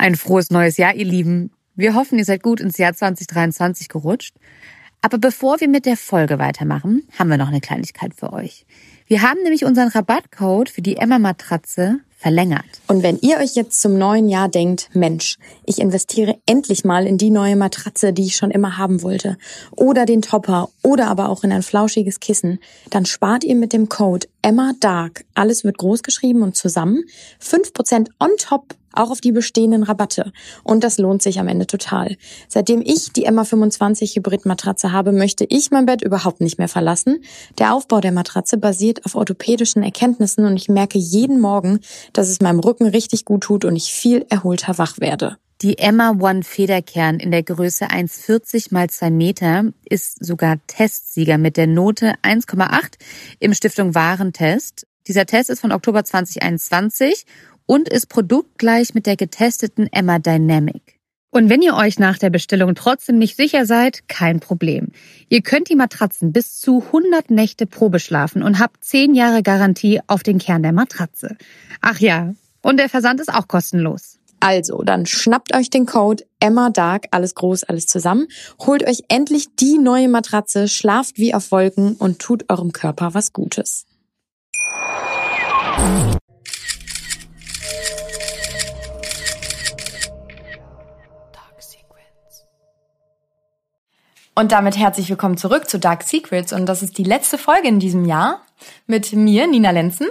Ein 0.00 0.14
frohes 0.14 0.50
neues 0.50 0.76
Jahr, 0.76 0.94
ihr 0.94 1.04
Lieben. 1.04 1.50
Wir 1.74 1.96
hoffen, 1.96 2.20
ihr 2.20 2.24
seid 2.24 2.44
gut 2.44 2.60
ins 2.60 2.78
Jahr 2.78 2.94
2023 2.94 3.88
gerutscht. 3.88 4.36
Aber 5.02 5.18
bevor 5.18 5.60
wir 5.60 5.68
mit 5.68 5.86
der 5.86 5.96
Folge 5.96 6.38
weitermachen, 6.38 7.02
haben 7.18 7.28
wir 7.28 7.36
noch 7.36 7.48
eine 7.48 7.60
Kleinigkeit 7.60 8.14
für 8.14 8.32
euch. 8.32 8.64
Wir 9.08 9.22
haben 9.22 9.42
nämlich 9.42 9.64
unseren 9.64 9.88
Rabattcode 9.88 10.68
für 10.68 10.82
die 10.82 10.98
Emma-Matratze 10.98 11.98
verlängert. 12.16 12.64
Und 12.86 13.02
wenn 13.02 13.18
ihr 13.18 13.38
euch 13.38 13.56
jetzt 13.56 13.80
zum 13.80 13.98
neuen 13.98 14.28
Jahr 14.28 14.48
denkt, 14.48 14.88
Mensch, 14.94 15.36
ich 15.66 15.80
investiere 15.80 16.38
endlich 16.46 16.84
mal 16.84 17.04
in 17.04 17.18
die 17.18 17.30
neue 17.30 17.56
Matratze, 17.56 18.12
die 18.12 18.26
ich 18.26 18.36
schon 18.36 18.52
immer 18.52 18.78
haben 18.78 19.02
wollte, 19.02 19.36
oder 19.72 20.06
den 20.06 20.22
Topper, 20.22 20.68
oder 20.84 21.08
aber 21.08 21.28
auch 21.28 21.42
in 21.42 21.50
ein 21.50 21.62
flauschiges 21.62 22.20
Kissen, 22.20 22.60
dann 22.90 23.04
spart 23.04 23.42
ihr 23.42 23.56
mit 23.56 23.72
dem 23.72 23.88
Code 23.88 24.28
Emma 24.42 24.74
Dark, 24.78 25.24
alles 25.34 25.64
wird 25.64 25.78
groß 25.78 26.04
geschrieben 26.04 26.42
und 26.42 26.56
zusammen, 26.56 27.02
5% 27.42 28.10
on 28.20 28.30
top 28.38 28.76
auch 28.98 29.10
auf 29.10 29.20
die 29.20 29.32
bestehenden 29.32 29.82
Rabatte. 29.82 30.32
Und 30.64 30.84
das 30.84 30.98
lohnt 30.98 31.22
sich 31.22 31.38
am 31.40 31.48
Ende 31.48 31.66
total. 31.66 32.16
Seitdem 32.48 32.82
ich 32.82 33.12
die 33.12 33.24
Emma 33.24 33.44
25 33.44 34.16
Hybrid 34.16 34.46
Matratze 34.46 34.92
habe, 34.92 35.12
möchte 35.12 35.44
ich 35.48 35.70
mein 35.70 35.86
Bett 35.86 36.02
überhaupt 36.02 36.40
nicht 36.40 36.58
mehr 36.58 36.68
verlassen. 36.68 37.22
Der 37.58 37.74
Aufbau 37.74 38.00
der 38.00 38.12
Matratze 38.12 38.58
basiert 38.58 39.04
auf 39.04 39.14
orthopädischen 39.14 39.82
Erkenntnissen 39.82 40.44
und 40.44 40.56
ich 40.56 40.68
merke 40.68 40.98
jeden 40.98 41.40
Morgen, 41.40 41.80
dass 42.12 42.28
es 42.28 42.40
meinem 42.40 42.60
Rücken 42.60 42.86
richtig 42.86 43.24
gut 43.24 43.42
tut 43.42 43.64
und 43.64 43.76
ich 43.76 43.92
viel 43.92 44.26
erholter 44.28 44.78
wach 44.78 44.98
werde. 44.98 45.36
Die 45.60 45.76
Emma 45.78 46.10
One 46.10 46.44
Federkern 46.44 47.18
in 47.18 47.32
der 47.32 47.42
Größe 47.42 47.86
1,40 47.86 48.68
mal 48.72 48.88
2 48.88 49.10
Meter 49.10 49.64
ist 49.84 50.24
sogar 50.24 50.58
Testsieger 50.68 51.36
mit 51.36 51.56
der 51.56 51.66
Note 51.66 52.14
1,8 52.22 52.92
im 53.40 53.52
Stiftung 53.54 53.92
Warentest. 53.96 54.86
Dieser 55.08 55.26
Test 55.26 55.50
ist 55.50 55.60
von 55.60 55.72
Oktober 55.72 56.04
2021 56.04 57.26
und 57.68 57.88
ist 57.88 58.08
produktgleich 58.08 58.94
mit 58.94 59.06
der 59.06 59.16
getesteten 59.16 59.88
Emma 59.92 60.18
Dynamic. 60.18 60.98
Und 61.30 61.50
wenn 61.50 61.60
ihr 61.60 61.74
euch 61.74 61.98
nach 61.98 62.16
der 62.16 62.30
Bestellung 62.30 62.74
trotzdem 62.74 63.18
nicht 63.18 63.36
sicher 63.36 63.66
seid, 63.66 64.08
kein 64.08 64.40
Problem. 64.40 64.88
Ihr 65.28 65.42
könnt 65.42 65.68
die 65.68 65.76
Matratzen 65.76 66.32
bis 66.32 66.58
zu 66.58 66.82
100 66.86 67.30
Nächte 67.30 67.66
Probe 67.66 68.00
schlafen 68.00 68.42
und 68.42 68.58
habt 68.58 68.82
10 68.82 69.14
Jahre 69.14 69.42
Garantie 69.42 70.00
auf 70.06 70.22
den 70.22 70.38
Kern 70.38 70.62
der 70.62 70.72
Matratze. 70.72 71.36
Ach 71.82 72.00
ja, 72.00 72.32
und 72.62 72.78
der 72.78 72.88
Versand 72.88 73.20
ist 73.20 73.32
auch 73.32 73.46
kostenlos. 73.46 74.18
Also, 74.40 74.82
dann 74.82 75.04
schnappt 75.04 75.54
euch 75.54 75.68
den 75.68 75.84
Code 75.84 76.24
Emma 76.40 76.70
Dark, 76.70 77.06
alles 77.10 77.34
groß, 77.34 77.64
alles 77.64 77.86
zusammen, 77.86 78.28
holt 78.60 78.86
euch 78.88 79.02
endlich 79.08 79.54
die 79.56 79.78
neue 79.78 80.08
Matratze, 80.08 80.68
schlaft 80.68 81.18
wie 81.18 81.34
auf 81.34 81.50
Wolken 81.50 81.96
und 81.96 82.20
tut 82.20 82.44
eurem 82.48 82.72
Körper 82.72 83.12
was 83.12 83.34
Gutes. 83.34 83.84
Und 94.38 94.52
damit 94.52 94.78
herzlich 94.78 95.10
willkommen 95.10 95.36
zurück 95.36 95.68
zu 95.68 95.80
Dark 95.80 96.04
Secrets. 96.04 96.52
Und 96.52 96.66
das 96.66 96.84
ist 96.84 96.96
die 96.96 97.02
letzte 97.02 97.38
Folge 97.38 97.66
in 97.66 97.80
diesem 97.80 98.04
Jahr 98.04 98.40
mit 98.86 99.12
mir, 99.12 99.48
Nina 99.48 99.72
Lenzen. 99.72 100.06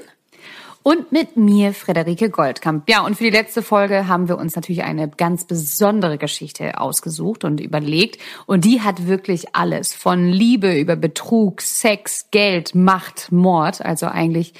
Und 0.84 1.14
mit 1.14 1.38
mir, 1.38 1.74
Frederike 1.74 2.30
Goldkamp. 2.30 2.90
Ja, 2.90 3.06
und 3.06 3.16
für 3.16 3.24
die 3.24 3.30
letzte 3.30 3.62
Folge 3.64 4.10
haben 4.10 4.28
wir 4.28 4.38
uns 4.38 4.58
natürlich 4.58 4.84
eine 4.84 5.08
ganz 5.08 5.46
besondere 5.46 6.18
Geschichte 6.18 6.82
ausgesucht 6.82 7.46
und 7.46 7.62
überlegt. 7.62 8.22
Und 8.48 8.66
die 8.66 8.82
hat 8.82 9.08
wirklich 9.08 9.56
alles. 9.56 9.94
Von 9.94 10.28
Liebe 10.28 10.78
über 10.78 10.98
Betrug, 10.98 11.62
Sex, 11.62 12.26
Geld, 12.30 12.76
Macht, 12.76 13.32
Mord. 13.32 13.82
Also 13.82 14.08
eigentlich 14.08 14.54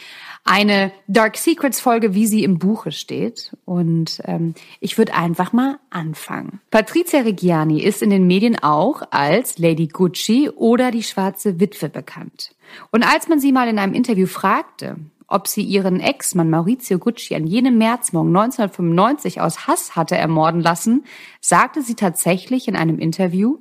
eine 0.48 0.92
Dark 1.08 1.38
Secrets 1.38 1.80
Folge, 1.80 2.14
wie 2.14 2.26
sie 2.26 2.44
im 2.44 2.58
Buche 2.58 2.92
steht. 2.92 3.56
Und 3.66 4.22
ähm, 4.26 4.54
ich 4.80 4.98
würde 4.98 5.14
einfach 5.14 5.54
mal 5.54 5.78
anfangen. 5.90 6.62
Patrizia 6.72 7.22
Reggiani 7.22 7.84
ist 7.84 8.02
in 8.02 8.10
den 8.10 8.26
Medien 8.26 8.58
auch 8.58 9.02
als 9.12 9.58
Lady 9.58 9.88
Gucci 9.88 10.50
oder 10.50 10.92
die 10.92 11.04
schwarze 11.04 11.60
Witwe 11.60 11.90
bekannt. 11.90 12.56
Und 12.92 13.04
als 13.04 13.28
man 13.28 13.40
sie 13.40 13.52
mal 13.52 13.68
in 13.68 13.78
einem 13.78 13.94
Interview 13.94 14.26
fragte, 14.26 14.96
ob 15.28 15.48
sie 15.48 15.64
ihren 15.64 16.00
Ex-Mann 16.00 16.50
Maurizio 16.50 16.98
Gucci 16.98 17.36
an 17.36 17.46
jenem 17.46 17.78
Märzmorgen 17.78 18.36
1995 18.36 19.42
aus 19.42 19.68
Hass 19.68 19.98
hatte 19.98 20.16
ermorden 20.16 20.62
lassen, 20.62 21.04
sagte 21.42 21.82
sie 21.82 21.96
tatsächlich 21.96 22.70
in 22.70 22.78
einem 22.78 23.00
Interview, 23.00 23.60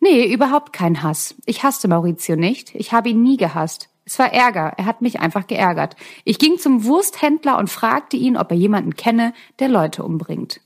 Nee, 0.00 0.30
überhaupt 0.30 0.74
kein 0.74 1.02
Hass. 1.02 1.34
Ich 1.46 1.62
hasste 1.62 1.88
Maurizio 1.88 2.36
nicht. 2.36 2.74
Ich 2.74 2.92
habe 2.92 3.08
ihn 3.08 3.22
nie 3.22 3.38
gehasst. 3.38 3.88
Es 4.06 4.18
war 4.18 4.32
Ärger. 4.32 4.74
Er 4.76 4.86
hat 4.86 5.00
mich 5.00 5.20
einfach 5.20 5.46
geärgert. 5.46 5.96
Ich 6.24 6.38
ging 6.38 6.58
zum 6.58 6.84
Wursthändler 6.84 7.58
und 7.58 7.70
fragte 7.70 8.16
ihn, 8.16 8.36
ob 8.36 8.50
er 8.50 8.56
jemanden 8.56 8.96
kenne, 8.96 9.32
der 9.58 9.68
Leute 9.68 10.02
umbringt. 10.02 10.60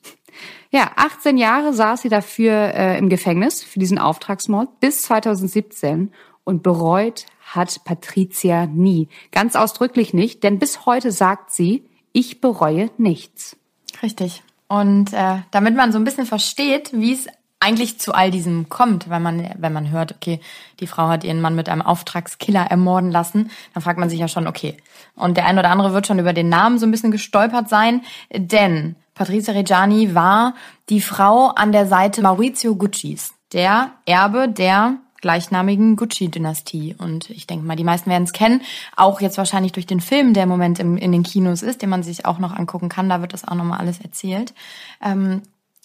Ja, 0.71 0.91
18 0.97 1.39
Jahre 1.39 1.73
saß 1.73 2.03
sie 2.03 2.09
dafür 2.09 2.53
äh, 2.53 2.99
im 2.99 3.09
Gefängnis 3.09 3.63
für 3.63 3.79
diesen 3.79 3.99
Auftragsmord 3.99 4.81
bis 4.81 5.03
2017 5.03 6.13
und 6.45 6.63
bereut 6.63 7.27
hat 7.55 7.85
Patricia 7.85 8.67
nie. 8.67 9.09
Ganz 9.33 9.57
ausdrücklich 9.57 10.13
nicht, 10.13 10.43
denn 10.45 10.59
bis 10.59 10.85
heute 10.85 11.13
sagt 11.13 11.51
sie, 11.51 11.85
ich 12.13 12.41
bereue 12.41 12.91
nichts. 12.99 13.57
Richtig. 14.03 14.43
Und 14.69 15.15
äh, 15.15 15.39
damit 15.51 15.75
man 15.77 15.93
so 15.93 15.99
ein 15.99 16.05
bisschen 16.05 16.27
versteht, 16.27 16.91
wie 16.93 17.13
es 17.13 17.27
eigentlich 17.61 17.99
zu 17.99 18.15
all 18.15 18.31
diesem 18.31 18.69
kommt, 18.69 19.11
wenn 19.11 19.23
man, 19.23 19.51
wenn 19.59 19.73
man 19.73 19.91
hört, 19.91 20.13
okay, 20.13 20.41
die 20.81 20.87
Frau 20.87 21.09
hat 21.09 21.25
ihren 21.25 21.41
Mann 21.41 21.57
mit 21.57 21.69
einem 21.69 21.83
Auftragskiller 21.83 22.63
ermorden 22.63 23.11
lassen, 23.11 23.51
dann 23.75 23.83
fragt 23.83 23.99
man 23.99 24.09
sich 24.09 24.21
ja 24.21 24.29
schon, 24.29 24.47
okay. 24.47 24.77
Und 25.17 25.37
der 25.37 25.47
ein 25.47 25.59
oder 25.59 25.71
andere 25.71 25.93
wird 25.93 26.07
schon 26.07 26.19
über 26.19 26.33
den 26.33 26.49
Namen 26.49 26.79
so 26.79 26.87
ein 26.87 26.91
bisschen 26.91 27.11
gestolpert 27.11 27.69
sein, 27.69 28.03
denn 28.33 28.97
Patrizia 29.15 29.55
Reggiani 29.55 30.15
war 30.15 30.55
die 30.89 31.01
Frau 31.01 31.49
an 31.49 31.73
der 31.73 31.87
Seite 31.87 32.23
Maurizio 32.23 32.77
Guccis, 32.77 33.35
der 33.53 33.91
Erbe 34.07 34.49
der 34.49 34.99
gleichnamigen 35.21 35.97
Gucci-Dynastie. 35.97 36.95
Und 36.97 37.29
ich 37.31 37.49
denke 37.49 37.67
mal, 37.67 37.75
die 37.75 37.83
meisten 37.83 38.11
werden 38.11 38.23
es 38.23 38.33
kennen. 38.33 38.63
Auch 38.95 39.21
jetzt 39.21 39.37
wahrscheinlich 39.37 39.73
durch 39.73 39.87
den 39.87 40.01
Film, 40.01 40.35
der 40.35 40.45
im 40.45 40.49
Moment 40.49 40.79
im, 40.79 40.97
in 40.97 41.11
den 41.11 41.25
Kinos 41.25 41.63
ist, 41.63 41.83
den 41.83 41.91
man 41.91 42.05
sich 42.05 42.25
auch 42.25 42.39
noch 42.39 42.55
angucken 42.55 42.89
kann. 42.89 43.09
Da 43.09 43.21
wird 43.21 43.33
das 43.33 43.47
auch 43.47 43.57
nochmal 43.57 43.81
alles 43.81 44.01
erzählt. 44.01 44.55
Ähm, 45.03 45.43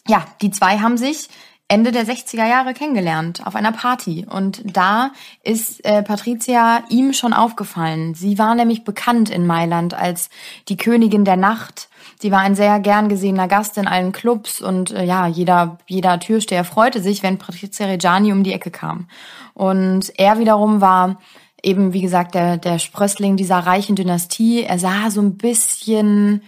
ja, 0.07 0.25
die 0.41 0.51
zwei 0.51 0.79
haben 0.79 0.97
sich 0.97 1.29
Ende 1.73 1.91
der 1.91 2.05
60er 2.05 2.47
Jahre 2.47 2.75
kennengelernt 2.75 3.47
auf 3.47 3.55
einer 3.55 3.71
Party 3.71 4.27
und 4.29 4.61
da 4.63 5.09
ist 5.41 5.83
äh, 5.83 6.03
Patricia 6.03 6.83
ihm 6.89 7.13
schon 7.13 7.33
aufgefallen. 7.33 8.13
Sie 8.13 8.37
war 8.37 8.53
nämlich 8.53 8.83
bekannt 8.83 9.31
in 9.31 9.47
Mailand 9.47 9.95
als 9.95 10.29
die 10.69 10.77
Königin 10.77 11.25
der 11.25 11.35
Nacht. 11.35 11.89
Sie 12.19 12.31
war 12.31 12.41
ein 12.41 12.53
sehr 12.53 12.79
gern 12.79 13.09
gesehener 13.09 13.47
Gast 13.47 13.79
in 13.79 13.87
allen 13.87 14.11
Clubs 14.11 14.61
und 14.61 14.91
äh, 14.91 15.03
ja, 15.03 15.25
jeder 15.25 15.79
jeder 15.87 16.19
Türsteher 16.19 16.63
freute 16.63 17.01
sich, 17.01 17.23
wenn 17.23 17.39
Patricia 17.39 17.87
Reggiani 17.87 18.31
um 18.31 18.43
die 18.43 18.53
Ecke 18.53 18.69
kam. 18.69 19.07
Und 19.55 20.13
er 20.19 20.37
wiederum 20.37 20.79
war 20.79 21.19
eben 21.63 21.91
wie 21.91 22.03
gesagt 22.03 22.35
der 22.35 22.57
der 22.57 22.77
Sprössling 22.77 23.35
dieser 23.35 23.57
reichen 23.57 23.95
Dynastie. 23.95 24.61
Er 24.61 24.77
sah 24.77 25.09
so 25.09 25.21
ein 25.21 25.37
bisschen 25.37 26.43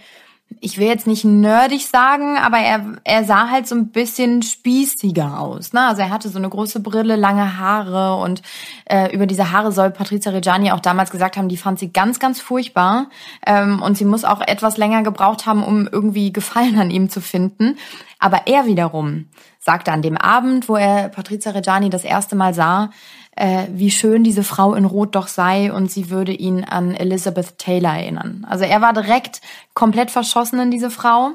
ich 0.62 0.78
will 0.78 0.88
jetzt 0.88 1.08
nicht 1.08 1.26
nerdig 1.26 1.88
sagen, 1.88 2.38
aber 2.38 2.58
er, 2.58 2.98
er 3.04 3.24
sah 3.24 3.50
halt 3.50 3.68
so 3.68 3.76
ein 3.76 3.90
bisschen 3.90 4.42
spießiger 4.42 5.40
aus. 5.40 5.74
Ne? 5.74 5.82
Also 5.82 6.02
er 6.02 6.10
hatte 6.10 6.30
so 6.30 6.38
eine 6.38 6.50
große 6.50 6.80
Brille, 6.80 7.16
lange 7.16 7.60
Haare 7.60 8.16
und 8.22 8.42
äh, 8.86 9.14
über 9.14 9.26
diese 9.26 9.52
Haare 9.52 9.72
soll 9.72 9.92
Patrizia 9.92 10.32
Reggiani 10.32 10.72
auch 10.72 10.80
damals 10.80 11.12
gesagt 11.12 11.38
haben, 11.38 11.50
die 11.50 11.58
fand 11.58 11.80
sie 11.80 11.92
ganz, 11.92 12.20
ganz 12.20 12.40
furchtbar. 12.42 13.08
Ähm, 13.46 13.82
und 13.82 13.98
sie 13.98 14.06
muss 14.06 14.24
auch 14.24 14.42
etwas 14.42 14.78
länger 14.78 15.04
gebraucht 15.04 15.46
haben, 15.46 15.64
um 15.64 15.88
irgendwie 15.88 16.32
Gefallen 16.34 16.80
an 16.80 16.90
ihm 16.90 17.10
zu 17.10 17.22
finden. 17.22 17.78
Aber 18.20 18.48
er 18.48 18.66
wiederum 18.66 19.28
sagte 19.66 19.92
an 19.92 20.04
dem 20.04 20.16
Abend, 20.16 20.70
wo 20.70 20.76
er 20.76 21.10
Patrizia 21.10 21.52
Reggiani 21.52 21.90
das 21.90 22.04
erste 22.04 22.36
Mal 22.36 22.54
sah, 22.54 22.92
äh, 23.36 23.68
wie 23.70 23.92
schön 23.92 24.24
diese 24.24 24.44
Frau 24.44 24.74
in 24.76 24.86
Rot 24.86 25.16
doch 25.16 25.28
sei 25.28 25.72
und 25.72 25.92
sie 25.92 26.10
würde 26.10 26.32
ihn 26.32 26.64
an 26.64 26.96
Elizabeth 26.96 27.58
Taylor 27.58 27.94
erinnern. 27.94 28.46
Also 28.50 28.64
er 28.64 28.82
war 28.82 28.94
direkt 28.94 29.42
komplett 29.74 30.12
verschossen 30.12 30.60
in 30.60 30.72
diese 30.72 30.90
Frau. 30.90 31.32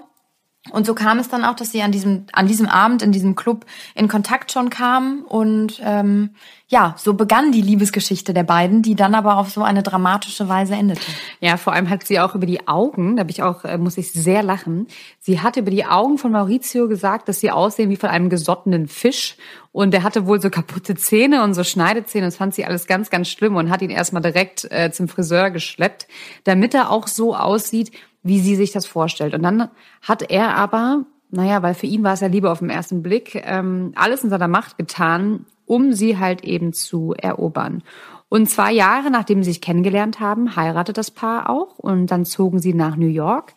Und 0.72 0.84
so 0.84 0.94
kam 0.94 1.18
es 1.18 1.28
dann 1.28 1.42
auch, 1.42 1.54
dass 1.56 1.72
sie 1.72 1.80
an 1.80 1.90
diesem, 1.90 2.26
an 2.32 2.46
diesem 2.46 2.68
Abend 2.68 3.00
in 3.00 3.12
diesem 3.12 3.34
Club 3.34 3.64
in 3.94 4.08
Kontakt 4.08 4.52
schon 4.52 4.68
kamen. 4.68 5.24
Und 5.24 5.80
ähm, 5.82 6.34
ja, 6.68 6.94
so 6.98 7.14
begann 7.14 7.50
die 7.50 7.62
Liebesgeschichte 7.62 8.34
der 8.34 8.42
beiden, 8.42 8.82
die 8.82 8.94
dann 8.94 9.14
aber 9.14 9.38
auf 9.38 9.50
so 9.50 9.62
eine 9.62 9.82
dramatische 9.82 10.50
Weise 10.50 10.74
endete. 10.74 11.00
Ja, 11.40 11.56
vor 11.56 11.72
allem 11.72 11.88
hat 11.88 12.06
sie 12.06 12.20
auch 12.20 12.34
über 12.34 12.44
die 12.44 12.68
Augen, 12.68 13.16
da 13.16 13.24
bin 13.24 13.30
ich 13.30 13.42
auch, 13.42 13.64
äh, 13.64 13.78
muss 13.78 13.96
ich 13.96 14.12
sehr 14.12 14.42
lachen. 14.42 14.86
Sie 15.18 15.40
hatte 15.40 15.60
über 15.60 15.70
die 15.70 15.86
Augen 15.86 16.18
von 16.18 16.30
Maurizio 16.30 16.88
gesagt, 16.88 17.28
dass 17.28 17.40
sie 17.40 17.50
aussehen 17.50 17.88
wie 17.88 17.96
von 17.96 18.10
einem 18.10 18.28
gesottenen 18.28 18.86
Fisch. 18.86 19.36
Und 19.72 19.94
er 19.94 20.02
hatte 20.02 20.26
wohl 20.26 20.42
so 20.42 20.50
kaputte 20.50 20.94
Zähne 20.94 21.42
und 21.42 21.54
so 21.54 21.64
Schneidezähne. 21.64 22.26
Das 22.26 22.36
fand 22.36 22.54
sie 22.54 22.66
alles 22.66 22.86
ganz, 22.86 23.08
ganz 23.08 23.28
schlimm 23.28 23.56
und 23.56 23.70
hat 23.70 23.80
ihn 23.80 23.90
erstmal 23.90 24.20
direkt 24.20 24.70
äh, 24.70 24.90
zum 24.92 25.08
Friseur 25.08 25.50
geschleppt, 25.50 26.06
damit 26.44 26.74
er 26.74 26.90
auch 26.90 27.06
so 27.06 27.34
aussieht, 27.34 27.92
wie 28.22 28.40
sie 28.40 28.56
sich 28.56 28.72
das 28.72 28.86
vorstellt. 28.86 29.34
Und 29.34 29.42
dann 29.42 29.68
hat 30.02 30.30
er 30.30 30.56
aber, 30.56 31.04
naja, 31.30 31.62
weil 31.62 31.74
für 31.74 31.86
ihn 31.86 32.02
war 32.02 32.12
es 32.12 32.20
ja 32.20 32.28
Liebe 32.28 32.50
auf 32.50 32.58
den 32.58 32.70
ersten 32.70 33.02
Blick, 33.02 33.34
ähm, 33.44 33.92
alles 33.94 34.24
in 34.24 34.30
seiner 34.30 34.48
Macht 34.48 34.78
getan, 34.78 35.46
um 35.66 35.92
sie 35.92 36.18
halt 36.18 36.44
eben 36.44 36.72
zu 36.72 37.14
erobern. 37.16 37.82
Und 38.30 38.48
zwei 38.48 38.72
Jahre 38.72 39.10
nachdem 39.10 39.42
sie 39.42 39.50
sich 39.50 39.60
kennengelernt 39.60 40.20
haben, 40.20 40.54
heiratet 40.54 40.96
das 40.96 41.10
Paar 41.10 41.50
auch 41.50 41.78
und 41.78 42.06
dann 42.06 42.24
zogen 42.24 42.60
sie 42.60 42.72
nach 42.72 42.94
New 42.94 43.08
York. 43.08 43.54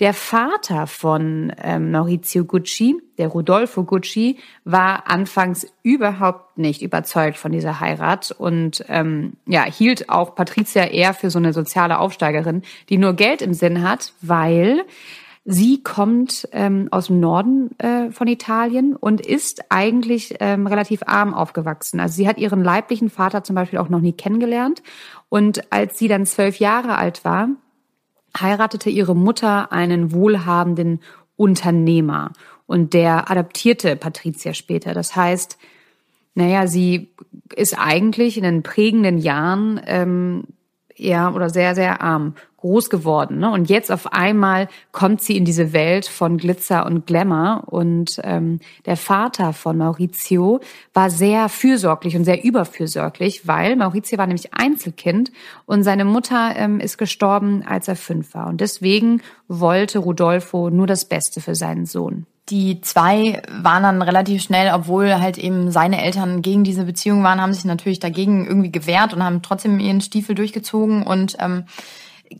Der 0.00 0.14
Vater 0.14 0.86
von 0.86 1.52
ähm, 1.62 1.90
Maurizio 1.90 2.46
Gucci, 2.46 2.96
der 3.18 3.28
Rodolfo 3.28 3.84
Gucci, 3.84 4.38
war 4.64 5.10
anfangs 5.10 5.66
überhaupt 5.82 6.56
nicht 6.56 6.80
überzeugt 6.80 7.36
von 7.36 7.52
dieser 7.52 7.80
Heirat 7.80 8.32
und 8.32 8.82
ähm, 8.88 9.34
ja 9.46 9.64
hielt 9.64 10.08
auch 10.08 10.34
Patricia 10.34 10.84
eher 10.84 11.12
für 11.12 11.28
so 11.28 11.38
eine 11.38 11.52
soziale 11.52 11.98
Aufsteigerin, 11.98 12.62
die 12.88 12.96
nur 12.96 13.12
Geld 13.12 13.42
im 13.42 13.52
Sinn 13.52 13.86
hat, 13.86 14.14
weil 14.22 14.86
Sie 15.46 15.82
kommt 15.82 16.48
ähm, 16.52 16.88
aus 16.90 17.08
dem 17.08 17.20
Norden 17.20 17.78
äh, 17.78 18.10
von 18.10 18.26
Italien 18.28 18.96
und 18.96 19.20
ist 19.20 19.70
eigentlich 19.70 20.36
ähm, 20.40 20.66
relativ 20.66 21.02
arm 21.04 21.34
aufgewachsen. 21.34 22.00
Also 22.00 22.16
sie 22.16 22.26
hat 22.26 22.38
ihren 22.38 22.64
leiblichen 22.64 23.10
Vater 23.10 23.44
zum 23.44 23.54
Beispiel 23.54 23.78
auch 23.78 23.90
noch 23.90 24.00
nie 24.00 24.14
kennengelernt. 24.14 24.82
Und 25.28 25.70
als 25.70 25.98
sie 25.98 26.08
dann 26.08 26.24
zwölf 26.24 26.60
Jahre 26.60 26.96
alt 26.96 27.26
war, 27.26 27.50
heiratete 28.38 28.88
ihre 28.88 29.14
Mutter 29.14 29.70
einen 29.70 30.12
wohlhabenden 30.12 31.00
Unternehmer. 31.36 32.32
Und 32.66 32.94
der 32.94 33.30
adaptierte 33.30 33.96
Patricia 33.96 34.54
später. 34.54 34.94
Das 34.94 35.14
heißt, 35.14 35.58
naja, 36.34 36.66
sie 36.66 37.12
ist 37.54 37.78
eigentlich 37.78 38.38
in 38.38 38.44
den 38.44 38.62
prägenden 38.62 39.18
Jahren 39.18 39.78
ähm, 39.84 40.44
ja 40.96 41.30
oder 41.32 41.50
sehr, 41.50 41.74
sehr 41.74 42.00
arm 42.00 42.34
groß 42.64 42.88
geworden. 42.88 43.40
Ne? 43.40 43.50
Und 43.50 43.68
jetzt 43.68 43.92
auf 43.92 44.14
einmal 44.14 44.68
kommt 44.90 45.20
sie 45.20 45.36
in 45.36 45.44
diese 45.44 45.74
Welt 45.74 46.06
von 46.06 46.38
Glitzer 46.38 46.86
und 46.86 47.06
Glamour. 47.06 47.64
Und 47.66 48.18
ähm, 48.24 48.58
der 48.86 48.96
Vater 48.96 49.52
von 49.52 49.76
Maurizio 49.76 50.60
war 50.94 51.10
sehr 51.10 51.50
fürsorglich 51.50 52.16
und 52.16 52.24
sehr 52.24 52.42
überfürsorglich, 52.42 53.46
weil 53.46 53.76
Maurizio 53.76 54.16
war 54.16 54.26
nämlich 54.26 54.54
Einzelkind 54.54 55.30
und 55.66 55.82
seine 55.82 56.06
Mutter 56.06 56.54
ähm, 56.56 56.80
ist 56.80 56.96
gestorben, 56.96 57.62
als 57.68 57.86
er 57.86 57.96
fünf 57.96 58.32
war. 58.32 58.46
Und 58.46 58.62
deswegen 58.62 59.20
wollte 59.46 59.98
Rodolfo 59.98 60.70
nur 60.70 60.86
das 60.86 61.04
Beste 61.04 61.42
für 61.42 61.54
seinen 61.54 61.84
Sohn. 61.84 62.24
Die 62.48 62.80
zwei 62.80 63.42
waren 63.50 63.82
dann 63.82 64.00
relativ 64.02 64.42
schnell, 64.42 64.72
obwohl 64.74 65.20
halt 65.20 65.36
eben 65.36 65.70
seine 65.70 66.02
Eltern 66.02 66.40
gegen 66.40 66.64
diese 66.64 66.84
Beziehung 66.84 67.22
waren, 67.22 67.42
haben 67.42 67.52
sich 67.52 67.64
natürlich 67.66 68.00
dagegen 68.00 68.46
irgendwie 68.46 68.72
gewehrt 68.72 69.12
und 69.12 69.22
haben 69.22 69.42
trotzdem 69.42 69.78
ihren 69.80 70.00
Stiefel 70.00 70.34
durchgezogen 70.34 71.02
und 71.02 71.36
ähm, 71.40 71.64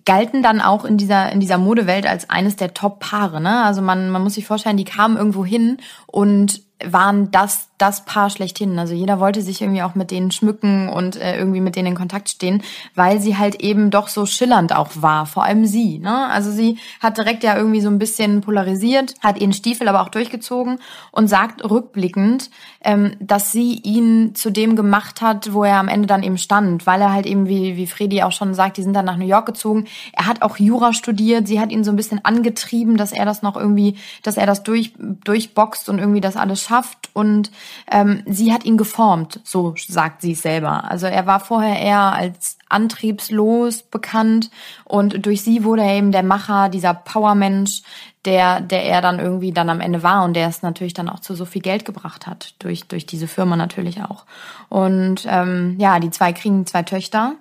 galten 0.05 0.43
dann 0.43 0.61
auch 0.61 0.85
in 0.85 0.97
dieser, 0.97 1.31
in 1.33 1.41
dieser 1.41 1.59
Modewelt 1.59 2.07
als 2.07 2.31
eines 2.31 2.57
der 2.57 2.75
Top-Paare. 2.75 3.41
Ne? 3.41 3.65
Also 3.65 3.83
man, 3.83 4.11
man 4.11 4.23
muss 4.23 4.35
sich 4.35 4.47
vorstellen, 4.47 4.77
die 4.77 4.85
kamen 4.85 5.17
irgendwo 5.17 5.45
hin 5.45 5.79
und 6.07 6.63
waren 6.85 7.31
das 7.31 7.69
das 7.79 8.05
Paar 8.05 8.31
schlechthin. 8.31 8.79
Also 8.79 8.95
jeder 8.95 9.19
wollte 9.19 9.43
sich 9.43 9.61
irgendwie 9.61 9.83
auch 9.83 9.97
mit 9.97 10.11
denen 10.13 10.31
schmücken 10.31 10.89
und 10.89 11.17
äh, 11.17 11.37
irgendwie 11.37 11.61
mit 11.61 11.75
denen 11.75 11.89
in 11.89 11.95
Kontakt 11.97 12.29
stehen, 12.29 12.63
weil 12.95 13.21
sie 13.21 13.37
halt 13.37 13.57
eben 13.57 13.91
doch 13.91 14.07
so 14.07 14.27
schillernd 14.27 14.75
auch 14.75 14.91
war, 14.95 15.27
vor 15.27 15.43
allem 15.43 15.67
sie. 15.67 15.99
Ne? 15.99 16.29
Also 16.29 16.53
sie 16.53 16.79
hat 17.01 17.19
direkt 17.19 17.43
ja 17.43 17.57
irgendwie 17.57 17.81
so 17.81 17.89
ein 17.89 17.99
bisschen 17.99 18.43
polarisiert, 18.43 19.15
hat 19.21 19.41
ihren 19.41 19.53
Stiefel 19.53 19.89
aber 19.89 20.03
auch 20.03 20.09
durchgezogen 20.09 20.79
und 21.11 21.27
sagt 21.27 21.69
rückblickend, 21.69 22.51
ähm, 22.83 23.17
dass 23.19 23.51
sie 23.51 23.81
ihn 23.83 24.37
zu 24.37 24.51
dem 24.51 24.77
gemacht 24.77 25.21
hat, 25.21 25.53
wo 25.53 25.65
er 25.65 25.79
am 25.79 25.89
Ende 25.89 26.07
dann 26.07 26.23
eben 26.23 26.39
stand, 26.39 26.87
weil 26.87 27.01
er 27.01 27.13
halt 27.13 27.27
eben, 27.27 27.49
wie, 27.49 27.77
wie 27.77 27.89
Fredi 27.89 28.23
auch 28.23 28.33
schon 28.33 28.55
sagt, 28.55 28.77
die 28.77 28.83
sind 28.83 28.95
dann 28.95 29.05
nach 29.05 29.17
New 29.17 29.27
York 29.27 29.47
gezogen. 29.47 29.87
Er 30.13 30.27
hat 30.27 30.43
auch 30.43 30.59
Jura 30.59 30.93
studiert, 30.93 31.49
sie 31.49 31.59
hat 31.59 31.73
ihn 31.73 31.83
so 31.83 31.91
ein 31.91 31.97
bisschen 31.97 32.25
angetrieben, 32.25 32.97
dass 32.97 33.11
er 33.11 33.25
das 33.25 33.43
noch 33.43 33.57
irgendwie, 33.57 33.97
dass 34.23 34.37
er 34.37 34.47
das 34.47 34.63
durch, 34.63 34.93
durchboxt 34.99 35.89
und 35.89 35.99
irgendwie 35.99 36.21
das 36.21 36.37
alles 36.37 36.63
schafft 36.63 37.11
und 37.15 37.51
ähm, 37.91 38.23
sie 38.27 38.53
hat 38.53 38.65
ihn 38.65 38.77
geformt, 38.77 39.41
so 39.45 39.75
sagt 39.77 40.23
sie 40.23 40.33
es 40.33 40.43
selber. 40.43 40.91
Also 40.91 41.07
er 41.07 41.27
war 41.27 41.41
vorher 41.41 41.79
eher 41.79 42.13
als 42.13 42.59
antriebslos 42.69 43.83
bekannt 43.83 44.51
und 44.85 45.27
durch 45.27 45.43
sie 45.43 45.65
wurde 45.65 45.83
er 45.83 45.95
eben 45.95 46.13
der 46.13 46.23
Macher, 46.23 46.69
dieser 46.69 46.95
Powermensch, 46.95 47.83
der, 48.25 48.61
der 48.61 48.85
er 48.85 49.01
dann 49.03 49.19
irgendwie 49.19 49.53
dann 49.53 49.69
am 49.69 49.81
Ende 49.81 50.03
war 50.03 50.25
und 50.25 50.35
der 50.35 50.49
es 50.49 50.63
natürlich 50.63 50.95
dann 50.95 51.09
auch 51.09 51.21
zu 51.21 51.35
so 51.35 51.45
viel 51.45 51.63
Geld 51.63 51.85
gebracht 51.85 52.27
hat, 52.27 52.55
durch, 52.59 52.85
durch 52.85 53.07
diese 53.07 53.29
Firma 53.29 53.57
natürlich 53.57 54.03
auch. 54.03 54.25
Und 54.69 55.27
ähm, 55.29 55.77
ja, 55.79 55.99
die 55.99 56.11
zwei 56.11 56.33
kriegen 56.33 56.67
zwei 56.67 56.83
Töchter. 56.83 57.35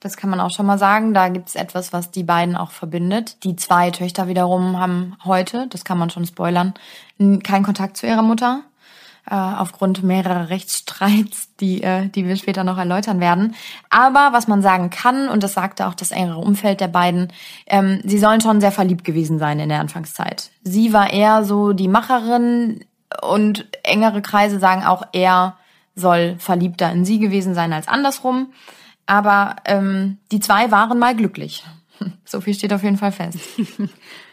Das 0.00 0.16
kann 0.16 0.30
man 0.30 0.40
auch 0.40 0.50
schon 0.50 0.66
mal 0.66 0.78
sagen. 0.78 1.14
Da 1.14 1.28
gibt's 1.28 1.54
etwas, 1.54 1.92
was 1.92 2.10
die 2.10 2.24
beiden 2.24 2.56
auch 2.56 2.72
verbindet. 2.72 3.44
Die 3.44 3.54
zwei 3.56 3.90
Töchter 3.90 4.26
wiederum 4.26 4.80
haben 4.80 5.16
heute, 5.24 5.68
das 5.68 5.84
kann 5.84 5.98
man 5.98 6.10
schon 6.10 6.26
spoilern, 6.26 6.74
keinen 7.18 7.62
Kontakt 7.62 7.96
zu 7.96 8.06
ihrer 8.06 8.22
Mutter 8.22 8.62
äh, 9.30 9.34
aufgrund 9.34 10.02
mehrerer 10.02 10.48
Rechtsstreits, 10.48 11.54
die, 11.56 11.82
äh, 11.82 12.08
die 12.08 12.26
wir 12.26 12.36
später 12.36 12.64
noch 12.64 12.78
erläutern 12.78 13.20
werden. 13.20 13.54
Aber 13.88 14.30
was 14.32 14.48
man 14.48 14.62
sagen 14.62 14.90
kann, 14.90 15.28
und 15.28 15.42
das 15.42 15.54
sagte 15.54 15.86
auch 15.86 15.94
das 15.94 16.10
engere 16.10 16.38
Umfeld 16.38 16.80
der 16.80 16.88
beiden, 16.88 17.32
ähm, 17.66 18.00
sie 18.04 18.18
sollen 18.18 18.40
schon 18.40 18.60
sehr 18.60 18.72
verliebt 18.72 19.04
gewesen 19.04 19.38
sein 19.38 19.60
in 19.60 19.68
der 19.68 19.80
Anfangszeit. 19.80 20.50
Sie 20.64 20.92
war 20.92 21.12
eher 21.12 21.44
so 21.44 21.72
die 21.72 21.88
Macherin 21.88 22.84
und 23.20 23.66
engere 23.84 24.22
Kreise 24.22 24.58
sagen 24.58 24.84
auch, 24.84 25.04
er 25.12 25.56
soll 25.94 26.36
verliebter 26.38 26.90
in 26.90 27.04
sie 27.04 27.18
gewesen 27.18 27.54
sein 27.54 27.72
als 27.72 27.88
andersrum. 27.88 28.52
Aber 29.06 29.56
ähm, 29.66 30.18
die 30.30 30.40
zwei 30.40 30.70
waren 30.70 30.98
mal 30.98 31.14
glücklich. 31.14 31.64
So 32.24 32.40
viel 32.40 32.54
steht 32.54 32.72
auf 32.72 32.82
jeden 32.82 32.96
Fall 32.96 33.12
fest. 33.12 33.38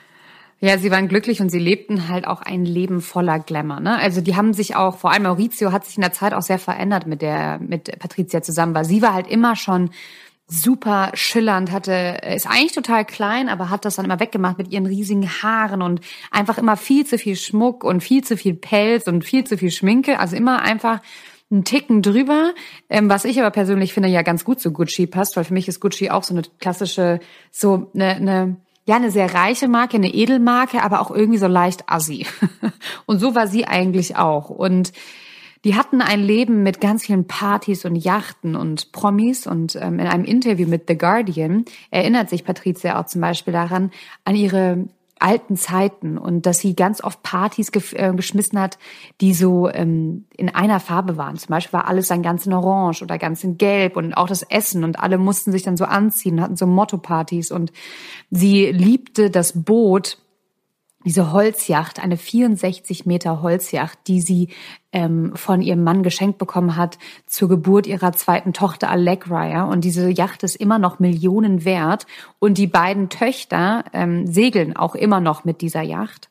Ja, 0.61 0.77
sie 0.77 0.91
waren 0.91 1.07
glücklich 1.07 1.39
und 1.39 1.49
sie 1.49 1.59
lebten 1.59 2.09
halt 2.09 2.27
auch 2.27 2.41
ein 2.41 2.65
Leben 2.65 3.01
voller 3.01 3.39
Glamour. 3.39 3.79
Ne? 3.79 3.97
Also 3.97 4.19
die 4.19 4.35
haben 4.35 4.53
sich 4.53 4.75
auch, 4.75 4.97
vor 4.97 5.11
allem 5.11 5.23
Maurizio 5.23 5.71
hat 5.71 5.85
sich 5.85 5.95
in 5.95 6.01
der 6.01 6.11
Zeit 6.11 6.33
auch 6.33 6.41
sehr 6.41 6.59
verändert 6.59 7.07
mit 7.07 7.21
der 7.21 7.59
mit 7.59 7.97
Patricia 7.97 8.41
zusammen, 8.41 8.75
weil 8.75 8.83
sie 8.83 9.01
war 9.01 9.13
halt 9.13 9.27
immer 9.27 9.55
schon 9.55 9.91
super 10.47 11.11
schillernd, 11.13 11.71
hatte 11.71 12.17
ist 12.33 12.47
eigentlich 12.47 12.73
total 12.73 13.05
klein, 13.05 13.49
aber 13.49 13.69
hat 13.69 13.85
das 13.85 13.95
dann 13.95 14.05
immer 14.05 14.19
weggemacht 14.19 14.57
mit 14.57 14.71
ihren 14.71 14.87
riesigen 14.87 15.29
Haaren 15.29 15.81
und 15.81 16.01
einfach 16.31 16.57
immer 16.57 16.75
viel 16.75 17.05
zu 17.05 17.17
viel 17.19 17.35
Schmuck 17.35 17.83
und 17.83 18.01
viel 18.01 18.23
zu 18.23 18.35
viel 18.35 18.55
Pelz 18.55 19.07
und 19.07 19.23
viel 19.23 19.43
zu 19.43 19.57
viel 19.57 19.71
Schminke, 19.71 20.19
also 20.19 20.35
immer 20.35 20.61
einfach 20.61 21.01
einen 21.51 21.63
Ticken 21.63 22.01
drüber, 22.01 22.53
ähm, 22.89 23.09
was 23.09 23.25
ich 23.25 23.39
aber 23.39 23.51
persönlich 23.51 23.93
finde 23.93 24.09
ja 24.09 24.23
ganz 24.23 24.43
gut 24.43 24.59
zu 24.59 24.71
Gucci 24.71 25.07
passt, 25.07 25.37
weil 25.37 25.43
für 25.43 25.53
mich 25.53 25.67
ist 25.67 25.79
Gucci 25.79 26.09
auch 26.09 26.23
so 26.23 26.33
eine 26.33 26.43
klassische 26.59 27.19
so 27.51 27.91
eine, 27.93 28.15
eine 28.15 28.57
ja, 28.89 28.95
eine 28.95 29.11
sehr 29.11 29.35
reiche 29.35 29.67
Marke, 29.67 29.97
eine 29.97 30.11
Edelmarke, 30.11 30.81
aber 30.81 30.99
auch 30.99 31.11
irgendwie 31.11 31.37
so 31.37 31.45
leicht 31.45 31.83
assi. 31.85 32.25
Und 33.05 33.19
so 33.19 33.35
war 33.35 33.45
sie 33.45 33.65
eigentlich 33.65 34.15
auch. 34.15 34.49
Und 34.49 34.93
die 35.63 35.75
hatten 35.75 36.01
ein 36.01 36.23
Leben 36.23 36.63
mit 36.63 36.81
ganz 36.81 37.05
vielen 37.05 37.27
Partys 37.27 37.85
und 37.85 37.95
Yachten 37.95 38.55
und 38.55 38.91
Promis. 38.91 39.45
Und 39.45 39.75
ähm, 39.75 39.99
in 39.99 40.07
einem 40.07 40.23
Interview 40.23 40.67
mit 40.67 40.85
The 40.87 40.97
Guardian 40.97 41.65
erinnert 41.91 42.31
sich 42.31 42.43
Patricia 42.43 42.99
auch 42.99 43.05
zum 43.05 43.21
Beispiel 43.21 43.53
daran, 43.53 43.91
an 44.25 44.35
ihre 44.35 44.87
alten 45.19 45.57
Zeiten 45.57 46.17
und 46.17 46.45
dass 46.45 46.59
sie 46.59 46.75
ganz 46.75 47.03
oft 47.03 47.21
Partys 47.23 47.71
ge 47.71 47.81
äh, 47.93 48.13
geschmissen 48.13 48.59
hat, 48.59 48.77
die 49.21 49.33
so 49.33 49.69
ähm, 49.69 50.25
in 50.35 50.49
einer 50.49 50.79
Farbe 50.79 51.17
waren. 51.17 51.37
Zum 51.37 51.49
Beispiel 51.49 51.73
war 51.73 51.87
alles 51.87 52.07
dann 52.07 52.23
ganz 52.23 52.45
in 52.45 52.53
Orange 52.53 53.03
oder 53.03 53.17
ganz 53.17 53.43
in 53.43 53.57
Gelb 53.57 53.97
und 53.97 54.13
auch 54.13 54.27
das 54.27 54.43
Essen 54.43 54.83
und 54.83 54.99
alle 54.99 55.17
mussten 55.17 55.51
sich 55.51 55.63
dann 55.63 55.77
so 55.77 55.85
anziehen, 55.85 56.41
hatten 56.41 56.55
so 56.55 56.65
Motto-Partys 56.65 57.51
und 57.51 57.71
sie 58.31 58.71
liebte 58.71 59.29
das 59.29 59.63
Boot 59.63 60.17
diese 61.09 61.31
Holzjacht, 61.31 61.99
eine 61.99 62.17
64 62.17 63.07
Meter 63.07 63.41
Holzjacht, 63.41 63.97
die 64.05 64.21
sie 64.21 64.49
ähm, 64.91 65.31
von 65.33 65.63
ihrem 65.63 65.83
Mann 65.83 66.03
geschenkt 66.03 66.37
bekommen 66.37 66.75
hat 66.75 66.99
zur 67.25 67.49
Geburt 67.49 67.87
ihrer 67.87 68.11
zweiten 68.11 68.53
Tochter 68.53 68.91
Allegra. 68.91 69.49
Ja? 69.49 69.63
Und 69.63 69.85
diese 69.85 70.07
Yacht 70.11 70.43
ist 70.43 70.55
immer 70.55 70.77
noch 70.77 70.99
Millionen 70.99 71.65
wert. 71.65 72.05
Und 72.37 72.59
die 72.59 72.67
beiden 72.67 73.09
Töchter 73.09 73.85
ähm, 73.91 74.27
segeln 74.27 74.75
auch 74.75 74.93
immer 74.93 75.19
noch 75.19 75.45
mit 75.45 75.61
dieser 75.61 75.81
Yacht. 75.81 76.29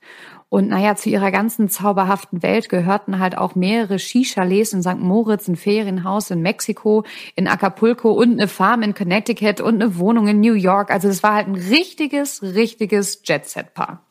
Und 0.49 0.69
naja, 0.69 0.95
zu 0.95 1.11
ihrer 1.11 1.33
ganzen 1.33 1.69
zauberhaften 1.69 2.45
Welt 2.45 2.69
gehörten 2.69 3.19
halt 3.19 3.37
auch 3.37 3.57
mehrere 3.57 3.99
Skichalets 3.99 4.75
in 4.75 4.83
St. 4.83 5.01
Moritz, 5.01 5.49
ein 5.49 5.57
Ferienhaus 5.57 6.31
in 6.31 6.41
Mexiko, 6.41 7.03
in 7.35 7.49
Acapulco 7.49 8.13
und 8.13 8.35
eine 8.35 8.47
Farm 8.47 8.83
in 8.83 8.95
Connecticut 8.95 9.61
und 9.61 9.83
eine 9.83 9.99
Wohnung 9.99 10.29
in 10.29 10.39
New 10.39 10.55
York. 10.55 10.93
Also 10.93 11.09
es 11.09 11.25
war 11.25 11.35
halt 11.35 11.49
ein 11.49 11.57
richtiges, 11.57 12.43
richtiges 12.43 13.23
Jet-Set-Paar. 13.25 14.05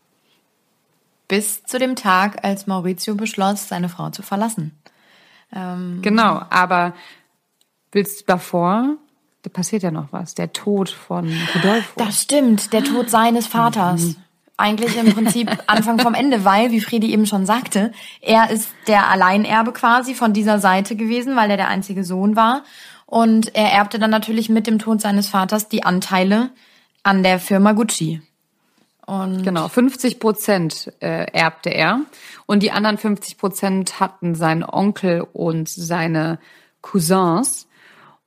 Bis 1.28 1.64
zu 1.64 1.78
dem 1.78 1.96
Tag, 1.96 2.44
als 2.44 2.68
Maurizio 2.68 3.16
beschloss, 3.16 3.68
seine 3.68 3.90
Frau 3.90 4.10
zu 4.10 4.22
verlassen. 4.22 4.78
Ähm 5.54 6.00
genau, 6.02 6.42
aber 6.50 6.94
willst 7.92 8.22
du 8.22 8.26
davor? 8.26 8.96
Da 9.44 9.50
passiert 9.50 9.84
ja 9.84 9.92
noch 9.92 10.12
was. 10.12 10.36
Der 10.36 10.54
Tod 10.54 10.90
von 10.90 11.32
Rodolfo. 11.56 11.94
Das 11.98 12.22
stimmt, 12.22 12.74
der 12.74 12.84
Tod 12.84 13.10
seines 13.10 13.48
Vaters. 13.48 14.02
Mhm. 14.02 14.16
Eigentlich 14.58 14.98
im 14.98 15.14
Prinzip 15.14 15.56
Anfang 15.68 16.00
vom 16.00 16.14
Ende, 16.14 16.44
weil, 16.44 16.72
wie 16.72 16.82
Fredi 16.82 17.12
eben 17.12 17.28
schon 17.28 17.46
sagte, 17.46 17.92
er 18.22 18.50
ist 18.50 18.70
der 18.88 19.10
Alleinerbe 19.10 19.72
quasi 19.72 20.16
von 20.16 20.34
dieser 20.34 20.60
Seite 20.60 20.96
gewesen, 20.96 21.36
weil 21.36 21.52
er 21.52 21.58
der 21.58 21.68
einzige 21.68 22.04
Sohn 22.04 22.36
war. 22.36 22.64
Und 23.06 23.56
er 23.56 23.72
erbte 23.72 24.00
dann 24.00 24.10
natürlich 24.10 24.50
mit 24.50 24.68
dem 24.68 24.80
Tod 24.80 25.00
seines 25.00 25.30
Vaters 25.30 25.70
die 25.70 25.84
Anteile 25.84 26.50
an 27.04 27.24
der 27.24 27.40
Firma 27.40 27.72
Gucci. 27.72 28.22
Und 29.08 29.44
genau, 29.44 29.70
50 29.70 30.20
Prozent 30.20 30.92
äh, 31.00 31.32
erbte 31.32 31.70
er 31.70 32.02
und 32.46 32.62
die 32.62 32.72
anderen 32.72 32.98
50 32.98 33.38
Prozent 33.38 34.02
hatten 34.02 34.36
sein 34.36 34.66
Onkel 34.66 35.26
und 35.32 35.70
seine 35.70 36.40
Cousins. 36.82 37.70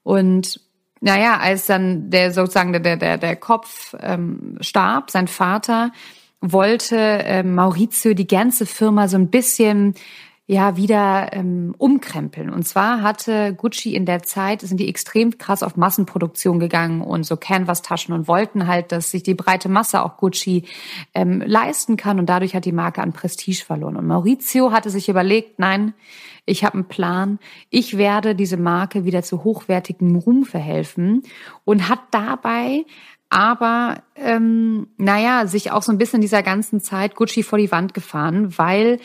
Und 0.02 0.58
naja, 1.02 1.36
als 1.38 1.66
dann 1.66 2.08
der 2.08 2.32
sozusagen 2.32 2.72
der, 2.72 2.96
der, 2.96 3.18
der 3.18 3.36
Kopf 3.36 3.94
ähm, 4.00 4.56
starb, 4.62 5.10
sein 5.10 5.28
Vater, 5.28 5.92
wollte 6.40 6.96
äh, 6.96 7.42
Maurizio 7.42 8.14
die 8.14 8.26
ganze 8.26 8.64
Firma 8.64 9.06
so 9.06 9.18
ein 9.18 9.28
bisschen 9.28 9.94
ja 10.50 10.76
wieder 10.76 11.28
ähm, 11.32 11.76
umkrempeln. 11.78 12.50
Und 12.50 12.66
zwar 12.66 13.02
hatte 13.02 13.54
Gucci 13.54 13.94
in 13.94 14.04
der 14.04 14.24
Zeit, 14.24 14.62
sind 14.62 14.80
die 14.80 14.88
extrem 14.88 15.38
krass 15.38 15.62
auf 15.62 15.76
Massenproduktion 15.76 16.58
gegangen 16.58 17.02
und 17.02 17.22
so 17.24 17.36
Canvas-Taschen 17.36 18.12
und 18.12 18.26
wollten 18.26 18.66
halt, 18.66 18.90
dass 18.90 19.12
sich 19.12 19.22
die 19.22 19.34
breite 19.34 19.68
Masse 19.68 20.02
auch 20.02 20.16
Gucci 20.16 20.64
ähm, 21.14 21.40
leisten 21.46 21.96
kann. 21.96 22.18
Und 22.18 22.26
dadurch 22.26 22.56
hat 22.56 22.64
die 22.64 22.72
Marke 22.72 23.00
an 23.00 23.12
Prestige 23.12 23.64
verloren. 23.64 23.96
Und 23.96 24.08
Maurizio 24.08 24.72
hatte 24.72 24.90
sich 24.90 25.08
überlegt, 25.08 25.60
nein, 25.60 25.94
ich 26.46 26.64
habe 26.64 26.74
einen 26.74 26.88
Plan. 26.88 27.38
Ich 27.68 27.96
werde 27.96 28.34
diese 28.34 28.56
Marke 28.56 29.04
wieder 29.04 29.22
zu 29.22 29.44
hochwertigem 29.44 30.16
Ruhm 30.16 30.44
verhelfen 30.44 31.22
und 31.64 31.88
hat 31.88 32.00
dabei 32.10 32.84
aber 33.32 34.02
ähm, 34.16 34.88
naja, 34.96 35.46
sich 35.46 35.70
auch 35.70 35.84
so 35.84 35.92
ein 35.92 35.98
bisschen 35.98 36.16
in 36.16 36.22
dieser 36.22 36.42
ganzen 36.42 36.80
Zeit 36.80 37.14
Gucci 37.14 37.44
vor 37.44 37.60
die 37.60 37.70
Wand 37.70 37.94
gefahren, 37.94 38.58
weil 38.58 38.98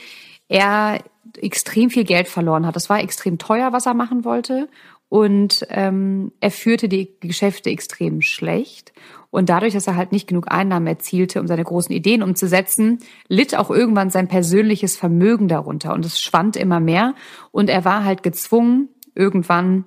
er 0.47 1.03
extrem 1.37 1.89
viel 1.89 2.03
Geld 2.03 2.27
verloren 2.27 2.65
hat. 2.65 2.75
Das 2.75 2.89
war 2.89 2.99
extrem 2.99 3.37
teuer, 3.37 3.73
was 3.73 3.85
er 3.85 3.93
machen 3.93 4.25
wollte. 4.25 4.69
Und 5.09 5.65
ähm, 5.69 6.31
er 6.39 6.51
führte 6.51 6.89
die 6.89 7.11
Geschäfte 7.19 7.69
extrem 7.69 8.21
schlecht. 8.21 8.93
Und 9.29 9.49
dadurch, 9.49 9.73
dass 9.73 9.87
er 9.87 9.95
halt 9.95 10.11
nicht 10.11 10.27
genug 10.27 10.51
Einnahmen 10.51 10.87
erzielte, 10.87 11.41
um 11.41 11.47
seine 11.47 11.63
großen 11.63 11.93
Ideen 11.93 12.23
umzusetzen, 12.23 12.99
litt 13.27 13.55
auch 13.55 13.69
irgendwann 13.69 14.09
sein 14.09 14.27
persönliches 14.27 14.95
Vermögen 14.95 15.47
darunter. 15.47 15.93
Und 15.93 16.05
es 16.05 16.21
schwand 16.21 16.55
immer 16.55 16.79
mehr. 16.79 17.15
Und 17.51 17.69
er 17.69 17.85
war 17.85 18.05
halt 18.05 18.23
gezwungen, 18.23 18.89
irgendwann 19.13 19.85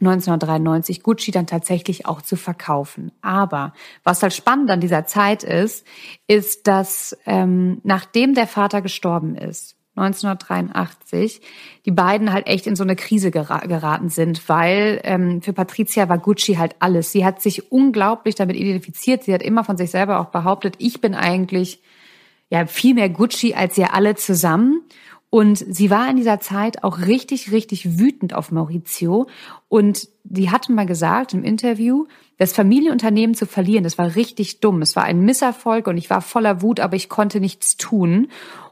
1993 0.00 1.02
Gucci 1.02 1.30
dann 1.30 1.46
tatsächlich 1.46 2.06
auch 2.06 2.20
zu 2.20 2.36
verkaufen. 2.36 3.12
Aber 3.22 3.72
was 4.02 4.22
halt 4.22 4.34
spannend 4.34 4.70
an 4.70 4.80
dieser 4.80 5.06
Zeit 5.06 5.42
ist, 5.44 5.86
ist, 6.26 6.66
dass 6.66 7.16
ähm, 7.26 7.80
nachdem 7.84 8.34
der 8.34 8.46
Vater 8.46 8.82
gestorben 8.82 9.36
ist, 9.36 9.76
1983, 9.96 11.40
die 11.86 11.92
beiden 11.92 12.32
halt 12.32 12.48
echt 12.48 12.66
in 12.66 12.74
so 12.74 12.82
eine 12.82 12.96
Krise 12.96 13.30
geraten 13.30 14.08
sind, 14.08 14.48
weil 14.48 15.00
ähm, 15.04 15.40
für 15.40 15.52
Patricia 15.52 16.08
war 16.08 16.18
Gucci 16.18 16.54
halt 16.54 16.74
alles. 16.80 17.12
Sie 17.12 17.24
hat 17.24 17.40
sich 17.40 17.70
unglaublich 17.70 18.34
damit 18.34 18.56
identifiziert. 18.56 19.22
Sie 19.22 19.32
hat 19.32 19.42
immer 19.42 19.62
von 19.62 19.76
sich 19.76 19.92
selber 19.92 20.18
auch 20.18 20.30
behauptet, 20.30 20.74
ich 20.78 21.00
bin 21.00 21.14
eigentlich 21.14 21.80
ja 22.50 22.66
viel 22.66 22.94
mehr 22.94 23.08
Gucci 23.08 23.54
als 23.54 23.78
ihr 23.78 23.94
alle 23.94 24.16
zusammen. 24.16 24.82
Und 25.34 25.58
sie 25.58 25.90
war 25.90 26.08
in 26.08 26.14
dieser 26.14 26.38
Zeit 26.38 26.84
auch 26.84 27.00
richtig, 27.00 27.50
richtig 27.50 27.98
wütend 27.98 28.34
auf 28.34 28.52
Maurizio. 28.52 29.26
Und 29.66 30.08
die 30.22 30.52
hatte 30.52 30.70
mal 30.70 30.86
gesagt 30.86 31.34
im 31.34 31.42
Interview, 31.42 32.06
das 32.38 32.52
Familienunternehmen 32.52 33.34
zu 33.34 33.44
verlieren, 33.44 33.82
das 33.82 33.98
war 33.98 34.14
richtig 34.14 34.60
dumm. 34.60 34.80
Es 34.80 34.94
war 34.94 35.02
ein 35.02 35.22
Misserfolg 35.22 35.88
und 35.88 35.96
ich 35.96 36.08
war 36.08 36.20
voller 36.20 36.62
Wut, 36.62 36.78
aber 36.78 36.94
ich 36.94 37.08
konnte 37.08 37.40
nichts 37.40 37.76
tun. 37.76 38.28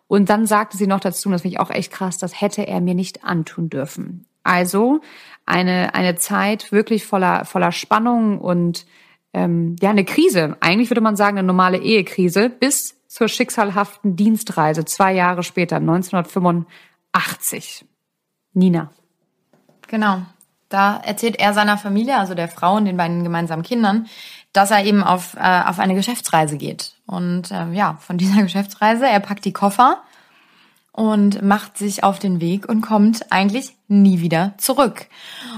Und 0.07 0.31
dann 0.31 0.47
sagte 0.47 0.77
sie 0.77 0.87
noch 0.87 1.01
dazu, 1.01 1.29
das 1.31 1.43
finde 1.43 1.55
ich 1.55 1.59
auch 1.59 1.71
echt 1.71 1.91
krass, 1.91 2.19
das 2.19 2.41
hätte 2.41 2.65
er 2.65 2.81
mir 2.81 2.95
nicht 2.95 3.25
antun 3.25 3.69
dürfen. 3.69 4.27
Also 4.45 5.01
eine, 5.45 5.97
eine 5.97 6.15
Zeit 6.15 6.71
wirklich 6.71 7.05
voller, 7.05 7.45
voller 7.45 7.73
Spannung 7.73 8.41
und 8.41 8.87
ähm, 9.35 9.75
ja, 9.83 9.91
eine 9.91 10.05
Krise. 10.05 10.57
Eigentlich 10.61 10.91
würde 10.91 11.01
man 11.01 11.17
sagen, 11.17 11.39
eine 11.39 11.47
normale 11.49 11.79
Ehekrise 11.79 12.51
bis 12.51 13.02
zur 13.13 13.29
schicksalhaften 13.29 14.17
Dienstreise 14.17 14.85
zwei 14.87 15.13
Jahre 15.13 15.43
später, 15.43 15.77
1985. 15.77 17.85
Nina. 18.55 18.91
Genau. 19.89 20.23
Da 20.71 20.97
erzählt 20.97 21.39
er 21.39 21.53
seiner 21.53 21.77
Familie, 21.77 22.17
also 22.17 22.35
der 22.35 22.49
Frau 22.49 22.77
und 22.77 22.87
den 22.87 22.97
beiden 22.97 23.23
gemeinsamen 23.23 23.65
Kindern, 23.65 24.07
dass 24.55 24.71
er 24.71 24.87
eben 24.87 25.03
auf, 25.03 25.35
äh, 25.35 25.63
auf 25.67 25.79
eine 25.79 25.95
Geschäftsreise 25.95 26.57
geht. 26.57 26.95
Und 27.05 27.51
äh, 27.51 27.71
ja, 27.73 27.99
von 28.01 28.17
dieser 28.17 28.41
Geschäftsreise, 28.45 29.07
er 29.07 29.21
packt 29.21 29.45
die 29.45 29.53
Koffer 29.53 30.03
und 30.93 31.41
macht 31.41 31.79
sich 31.79 32.05
auf 32.05 32.19
den 32.19 32.41
Weg 32.41 32.69
und 32.69 32.83
kommt 32.83 33.33
eigentlich 33.33 33.75
nie 33.89 34.21
wieder 34.21 34.53
zurück. 34.59 35.07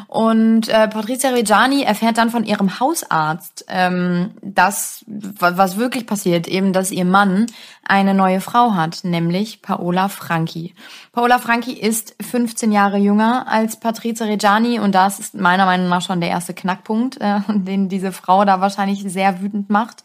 Und 0.07 0.69
äh, 0.69 0.87
Patrizia 0.87 1.31
Reggiani 1.31 1.83
erfährt 1.83 2.19
dann 2.19 2.31
von 2.31 2.45
ihrem 2.45 2.79
Hausarzt, 2.79 3.65
ähm, 3.69 4.31
dass 4.43 5.05
was 5.07 5.77
wirklich 5.77 6.07
passiert, 6.07 6.47
eben, 6.47 6.73
dass 6.73 6.93
ihr 6.93 7.05
Mann 7.05 7.47
eine 7.85 8.15
neue 8.15 8.41
Frau 8.41 8.75
hat, 8.75 9.01
nämlich 9.03 9.61
Paola 9.61 10.09
Franchi. 10.09 10.73
Paola 11.11 11.41
Franchi 11.41 11.73
ist 11.73 12.15
15 12.21 12.71
Jahre 12.71 12.99
jünger 12.99 13.47
als 13.49 13.81
Patrizia 13.81 14.27
Reggiani 14.27 14.79
und 14.79 14.95
das 14.95 15.19
ist 15.19 15.35
meiner 15.35 15.67
Meinung 15.67 15.89
nach 15.89 16.03
schon 16.03 16.21
der 16.21 16.31
erste 16.31 16.55
Knackpunkt, 16.55 17.21
äh, 17.21 17.41
den 17.49 17.89
diese 17.89 18.13
Frau 18.13 18.45
da 18.45 18.61
wahrscheinlich 18.61 19.03
sehr 19.03 19.41
wütend 19.41 19.69
macht 19.69 20.05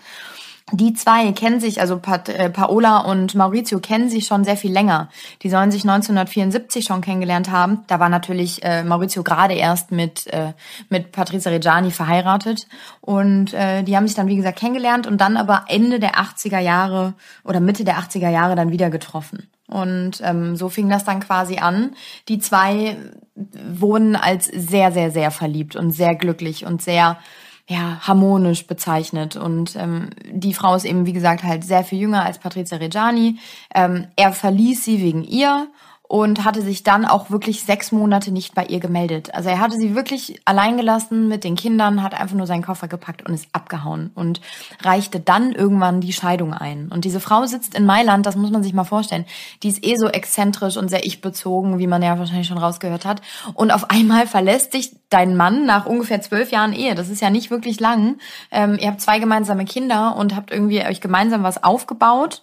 die 0.72 0.94
zwei 0.94 1.32
kennen 1.32 1.60
sich, 1.60 1.82
also 1.82 2.00
äh, 2.28 2.50
Paola 2.50 3.00
und 3.00 3.36
Maurizio 3.36 3.80
kennen 3.80 4.10
sich 4.10 4.26
schon 4.26 4.44
sehr 4.44 4.58
viel 4.58 4.72
länger. 4.72 5.10
Die 5.42 5.50
sollen 5.50 5.72
sich 5.72 5.84
1974 5.84 6.86
schon 6.86 7.02
kennengelernt 7.02 7.52
haben. 7.52 7.84
Da 7.88 8.00
war 8.00 8.10
natürlich 8.10 8.64
äh, 8.64 8.84
Maurizio 8.84 9.24
gerade 9.24 9.54
erst 9.54 9.92
mit, 9.92 10.28
äh, 10.28 10.54
mit 10.90 11.12
Patrizia 11.12 11.52
Reggiani 11.52 11.92
verheiratet. 11.92 12.68
Und 13.02 13.54
äh, 13.54 13.84
die 13.84 13.96
haben 13.96 14.08
sich 14.08 14.16
dann, 14.16 14.28
wie 14.28 14.36
gesagt, 14.36 14.60
kennengelernt 14.60 15.08
und 15.08 15.20
dann 15.20 15.38
aber 15.38 15.66
Ende 15.68 16.00
der 16.00 16.16
80er 16.16 16.60
Jahre 16.60 17.14
oder 17.44 17.60
Mitte 17.60 17.84
der 17.84 17.98
80er 17.98 18.30
Jahre 18.30 18.56
dann 18.56 18.72
wieder 18.72 18.90
getroffen. 18.90 19.50
Und 19.68 20.22
ähm, 20.24 20.56
so 20.56 20.68
fing 20.70 20.90
das 20.90 21.06
dann 21.06 21.20
quasi 21.20 21.58
an. 21.58 21.92
Die 22.28 22.40
zwei 22.40 22.98
wurden 23.36 24.16
als 24.16 24.46
sehr, 24.46 24.92
sehr, 24.92 25.12
sehr 25.12 25.32
verliebt 25.32 25.76
und 25.76 25.92
sehr 25.92 26.16
glücklich 26.16 26.66
und 26.66 26.82
sehr 26.82 27.18
ja, 27.70 28.00
harmonisch 28.02 28.66
bezeichnet. 28.66 29.36
Und 29.36 29.76
ähm, 29.76 30.10
die 30.32 30.56
Frau 30.56 30.76
ist 30.76 30.86
eben, 30.86 31.06
wie 31.06 31.14
gesagt, 31.14 31.44
halt 31.44 31.64
sehr 31.64 31.84
viel 31.84 32.00
jünger 32.00 32.26
als 32.26 32.40
Patrizia 32.40 32.80
Reggiani. 32.80 33.38
Ähm, 33.74 34.08
er 34.16 34.34
verließ 34.34 34.84
sie 34.84 35.02
wegen 35.02 35.24
ihr 35.24 35.68
und 36.10 36.44
hatte 36.44 36.64
sich 36.64 36.82
dann 36.82 37.06
auch 37.06 37.30
wirklich 37.30 37.64
sechs 37.64 37.92
Monate 37.92 38.32
nicht 38.32 38.56
bei 38.56 38.66
ihr 38.66 38.80
gemeldet. 38.80 39.32
Also 39.36 39.50
er 39.50 39.60
hatte 39.60 39.78
sie 39.78 39.94
wirklich 39.94 40.42
allein 40.44 40.76
gelassen 40.76 41.28
mit 41.28 41.44
den 41.44 41.56
Kindern, 41.56 42.02
hat 42.02 42.20
einfach 42.20 42.36
nur 42.36 42.48
seinen 42.48 42.64
Koffer 42.64 42.88
gepackt 42.88 43.28
und 43.28 43.36
ist 43.36 43.48
abgehauen 43.54 44.10
und 44.16 44.42
reichte 44.82 45.20
dann 45.20 45.52
irgendwann 45.52 46.02
die 46.02 46.12
Scheidung 46.12 46.52
ein. 46.52 46.90
Und 46.92 47.06
diese 47.06 47.20
Frau 47.20 47.46
sitzt 47.46 47.76
in 47.76 47.86
Mailand, 47.86 48.26
das 48.26 48.36
muss 48.36 48.50
man 48.50 48.64
sich 48.64 48.74
mal 48.74 48.86
vorstellen. 48.86 49.26
Die 49.62 49.68
ist 49.70 49.86
eh 49.86 49.98
so 49.98 50.08
exzentrisch 50.08 50.78
und 50.78 50.90
sehr 50.90 51.06
ich-bezogen, 51.06 51.78
wie 51.78 51.86
man 51.86 52.02
ja 52.02 52.18
wahrscheinlich 52.18 52.48
schon 52.48 52.58
rausgehört 52.58 53.06
hat. 53.06 53.22
Und 53.54 53.70
auf 53.70 53.92
einmal 53.92 54.26
verlässt 54.26 54.74
dich 54.74 54.96
dein 55.10 55.38
Mann 55.38 55.68
nach 55.68 55.86
ungefähr 55.86 56.22
zwölf 56.22 56.50
Jahren 56.50 56.74
Ehe. 56.74 56.96
Das 56.96 57.10
ist 57.10 57.22
ja 57.22 57.30
nicht 57.30 57.52
wirklich 57.52 57.80
lang. 57.80 58.18
Ähm, 58.50 58.80
ihr 58.82 58.88
habt 58.88 59.02
zwei 59.02 59.20
gemeinsame 59.20 59.66
Kinder 59.66 60.16
und 60.16 60.36
habt 60.36 60.52
irgendwie 60.52 60.84
euch 60.84 61.02
gemeinsam 61.02 61.44
was 61.44 61.64
aufgebaut 61.64 62.42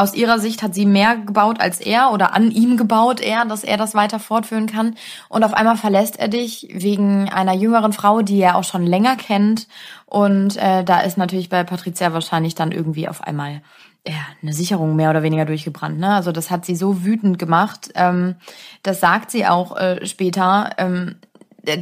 aus 0.00 0.14
ihrer 0.14 0.38
Sicht 0.38 0.62
hat 0.62 0.74
sie 0.74 0.86
mehr 0.86 1.16
gebaut 1.16 1.60
als 1.60 1.78
er 1.78 2.10
oder 2.12 2.34
an 2.34 2.50
ihm 2.50 2.78
gebaut 2.78 3.20
er, 3.20 3.44
dass 3.44 3.64
er 3.64 3.76
das 3.76 3.94
weiter 3.94 4.18
fortführen 4.18 4.66
kann. 4.66 4.94
Und 5.28 5.44
auf 5.44 5.52
einmal 5.52 5.76
verlässt 5.76 6.18
er 6.18 6.28
dich 6.28 6.68
wegen 6.72 7.28
einer 7.28 7.52
jüngeren 7.52 7.92
Frau, 7.92 8.22
die 8.22 8.40
er 8.40 8.56
auch 8.56 8.64
schon 8.64 8.86
länger 8.86 9.16
kennt. 9.16 9.68
Und 10.06 10.56
äh, 10.56 10.84
da 10.84 11.00
ist 11.00 11.18
natürlich 11.18 11.50
bei 11.50 11.64
Patricia 11.64 12.14
wahrscheinlich 12.14 12.54
dann 12.54 12.72
irgendwie 12.72 13.08
auf 13.08 13.22
einmal 13.22 13.60
ja, 14.06 14.14
eine 14.40 14.54
Sicherung 14.54 14.96
mehr 14.96 15.10
oder 15.10 15.22
weniger 15.22 15.44
durchgebrannt. 15.44 15.98
Ne? 15.98 16.14
Also 16.14 16.32
das 16.32 16.50
hat 16.50 16.64
sie 16.64 16.76
so 16.76 17.04
wütend 17.04 17.38
gemacht. 17.38 17.90
Ähm, 17.94 18.36
das 18.82 19.00
sagt 19.00 19.30
sie 19.30 19.46
auch 19.46 19.76
äh, 19.76 20.06
später, 20.06 20.70
ähm, 20.78 21.16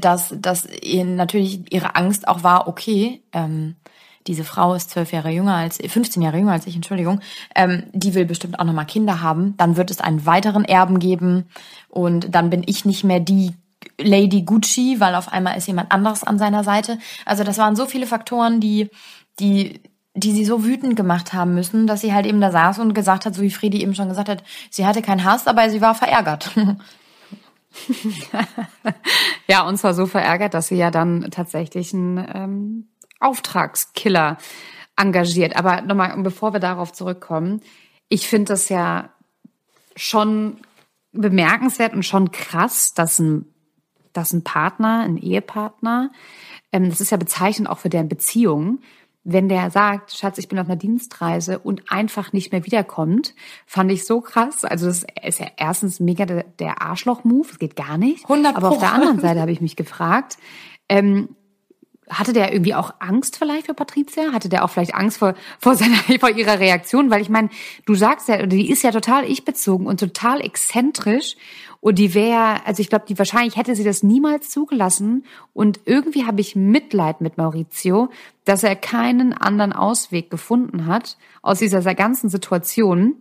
dass, 0.01 0.35
dass 0.37 0.67
ihr 0.83 1.05
natürlich 1.05 1.73
ihre 1.73 1.95
Angst 1.95 2.27
auch 2.27 2.43
war, 2.43 2.67
okay, 2.67 3.23
ähm, 3.33 3.77
diese 4.29 4.45
Frau 4.45 4.75
ist 4.75 4.91
zwölf 4.91 5.13
Jahre 5.13 5.31
jünger 5.31 5.55
als, 5.55 5.79
15 5.79 6.23
Jahre 6.23 6.39
jünger 6.39 6.53
als 6.53 6.67
ich, 6.67 6.77
Entschuldigung, 6.77 7.21
ähm, 7.55 7.85
die 7.93 8.15
will 8.15 8.27
bestimmt 8.27 8.61
auch 8.61 8.65
nochmal 8.65 8.87
Kinder 8.87 9.23
haben. 9.23 9.57
Dann 9.57 9.77
wird 9.77 9.91
es 9.91 10.01
einen 10.01 10.27
weiteren 10.27 10.65
Erben 10.65 10.99
geben 10.99 11.47
und 11.89 12.35
dann 12.35 12.51
bin 12.51 12.63
ich 12.67 12.85
nicht 12.85 13.05
mehr 13.05 13.21
die 13.21 13.55
Lady 13.99 14.43
Gucci, 14.43 15.01
weil 15.01 15.15
auf 15.15 15.33
einmal 15.33 15.57
ist 15.57 15.67
jemand 15.67 15.91
anderes 15.91 16.23
an 16.23 16.39
seiner 16.39 16.63
Seite. 16.63 16.99
Also 17.25 17.43
das 17.43 17.59
waren 17.59 17.75
so 17.75 17.87
viele 17.87 18.07
Faktoren, 18.07 18.61
die, 18.61 18.91
die, 19.41 19.81
die 20.15 20.33
sie 20.33 20.45
so 20.45 20.65
wütend 20.65 20.95
gemacht 20.95 21.33
haben 21.33 21.55
müssen, 21.55 21.87
dass 21.87 22.03
sie 22.03 22.13
halt 22.13 22.27
eben 22.27 22.41
da 22.41 22.53
saß 22.53 22.79
und 22.81 22.95
gesagt 22.95 23.25
hat, 23.25 23.35
so 23.35 23.43
wie 23.43 23.51
Friedi 23.51 23.83
eben 23.83 23.95
schon 23.95 24.09
gesagt 24.09 24.29
hat, 24.29 24.45
sie 24.71 24.87
hatte 24.87 25.03
keinen 25.03 25.25
Hass, 25.25 25.47
aber 25.47 25.71
sie 25.71 25.81
war 25.81 25.95
verärgert. 25.95 26.51
ja, 29.49 29.67
und 29.67 29.79
zwar 29.79 29.95
so 29.95 30.07
verärgert, 30.07 30.55
dass 30.55 30.69
sie 30.69 30.77
ja 30.77 30.91
dann 30.91 31.29
tatsächlich 31.31 31.93
ein 31.93 32.27
ähm, 32.35 32.89
Auftragskiller 33.21 34.39
engagiert. 34.97 35.57
Aber 35.57 35.83
nochmal, 35.83 36.15
bevor 36.23 36.53
wir 36.53 36.61
darauf 36.61 36.93
zurückkommen, 36.93 37.63
ich 38.09 38.29
finde 38.29 38.53
das 38.53 38.69
ja 38.69 39.11
schon 39.97 40.59
bemerkenswert 41.13 41.95
und 41.95 42.05
schon 42.05 42.31
krass, 42.31 42.95
dass 42.95 43.19
ein, 43.19 43.47
dass 44.13 44.33
ein 44.33 44.45
Partner, 44.45 45.01
ein 45.01 45.17
Ehepartner, 45.17 46.11
ähm, 46.73 46.89
das 46.91 47.01
ist 47.01 47.11
ja 47.11 47.17
bezeichnend 47.17 47.69
auch 47.69 47.79
für 47.79 47.89
deren 47.89 48.09
Beziehung, 48.09 48.81
wenn 49.25 49.49
der 49.49 49.71
sagt, 49.71 50.13
Schatz, 50.13 50.39
ich 50.39 50.49
bin 50.49 50.59
auf 50.59 50.69
einer 50.69 50.77
Dienstreise 50.77 51.59
und 51.59 51.91
einfach 51.93 52.33
nicht 52.33 52.51
mehr 52.51 52.65
wiederkommt, 52.65 53.35
fand 53.67 53.93
ich 53.93 54.07
so 54.07 54.23
krass. 54.23 54.65
Also 54.65 54.87
das 54.87 55.05
ist 55.23 55.41
ja 55.41 55.49
erstens 55.57 56.01
mega 56.01 56.25
der, 56.25 56.45
der 56.59 56.81
Arschloch-Move, 56.81 57.47
das 57.47 57.59
geht 57.59 57.77
gar 57.77 57.99
nicht. 57.99 58.25
100 58.25 58.57
Aber 58.57 58.71
auf 58.71 58.79
der 58.79 58.93
anderen 58.93 59.21
Seite 59.21 59.41
habe 59.41 59.53
ich 59.53 59.61
mich 59.61 59.77
gefragt, 59.77 60.39
ähm, 60.89 61.37
hatte 62.11 62.33
der 62.33 62.53
irgendwie 62.53 62.75
auch 62.75 62.95
Angst 62.99 63.37
vielleicht 63.37 63.67
vor 63.67 63.75
Patricia? 63.75 64.33
Hatte 64.33 64.49
der 64.49 64.65
auch 64.65 64.71
vielleicht 64.71 64.95
Angst 64.95 65.19
vor, 65.19 65.35
vor 65.59 65.75
seiner, 65.75 65.97
vor 66.21 66.31
ihrer 66.31 66.59
Reaktion? 66.59 67.11
Weil 67.11 67.23
ich 67.23 67.29
meine, 67.29 67.51
du 67.87 67.95
sagst 67.95 68.29
ja, 68.29 68.47
die 68.47 68.71
ist 68.71 68.83
ja 68.83 68.91
total 68.91 69.25
ich-bezogen 69.25 69.87
und 69.87 70.01
total 70.01 70.41
exzentrisch. 70.41 71.37
Und 71.81 71.99
die 71.99 72.13
wäre, 72.15 72.67
also 72.67 72.81
ich 72.81 72.89
glaube, 72.89 73.05
die 73.09 73.19
wahrscheinlich 73.19 73.57
hätte 73.57 73.77
sie 73.77 73.85
das 73.85 74.03
niemals 74.03 74.51
zugelassen. 74.51 75.25
Und 75.55 75.81
irgendwie 75.85 76.27
habe 76.27 76.41
ich 76.41 76.57
Mitleid 76.57 77.21
mit 77.21 77.39
Maurizio, 77.39 78.09
dass 78.45 78.65
er 78.65 78.75
keinen 78.75 79.33
anderen 79.33 79.73
Ausweg 79.73 80.31
gefunden 80.31 80.87
hat 80.87 81.17
aus 81.43 81.61
dieser 81.61 81.95
ganzen 81.95 82.29
Situation 82.29 83.15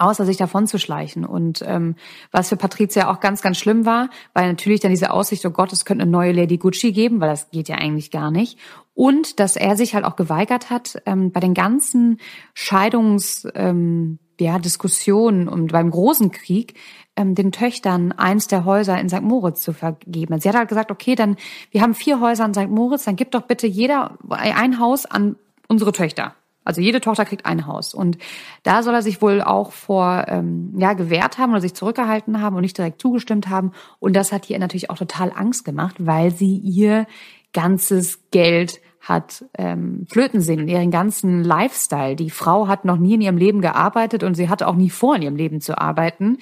außer 0.00 0.24
sich 0.24 0.36
davon 0.36 0.66
zu 0.66 0.78
schleichen. 0.78 1.24
Und 1.24 1.62
ähm, 1.66 1.96
was 2.32 2.48
für 2.48 2.56
Patricia 2.56 3.10
auch 3.10 3.20
ganz, 3.20 3.42
ganz 3.42 3.58
schlimm 3.58 3.86
war, 3.86 4.08
weil 4.34 4.48
natürlich 4.48 4.80
dann 4.80 4.90
diese 4.90 5.10
Aussicht, 5.10 5.44
oh 5.46 5.50
Gott, 5.50 5.72
es 5.72 5.84
könnte 5.84 6.02
eine 6.02 6.10
neue 6.10 6.32
Lady 6.32 6.58
Gucci 6.58 6.92
geben, 6.92 7.20
weil 7.20 7.28
das 7.28 7.50
geht 7.50 7.68
ja 7.68 7.76
eigentlich 7.76 8.10
gar 8.10 8.30
nicht. 8.30 8.58
Und 8.94 9.40
dass 9.40 9.56
er 9.56 9.76
sich 9.76 9.94
halt 9.94 10.04
auch 10.04 10.16
geweigert 10.16 10.70
hat, 10.70 11.02
ähm, 11.06 11.32
bei 11.32 11.40
den 11.40 11.54
ganzen 11.54 12.18
Scheidungs... 12.54 13.46
Ähm, 13.54 14.18
ja, 14.40 14.58
Diskussionen 14.58 15.48
und 15.48 15.72
beim 15.72 15.90
großen 15.90 16.30
Krieg 16.30 16.72
ähm, 17.14 17.34
den 17.34 17.52
Töchtern 17.52 18.12
eins 18.12 18.46
der 18.46 18.64
Häuser 18.64 18.98
in 18.98 19.08
St. 19.08 19.20
Moritz 19.20 19.60
zu 19.60 19.72
vergeben. 19.72 20.40
Sie 20.40 20.48
hat 20.48 20.56
halt 20.56 20.68
gesagt, 20.68 20.90
okay, 20.90 21.14
dann 21.14 21.36
wir 21.70 21.82
haben 21.82 21.94
vier 21.94 22.20
Häuser 22.20 22.46
in 22.46 22.54
St. 22.54 22.70
Moritz, 22.70 23.04
dann 23.04 23.16
gib 23.16 23.30
doch 23.32 23.42
bitte 23.42 23.66
jeder 23.66 24.16
ein 24.30 24.78
Haus 24.78 25.06
an 25.06 25.36
unsere 25.68 25.92
Töchter. 25.92 26.34
Also 26.64 26.80
jede 26.80 27.00
Tochter 27.00 27.24
kriegt 27.24 27.46
ein 27.46 27.66
Haus. 27.66 27.94
Und 27.94 28.18
da 28.62 28.82
soll 28.82 28.94
er 28.94 29.02
sich 29.02 29.22
wohl 29.22 29.40
auch 29.40 29.72
vor 29.72 30.26
ähm, 30.28 30.74
ja, 30.76 30.92
gewehrt 30.92 31.38
haben 31.38 31.52
oder 31.52 31.60
sich 31.60 31.74
zurückgehalten 31.74 32.40
haben 32.40 32.56
und 32.56 32.62
nicht 32.62 32.76
direkt 32.76 33.00
zugestimmt 33.00 33.48
haben. 33.48 33.72
Und 33.98 34.14
das 34.14 34.32
hat 34.32 34.50
ihr 34.50 34.58
natürlich 34.58 34.90
auch 34.90 34.98
total 34.98 35.32
Angst 35.34 35.64
gemacht, 35.64 35.96
weil 35.98 36.30
sie 36.32 36.56
ihr 36.56 37.06
ganzes 37.52 38.20
Geld 38.30 38.80
hat 39.00 39.46
ähm, 39.56 40.06
flöten 40.10 40.42
sehen, 40.42 40.68
ihren 40.68 40.90
ganzen 40.90 41.42
Lifestyle. 41.42 42.16
Die 42.16 42.30
Frau 42.30 42.68
hat 42.68 42.84
noch 42.84 42.98
nie 42.98 43.14
in 43.14 43.22
ihrem 43.22 43.38
Leben 43.38 43.62
gearbeitet 43.62 44.22
und 44.22 44.34
sie 44.34 44.50
hatte 44.50 44.68
auch 44.68 44.76
nie 44.76 44.90
vor, 44.90 45.16
in 45.16 45.22
ihrem 45.22 45.36
Leben 45.36 45.60
zu 45.62 45.78
arbeiten. 45.78 46.38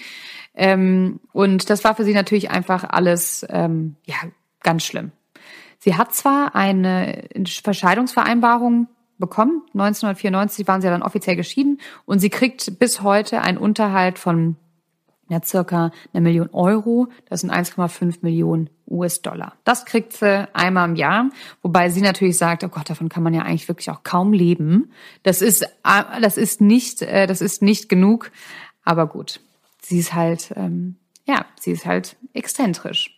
Ähm, 0.55 1.21
und 1.33 1.71
das 1.71 1.85
war 1.85 1.95
für 1.95 2.05
sie 2.05 2.15
natürlich 2.15 2.51
einfach 2.51 2.85
alles 2.89 3.47
ähm, 3.49 3.95
ja 4.05 4.17
ganz 4.63 4.85
schlimm. 4.85 5.13
Sie 5.79 5.95
hat 5.95 6.13
zwar 6.13 6.57
eine 6.57 7.29
Verscheidungsvereinbarung 7.63 8.89
bekommen. 9.19 9.63
1994 9.75 10.67
waren 10.69 10.81
sie 10.81 10.89
dann 10.89 11.03
offiziell 11.03 11.37
geschieden 11.37 11.81
und 12.05 12.21
sie 12.21 12.31
kriegt 12.31 12.79
bis 12.79 13.03
heute 13.03 13.43
einen 13.43 13.59
Unterhalt 13.59 14.19
von 14.19 14.57
ja, 15.29 15.43
circa 15.45 15.91
eine 16.13 16.23
Million 16.23 16.49
Euro. 16.53 17.09
Das 17.29 17.43
sind 17.43 17.53
1,5 17.53 18.19
Millionen 18.23 18.71
US-Dollar. 18.87 19.55
Das 19.65 19.85
kriegt 19.85 20.15
sie 20.15 20.49
einmal 20.55 20.89
im 20.89 20.97
Jahr, 20.97 21.31
wobei 21.63 21.91
sie 21.91 22.01
natürlich 22.01 22.39
sagt, 22.39 22.65
oh 22.65 22.69
Gott, 22.69 22.89
davon 22.89 23.09
kann 23.09 23.23
man 23.23 23.35
ja 23.35 23.43
eigentlich 23.43 23.69
wirklich 23.69 23.91
auch 23.91 24.03
kaum 24.03 24.33
leben. 24.33 24.93
Das 25.23 25.43
ist, 25.43 25.63
äh, 25.63 26.21
das 26.23 26.37
ist 26.37 26.61
nicht, 26.61 27.03
äh, 27.03 27.27
das 27.27 27.41
ist 27.41 27.63
nicht 27.63 27.89
genug. 27.89 28.31
Aber 28.85 29.07
gut, 29.07 29.41
sie 29.83 29.99
ist 29.99 30.15
halt, 30.15 30.53
ähm, 30.57 30.97
ja, 31.27 31.45
sie 31.61 31.73
ist 31.73 31.85
halt 31.85 32.17
exzentrisch. 32.33 33.18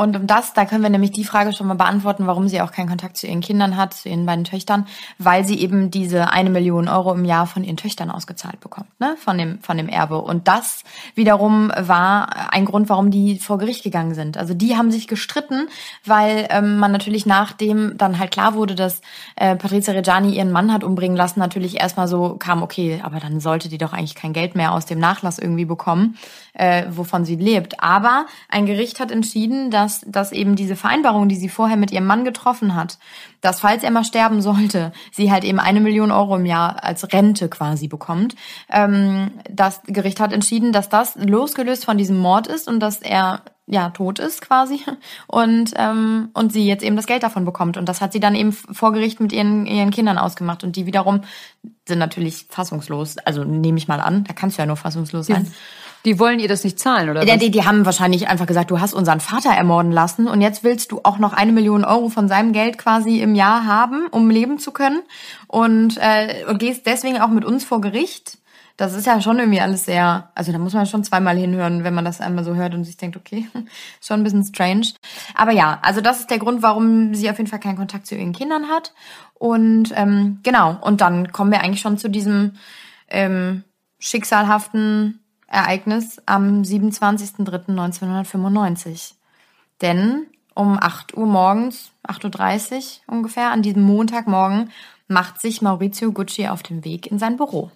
Und 0.00 0.14
um 0.14 0.28
das, 0.28 0.52
da 0.52 0.64
können 0.64 0.84
wir 0.84 0.90
nämlich 0.90 1.10
die 1.10 1.24
Frage 1.24 1.52
schon 1.52 1.66
mal 1.66 1.74
beantworten, 1.74 2.28
warum 2.28 2.46
sie 2.46 2.60
auch 2.62 2.70
keinen 2.70 2.88
Kontakt 2.88 3.16
zu 3.16 3.26
ihren 3.26 3.40
Kindern 3.40 3.76
hat, 3.76 3.94
zu 3.94 4.08
ihren 4.08 4.26
beiden 4.26 4.44
Töchtern, 4.44 4.86
weil 5.18 5.44
sie 5.44 5.58
eben 5.58 5.90
diese 5.90 6.30
eine 6.30 6.50
Million 6.50 6.86
Euro 6.86 7.12
im 7.12 7.24
Jahr 7.24 7.48
von 7.48 7.64
ihren 7.64 7.76
Töchtern 7.76 8.08
ausgezahlt 8.08 8.60
bekommt, 8.60 8.88
ne, 9.00 9.16
von 9.18 9.36
dem, 9.36 9.58
von 9.60 9.76
dem 9.76 9.88
Erbe. 9.88 10.20
Und 10.20 10.46
das 10.46 10.84
wiederum 11.16 11.72
war 11.76 12.52
ein 12.52 12.64
Grund, 12.64 12.88
warum 12.88 13.10
die 13.10 13.40
vor 13.40 13.58
Gericht 13.58 13.82
gegangen 13.82 14.14
sind. 14.14 14.36
Also 14.36 14.54
die 14.54 14.76
haben 14.76 14.92
sich 14.92 15.08
gestritten, 15.08 15.68
weil 16.04 16.46
ähm, 16.50 16.78
man 16.78 16.92
natürlich 16.92 17.26
nachdem 17.26 17.98
dann 17.98 18.20
halt 18.20 18.30
klar 18.30 18.54
wurde, 18.54 18.76
dass 18.76 19.00
äh, 19.34 19.56
Patrizia 19.56 19.94
Reggiani 19.94 20.36
ihren 20.36 20.52
Mann 20.52 20.72
hat 20.72 20.84
umbringen 20.84 21.16
lassen, 21.16 21.40
natürlich 21.40 21.80
erstmal 21.80 22.06
so 22.06 22.36
kam, 22.38 22.62
okay, 22.62 23.00
aber 23.02 23.18
dann 23.18 23.40
sollte 23.40 23.68
die 23.68 23.78
doch 23.78 23.92
eigentlich 23.92 24.14
kein 24.14 24.32
Geld 24.32 24.54
mehr 24.54 24.74
aus 24.74 24.86
dem 24.86 25.00
Nachlass 25.00 25.40
irgendwie 25.40 25.64
bekommen, 25.64 26.16
äh, 26.52 26.84
wovon 26.88 27.24
sie 27.24 27.34
lebt. 27.34 27.82
Aber 27.82 28.26
ein 28.48 28.64
Gericht 28.64 29.00
hat 29.00 29.10
entschieden, 29.10 29.72
dass 29.72 29.87
dass, 29.88 30.04
dass 30.06 30.32
eben 30.32 30.54
diese 30.54 30.76
Vereinbarung, 30.76 31.28
die 31.28 31.36
sie 31.36 31.48
vorher 31.48 31.78
mit 31.78 31.90
ihrem 31.90 32.04
Mann 32.04 32.24
getroffen 32.24 32.74
hat, 32.74 32.98
dass 33.40 33.60
falls 33.60 33.82
er 33.82 33.90
mal 33.90 34.04
sterben 34.04 34.42
sollte, 34.42 34.92
sie 35.12 35.32
halt 35.32 35.44
eben 35.44 35.58
eine 35.58 35.80
Million 35.80 36.10
Euro 36.10 36.36
im 36.36 36.44
Jahr 36.44 36.84
als 36.84 37.10
Rente 37.12 37.48
quasi 37.48 37.88
bekommt. 37.88 38.34
Ähm, 38.70 39.30
das 39.50 39.80
Gericht 39.86 40.20
hat 40.20 40.32
entschieden, 40.32 40.72
dass 40.72 40.90
das 40.90 41.16
losgelöst 41.16 41.86
von 41.86 41.96
diesem 41.96 42.18
Mord 42.18 42.46
ist 42.46 42.68
und 42.68 42.80
dass 42.80 43.00
er 43.00 43.40
ja 43.70 43.90
tot 43.90 44.18
ist 44.18 44.40
quasi 44.40 44.80
und 45.26 45.74
ähm, 45.76 46.30
und 46.32 46.52
sie 46.52 46.66
jetzt 46.66 46.82
eben 46.82 46.96
das 46.96 47.06
Geld 47.06 47.22
davon 47.22 47.44
bekommt 47.44 47.76
und 47.76 47.86
das 47.86 48.00
hat 48.00 48.14
sie 48.14 48.20
dann 48.20 48.34
eben 48.34 48.52
vor 48.52 48.92
Gericht 48.92 49.20
mit 49.20 49.30
ihren 49.30 49.66
ihren 49.66 49.90
Kindern 49.90 50.16
ausgemacht 50.16 50.64
und 50.64 50.74
die 50.76 50.86
wiederum 50.86 51.20
sind 51.86 51.98
natürlich 51.98 52.46
fassungslos 52.48 53.18
also 53.18 53.44
nehme 53.44 53.76
ich 53.76 53.86
mal 53.86 54.00
an 54.00 54.24
da 54.24 54.32
kannst 54.32 54.56
du 54.56 54.62
ja 54.62 54.66
nur 54.66 54.76
fassungslos 54.76 55.26
sein. 55.26 55.52
Die 56.08 56.18
wollen 56.18 56.38
ihr 56.38 56.48
das 56.48 56.64
nicht 56.64 56.78
zahlen, 56.78 57.10
oder? 57.10 57.22
Ja, 57.26 57.36
die, 57.36 57.50
die 57.50 57.66
haben 57.66 57.84
wahrscheinlich 57.84 58.28
einfach 58.28 58.46
gesagt, 58.46 58.70
du 58.70 58.80
hast 58.80 58.94
unseren 58.94 59.20
Vater 59.20 59.50
ermorden 59.50 59.92
lassen 59.92 60.26
und 60.26 60.40
jetzt 60.40 60.64
willst 60.64 60.90
du 60.90 61.00
auch 61.02 61.18
noch 61.18 61.34
eine 61.34 61.52
Million 61.52 61.84
Euro 61.84 62.08
von 62.08 62.28
seinem 62.28 62.54
Geld 62.54 62.78
quasi 62.78 63.20
im 63.20 63.34
Jahr 63.34 63.66
haben, 63.66 64.06
um 64.10 64.30
leben 64.30 64.58
zu 64.58 64.72
können 64.72 65.02
und, 65.48 65.98
äh, 65.98 66.46
und 66.48 66.60
gehst 66.60 66.86
deswegen 66.86 67.20
auch 67.20 67.28
mit 67.28 67.44
uns 67.44 67.62
vor 67.62 67.82
Gericht. 67.82 68.38
Das 68.78 68.94
ist 68.94 69.06
ja 69.06 69.20
schon 69.20 69.38
irgendwie 69.38 69.60
alles 69.60 69.84
sehr, 69.84 70.30
also 70.34 70.50
da 70.50 70.56
muss 70.56 70.72
man 70.72 70.86
schon 70.86 71.04
zweimal 71.04 71.36
hinhören, 71.36 71.84
wenn 71.84 71.92
man 71.92 72.06
das 72.06 72.22
einmal 72.22 72.42
so 72.42 72.54
hört 72.54 72.72
und 72.72 72.84
sich 72.84 72.96
denkt, 72.96 73.18
okay, 73.18 73.46
schon 74.00 74.20
ein 74.20 74.24
bisschen 74.24 74.46
strange. 74.46 74.94
Aber 75.34 75.52
ja, 75.52 75.78
also 75.82 76.00
das 76.00 76.20
ist 76.20 76.30
der 76.30 76.38
Grund, 76.38 76.62
warum 76.62 77.14
sie 77.14 77.28
auf 77.28 77.36
jeden 77.36 77.50
Fall 77.50 77.60
keinen 77.60 77.76
Kontakt 77.76 78.06
zu 78.06 78.14
ihren 78.14 78.32
Kindern 78.32 78.70
hat. 78.70 78.94
Und 79.34 79.92
ähm, 79.94 80.38
genau, 80.42 80.78
und 80.80 81.02
dann 81.02 81.32
kommen 81.32 81.50
wir 81.50 81.60
eigentlich 81.60 81.82
schon 81.82 81.98
zu 81.98 82.08
diesem 82.08 82.52
ähm, 83.10 83.62
schicksalhaften 83.98 85.20
Ereignis 85.48 86.22
am 86.26 86.62
27.03.1995. 86.62 89.14
Denn 89.80 90.26
um 90.54 90.78
8 90.78 91.16
Uhr 91.16 91.26
morgens, 91.26 91.92
8.30 92.06 92.76
Uhr 92.76 92.82
ungefähr, 93.14 93.50
an 93.50 93.62
diesem 93.62 93.82
Montagmorgen, 93.82 94.70
macht 95.06 95.40
sich 95.40 95.62
Maurizio 95.62 96.12
Gucci 96.12 96.48
auf 96.48 96.62
den 96.62 96.84
Weg 96.84 97.10
in 97.10 97.18
sein 97.18 97.36
Büro. 97.36 97.70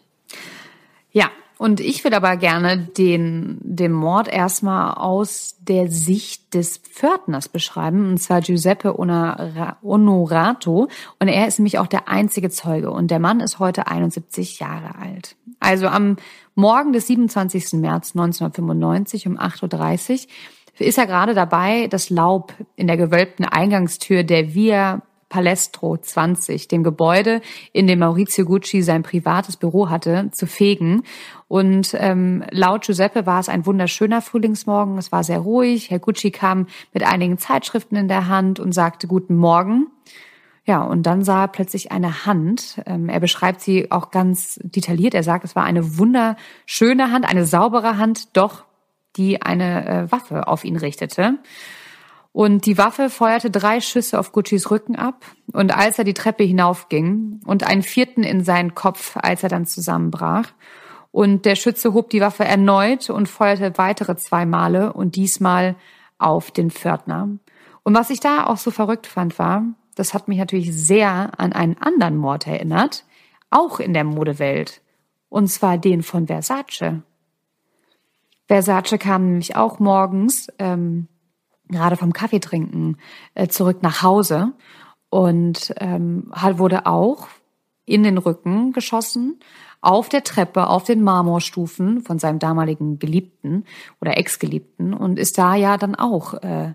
Ja, 1.12 1.30
und 1.58 1.80
ich 1.80 2.02
würde 2.02 2.16
aber 2.16 2.36
gerne 2.36 2.76
den, 2.76 3.58
den 3.62 3.92
Mord 3.92 4.26
erstmal 4.26 4.94
aus 4.94 5.56
der 5.60 5.88
Sicht 5.88 6.54
des 6.54 6.78
Pförtners 6.78 7.48
beschreiben, 7.48 8.08
und 8.08 8.18
zwar 8.18 8.40
Giuseppe 8.40 8.98
Onorato. 8.98 10.88
Und 11.20 11.28
er 11.28 11.46
ist 11.46 11.60
nämlich 11.60 11.78
auch 11.78 11.86
der 11.86 12.08
einzige 12.08 12.50
Zeuge. 12.50 12.90
Und 12.90 13.12
der 13.12 13.20
Mann 13.20 13.38
ist 13.38 13.60
heute 13.60 13.86
71 13.86 14.58
Jahre 14.58 14.98
alt. 14.98 15.36
Also 15.60 15.86
am 15.86 16.16
Morgen 16.54 16.92
des 16.92 17.06
27. 17.06 17.74
März 17.74 18.14
1995 18.14 19.26
um 19.26 19.38
8.30 19.38 20.26
Uhr 20.80 20.86
ist 20.86 20.98
er 20.98 21.06
gerade 21.06 21.34
dabei, 21.34 21.86
das 21.86 22.10
Laub 22.10 22.54
in 22.76 22.86
der 22.86 22.96
gewölbten 22.96 23.44
Eingangstür 23.44 24.22
der 24.22 24.54
Via 24.54 25.02
Palestro 25.32 25.96
20, 25.96 26.68
dem 26.68 26.82
Gebäude, 26.82 27.40
in 27.72 27.86
dem 27.86 28.00
Maurizio 28.00 28.44
Gucci 28.44 28.82
sein 28.82 29.02
privates 29.02 29.56
Büro 29.56 29.88
hatte, 29.88 30.28
zu 30.32 30.46
fegen. 30.46 31.04
Und 31.48 31.96
ähm, 31.98 32.44
laut 32.50 32.84
Giuseppe 32.84 33.24
war 33.24 33.40
es 33.40 33.48
ein 33.48 33.64
wunderschöner 33.64 34.20
Frühlingsmorgen. 34.20 34.98
Es 34.98 35.10
war 35.10 35.24
sehr 35.24 35.38
ruhig. 35.38 35.90
Herr 35.90 36.00
Gucci 36.00 36.30
kam 36.30 36.66
mit 36.92 37.02
einigen 37.02 37.38
Zeitschriften 37.38 37.96
in 37.96 38.08
der 38.08 38.28
Hand 38.28 38.60
und 38.60 38.72
sagte 38.72 39.06
Guten 39.06 39.36
Morgen. 39.36 39.86
Ja, 40.64 40.82
und 40.82 41.04
dann 41.04 41.24
sah 41.24 41.42
er 41.42 41.48
plötzlich 41.48 41.90
eine 41.90 42.24
Hand. 42.24 42.80
Ähm, 42.86 43.08
er 43.08 43.18
beschreibt 43.18 43.60
sie 43.60 43.90
auch 43.90 44.10
ganz 44.10 44.60
detailliert. 44.62 45.14
Er 45.14 45.24
sagt, 45.24 45.44
es 45.44 45.56
war 45.56 45.64
eine 45.64 45.98
wunderschöne 45.98 47.10
Hand, 47.10 47.28
eine 47.28 47.46
saubere 47.46 47.98
Hand, 47.98 48.36
doch 48.36 48.64
die 49.16 49.42
eine 49.42 49.86
äh, 49.86 50.12
Waffe 50.12 50.46
auf 50.46 50.64
ihn 50.64 50.76
richtete. 50.76 51.38
Und 52.30 52.64
die 52.64 52.78
Waffe 52.78 53.10
feuerte 53.10 53.50
drei 53.50 53.80
Schüsse 53.80 54.18
auf 54.18 54.32
Guccis 54.32 54.70
Rücken 54.70 54.96
ab. 54.96 55.26
Und 55.52 55.76
als 55.76 55.98
er 55.98 56.04
die 56.04 56.14
Treppe 56.14 56.44
hinaufging 56.44 57.40
und 57.44 57.66
einen 57.66 57.82
vierten 57.82 58.22
in 58.22 58.42
seinen 58.42 58.74
Kopf, 58.74 59.16
als 59.20 59.42
er 59.42 59.48
dann 59.48 59.66
zusammenbrach. 59.66 60.52
Und 61.10 61.44
der 61.44 61.56
Schütze 61.56 61.92
hob 61.92 62.08
die 62.08 62.22
Waffe 62.22 62.44
erneut 62.44 63.10
und 63.10 63.28
feuerte 63.28 63.76
weitere 63.76 64.16
zwei 64.16 64.46
Male 64.46 64.94
und 64.94 65.16
diesmal 65.16 65.74
auf 66.18 66.50
den 66.50 66.70
Pförtner. 66.70 67.28
Und 67.82 67.94
was 67.94 68.08
ich 68.08 68.20
da 68.20 68.46
auch 68.46 68.56
so 68.56 68.70
verrückt 68.70 69.06
fand, 69.06 69.38
war, 69.38 69.64
das 69.94 70.14
hat 70.14 70.28
mich 70.28 70.38
natürlich 70.38 70.74
sehr 70.74 71.38
an 71.38 71.52
einen 71.52 71.76
anderen 71.78 72.16
Mord 72.16 72.46
erinnert, 72.46 73.04
auch 73.50 73.80
in 73.80 73.94
der 73.94 74.04
Modewelt. 74.04 74.80
Und 75.28 75.48
zwar 75.48 75.78
den 75.78 76.02
von 76.02 76.26
Versace. 76.26 77.02
Versace 78.46 78.98
kam 78.98 79.26
nämlich 79.26 79.56
auch 79.56 79.78
morgens 79.78 80.48
ähm, 80.58 81.08
gerade 81.68 81.96
vom 81.96 82.12
Kaffee 82.12 82.40
trinken 82.40 82.98
äh, 83.34 83.48
zurück 83.48 83.82
nach 83.82 84.02
Hause 84.02 84.52
und 85.08 85.74
ähm, 85.78 86.30
wurde 86.56 86.86
auch 86.86 87.28
in 87.84 88.02
den 88.02 88.18
Rücken 88.18 88.72
geschossen, 88.72 89.40
auf 89.80 90.08
der 90.08 90.22
Treppe, 90.22 90.68
auf 90.68 90.84
den 90.84 91.02
Marmorstufen 91.02 92.02
von 92.02 92.18
seinem 92.18 92.38
damaligen 92.38 92.98
Geliebten 93.00 93.64
oder 94.00 94.16
Ex-Geliebten 94.16 94.94
und 94.94 95.18
ist 95.18 95.38
da 95.38 95.56
ja 95.56 95.76
dann 95.76 95.96
auch 95.96 96.34
äh, 96.34 96.74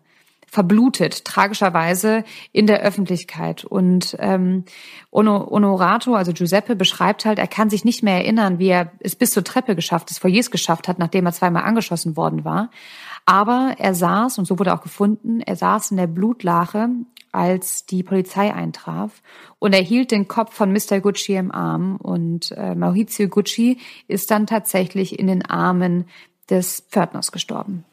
verblutet, 0.49 1.25
tragischerweise 1.25 2.23
in 2.51 2.67
der 2.67 2.81
Öffentlichkeit. 2.81 3.65
Und 3.65 4.15
ähm, 4.19 4.63
Onorato, 5.11 6.15
also 6.15 6.31
Giuseppe, 6.33 6.75
beschreibt 6.75 7.25
halt, 7.25 7.37
er 7.37 7.47
kann 7.47 7.69
sich 7.69 7.85
nicht 7.85 8.01
mehr 8.01 8.15
erinnern, 8.15 8.57
wie 8.57 8.69
er 8.69 8.91
es 8.99 9.15
bis 9.15 9.31
zur 9.31 9.43
Treppe 9.43 9.75
geschafft, 9.75 10.09
des 10.09 10.19
Foyers 10.19 10.49
geschafft 10.49 10.87
hat, 10.87 10.99
nachdem 10.99 11.25
er 11.25 11.33
zweimal 11.33 11.63
angeschossen 11.63 12.15
worden 12.17 12.45
war. 12.45 12.71
Aber 13.25 13.75
er 13.77 13.93
saß, 13.93 14.37
und 14.39 14.45
so 14.45 14.57
wurde 14.57 14.73
auch 14.73 14.81
gefunden, 14.81 15.41
er 15.41 15.57
saß 15.57 15.91
in 15.91 15.97
der 15.97 16.07
Blutlache, 16.07 16.89
als 17.33 17.85
die 17.85 18.01
Polizei 18.01 18.53
eintraf 18.53 19.21
und 19.59 19.73
er 19.73 19.81
hielt 19.81 20.11
den 20.11 20.27
Kopf 20.27 20.53
von 20.53 20.71
Mr. 20.71 21.01
Gucci 21.01 21.35
im 21.35 21.51
Arm 21.51 21.97
und 21.97 22.51
äh, 22.53 22.73
Maurizio 22.73 23.27
Gucci 23.27 23.79
ist 24.07 24.31
dann 24.31 24.47
tatsächlich 24.47 25.19
in 25.19 25.27
den 25.27 25.45
Armen 25.45 26.05
des 26.49 26.85
Pförtners 26.89 27.31
gestorben. 27.31 27.83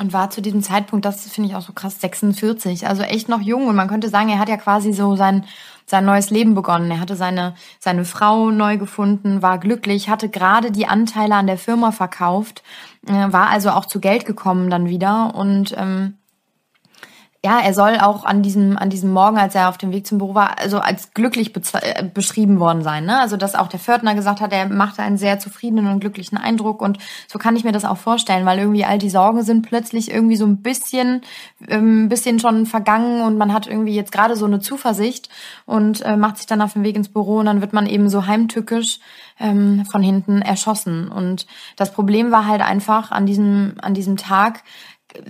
Und 0.00 0.14
war 0.14 0.30
zu 0.30 0.40
diesem 0.40 0.62
Zeitpunkt, 0.62 1.04
das 1.04 1.30
finde 1.30 1.50
ich 1.50 1.56
auch 1.56 1.60
so 1.60 1.74
krass, 1.74 2.00
46. 2.00 2.88
Also 2.88 3.02
echt 3.02 3.28
noch 3.28 3.42
jung. 3.42 3.66
Und 3.66 3.76
man 3.76 3.86
könnte 3.86 4.08
sagen, 4.08 4.30
er 4.30 4.38
hat 4.38 4.48
ja 4.48 4.56
quasi 4.56 4.94
so 4.94 5.14
sein, 5.14 5.44
sein 5.84 6.06
neues 6.06 6.30
Leben 6.30 6.54
begonnen. 6.54 6.90
Er 6.90 7.00
hatte 7.00 7.16
seine, 7.16 7.54
seine 7.78 8.06
Frau 8.06 8.50
neu 8.50 8.78
gefunden, 8.78 9.42
war 9.42 9.58
glücklich, 9.58 10.08
hatte 10.08 10.30
gerade 10.30 10.72
die 10.72 10.86
Anteile 10.86 11.34
an 11.34 11.46
der 11.46 11.58
Firma 11.58 11.92
verkauft, 11.92 12.62
äh, 13.06 13.12
war 13.12 13.50
also 13.50 13.70
auch 13.72 13.84
zu 13.84 14.00
Geld 14.00 14.24
gekommen 14.24 14.70
dann 14.70 14.88
wieder 14.88 15.34
und 15.34 15.74
ähm, 15.76 16.14
ja, 17.42 17.58
er 17.60 17.72
soll 17.72 17.96
auch 17.98 18.24
an 18.26 18.42
diesem, 18.42 18.76
an 18.76 18.90
diesem 18.90 19.12
Morgen, 19.12 19.38
als 19.38 19.54
er 19.54 19.70
auf 19.70 19.78
dem 19.78 19.92
Weg 19.92 20.06
zum 20.06 20.18
Büro 20.18 20.34
war, 20.34 20.58
also 20.58 20.78
als 20.78 21.14
glücklich 21.14 21.52
äh, 21.72 22.04
beschrieben 22.04 22.60
worden 22.60 22.82
sein. 22.82 23.06
Ne? 23.06 23.18
Also, 23.18 23.38
dass 23.38 23.54
auch 23.54 23.68
der 23.68 23.80
Pförtner 23.80 24.14
gesagt 24.14 24.42
hat, 24.42 24.52
er 24.52 24.68
machte 24.68 25.02
einen 25.02 25.16
sehr 25.16 25.38
zufriedenen 25.38 25.86
und 25.86 26.00
glücklichen 26.00 26.36
Eindruck. 26.36 26.82
Und 26.82 26.98
so 27.28 27.38
kann 27.38 27.56
ich 27.56 27.64
mir 27.64 27.72
das 27.72 27.86
auch 27.86 27.96
vorstellen, 27.96 28.44
weil 28.44 28.58
irgendwie 28.58 28.84
all 28.84 28.98
die 28.98 29.08
Sorgen 29.08 29.42
sind 29.42 29.62
plötzlich 29.62 30.10
irgendwie 30.10 30.36
so 30.36 30.44
ein 30.44 30.58
bisschen, 30.58 31.22
ähm, 31.66 32.10
bisschen 32.10 32.40
schon 32.40 32.66
vergangen 32.66 33.22
und 33.22 33.38
man 33.38 33.54
hat 33.54 33.66
irgendwie 33.66 33.94
jetzt 33.94 34.12
gerade 34.12 34.36
so 34.36 34.44
eine 34.44 34.60
Zuversicht 34.60 35.30
und 35.64 36.02
äh, 36.02 36.18
macht 36.18 36.36
sich 36.36 36.46
dann 36.46 36.60
auf 36.60 36.74
den 36.74 36.82
Weg 36.82 36.94
ins 36.94 37.08
Büro 37.08 37.38
und 37.38 37.46
dann 37.46 37.62
wird 37.62 37.72
man 37.72 37.86
eben 37.86 38.10
so 38.10 38.26
heimtückisch 38.26 38.98
ähm, 39.38 39.86
von 39.90 40.02
hinten 40.02 40.42
erschossen. 40.42 41.08
Und 41.08 41.46
das 41.76 41.90
Problem 41.90 42.30
war 42.32 42.46
halt 42.46 42.60
einfach 42.60 43.10
an 43.12 43.24
diesem, 43.24 43.76
an 43.80 43.94
diesem 43.94 44.18
Tag, 44.18 44.62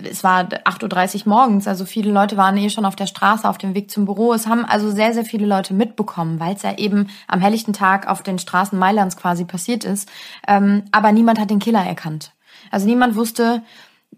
es 0.03 0.23
war 0.23 0.43
8.30 0.43 1.25
Uhr 1.25 1.29
morgens, 1.29 1.67
also 1.67 1.85
viele 1.85 2.11
Leute 2.11 2.37
waren 2.37 2.57
eh 2.57 2.69
schon 2.69 2.85
auf 2.85 2.95
der 2.95 3.07
Straße 3.07 3.47
auf 3.47 3.57
dem 3.57 3.73
Weg 3.75 3.89
zum 3.91 4.05
Büro. 4.05 4.33
Es 4.33 4.47
haben 4.47 4.65
also 4.65 4.91
sehr, 4.91 5.13
sehr 5.13 5.25
viele 5.25 5.45
Leute 5.45 5.73
mitbekommen, 5.73 6.39
weil 6.39 6.55
es 6.55 6.61
ja 6.61 6.77
eben 6.77 7.09
am 7.27 7.41
helllichten 7.41 7.73
Tag 7.73 8.07
auf 8.07 8.23
den 8.23 8.39
Straßen 8.39 8.77
Mailands 8.77 9.17
quasi 9.17 9.45
passiert 9.45 9.83
ist. 9.83 10.09
Ähm, 10.47 10.83
aber 10.91 11.11
niemand 11.11 11.39
hat 11.39 11.49
den 11.49 11.59
Killer 11.59 11.83
erkannt. 11.83 12.33
Also 12.69 12.85
niemand 12.85 13.15
wusste, 13.15 13.63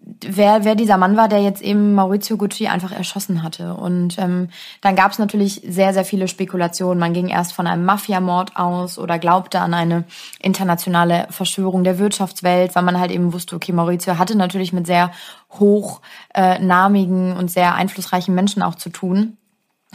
wer, 0.03 0.63
wer 0.65 0.75
dieser 0.75 0.97
Mann 0.97 1.17
war, 1.17 1.27
der 1.27 1.41
jetzt 1.41 1.61
eben 1.61 1.93
Maurizio 1.93 2.37
Gucci 2.37 2.67
einfach 2.67 2.91
erschossen 2.91 3.43
hatte. 3.43 3.73
Und 3.75 4.17
ähm, 4.19 4.49
dann 4.81 4.95
gab 4.95 5.11
es 5.11 5.19
natürlich 5.19 5.61
sehr, 5.67 5.93
sehr 5.93 6.05
viele 6.05 6.27
Spekulationen. 6.27 6.99
Man 6.99 7.13
ging 7.13 7.29
erst 7.29 7.53
von 7.53 7.67
einem 7.67 7.85
Mafiamord 7.85 8.55
aus 8.55 8.97
oder 8.97 9.19
glaubte 9.19 9.59
an 9.59 9.73
eine 9.73 10.03
internationale 10.39 11.27
Verschwörung 11.29 11.83
der 11.83 11.99
Wirtschaftswelt, 11.99 12.75
weil 12.75 12.83
man 12.83 12.99
halt 12.99 13.11
eben 13.11 13.33
wusste, 13.33 13.55
okay, 13.55 13.71
Maurizio 13.71 14.17
hatte 14.17 14.37
natürlich 14.37 14.73
mit 14.73 14.87
sehr 14.87 15.11
hochnamigen 15.51 17.31
äh, 17.31 17.35
und 17.35 17.51
sehr 17.51 17.75
einflussreichen 17.75 18.35
Menschen 18.35 18.61
auch 18.61 18.75
zu 18.75 18.89
tun. 18.89 19.37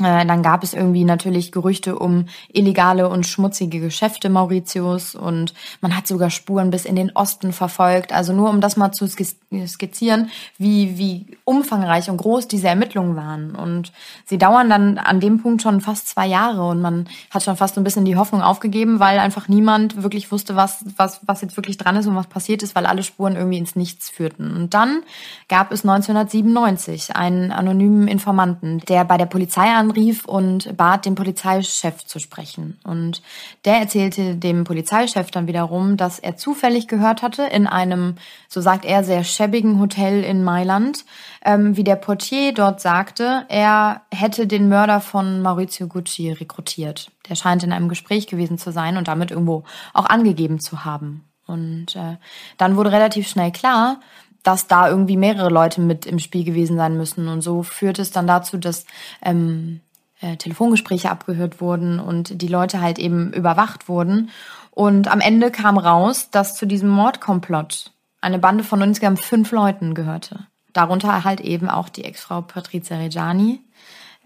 Äh, 0.00 0.26
dann 0.26 0.42
gab 0.42 0.62
es 0.62 0.74
irgendwie 0.74 1.04
natürlich 1.04 1.52
Gerüchte 1.52 1.98
um 1.98 2.26
illegale 2.52 3.08
und 3.08 3.26
schmutzige 3.26 3.80
Geschäfte 3.80 4.28
Mauritius 4.28 5.14
und 5.14 5.54
man 5.80 5.96
hat 5.96 6.06
sogar 6.06 6.30
Spuren 6.30 6.70
bis 6.70 6.84
in 6.84 6.96
den 6.96 7.10
Osten 7.14 7.52
verfolgt. 7.52 8.12
Also 8.12 8.32
nur 8.32 8.50
um 8.50 8.60
das 8.60 8.76
mal 8.76 8.92
zu 8.92 9.06
skizzieren, 9.08 10.30
wie, 10.58 10.98
wie 10.98 11.38
umfangreich 11.44 12.10
und 12.10 12.18
groß 12.18 12.48
diese 12.48 12.68
Ermittlungen 12.68 13.16
waren. 13.16 13.54
Und 13.54 13.92
sie 14.24 14.38
dauern 14.38 14.70
dann 14.70 14.98
an 14.98 15.20
dem 15.20 15.42
Punkt 15.42 15.62
schon 15.62 15.80
fast 15.80 16.08
zwei 16.08 16.26
Jahre 16.26 16.66
und 16.68 16.80
man 16.80 17.08
hat 17.30 17.42
schon 17.42 17.56
fast 17.56 17.76
ein 17.76 17.84
bisschen 17.84 18.04
die 18.04 18.16
Hoffnung 18.16 18.42
aufgegeben, 18.42 19.00
weil 19.00 19.18
einfach 19.18 19.48
niemand 19.48 20.02
wirklich 20.02 20.30
wusste, 20.30 20.56
was, 20.56 20.84
was, 20.96 21.20
was 21.26 21.40
jetzt 21.40 21.56
wirklich 21.56 21.78
dran 21.78 21.96
ist 21.96 22.06
und 22.06 22.16
was 22.16 22.26
passiert 22.26 22.62
ist, 22.62 22.74
weil 22.74 22.86
alle 22.86 23.02
Spuren 23.02 23.36
irgendwie 23.36 23.58
ins 23.58 23.76
Nichts 23.76 24.10
führten. 24.10 24.54
Und 24.54 24.74
dann 24.74 25.02
gab 25.48 25.72
es 25.72 25.84
1997 25.84 27.16
einen 27.16 27.52
anonymen 27.52 28.08
Informanten, 28.08 28.80
der 28.80 29.04
bei 29.04 29.16
der 29.16 29.26
Polizei 29.26 29.70
an 29.72 29.87
anrief 29.88 30.26
und 30.26 30.76
bat, 30.76 31.06
den 31.06 31.14
Polizeichef 31.14 32.04
zu 32.04 32.18
sprechen. 32.18 32.78
Und 32.84 33.22
der 33.64 33.78
erzählte 33.78 34.36
dem 34.36 34.64
Polizeichef 34.64 35.30
dann 35.30 35.46
wiederum, 35.46 35.96
dass 35.96 36.18
er 36.18 36.36
zufällig 36.36 36.88
gehört 36.88 37.22
hatte 37.22 37.44
in 37.44 37.66
einem, 37.66 38.16
so 38.48 38.60
sagt 38.60 38.84
er, 38.84 39.02
sehr 39.02 39.24
schäbigen 39.24 39.80
Hotel 39.80 40.22
in 40.22 40.44
Mailand, 40.44 41.04
ähm, 41.44 41.76
wie 41.76 41.84
der 41.84 41.96
Portier 41.96 42.52
dort 42.52 42.80
sagte, 42.80 43.46
er 43.48 44.02
hätte 44.12 44.46
den 44.46 44.68
Mörder 44.68 45.00
von 45.00 45.40
Maurizio 45.40 45.86
Gucci 45.86 46.30
rekrutiert. 46.32 47.10
Der 47.28 47.34
scheint 47.34 47.62
in 47.62 47.72
einem 47.72 47.88
Gespräch 47.88 48.26
gewesen 48.26 48.58
zu 48.58 48.70
sein 48.72 48.96
und 48.96 49.08
damit 49.08 49.30
irgendwo 49.30 49.64
auch 49.94 50.06
angegeben 50.06 50.60
zu 50.60 50.84
haben. 50.84 51.24
Und 51.46 51.96
äh, 51.96 52.16
dann 52.58 52.76
wurde 52.76 52.92
relativ 52.92 53.26
schnell 53.26 53.50
klar, 53.50 54.00
dass 54.42 54.66
da 54.66 54.88
irgendwie 54.88 55.16
mehrere 55.16 55.50
Leute 55.50 55.80
mit 55.80 56.06
im 56.06 56.18
Spiel 56.18 56.44
gewesen 56.44 56.76
sein 56.76 56.96
müssen. 56.96 57.28
Und 57.28 57.42
so 57.42 57.62
führt 57.62 57.98
es 57.98 58.10
dann 58.10 58.26
dazu, 58.26 58.56
dass 58.56 58.86
ähm, 59.22 59.80
äh, 60.20 60.36
Telefongespräche 60.36 61.10
abgehört 61.10 61.60
wurden 61.60 62.00
und 62.00 62.40
die 62.40 62.48
Leute 62.48 62.80
halt 62.80 62.98
eben 62.98 63.32
überwacht 63.32 63.88
wurden. 63.88 64.30
Und 64.70 65.08
am 65.08 65.20
Ende 65.20 65.50
kam 65.50 65.78
raus, 65.78 66.30
dass 66.30 66.54
zu 66.54 66.66
diesem 66.66 66.88
Mordkomplott 66.88 67.92
eine 68.20 68.38
Bande 68.38 68.64
von 68.64 68.80
insgesamt 68.80 69.20
fünf 69.20 69.50
Leuten 69.52 69.94
gehörte. 69.94 70.46
Darunter 70.72 71.24
halt 71.24 71.40
eben 71.40 71.68
auch 71.68 71.88
die 71.88 72.04
Ex-Frau 72.04 72.42
Patrizia 72.42 72.98
Reggiani, 72.98 73.60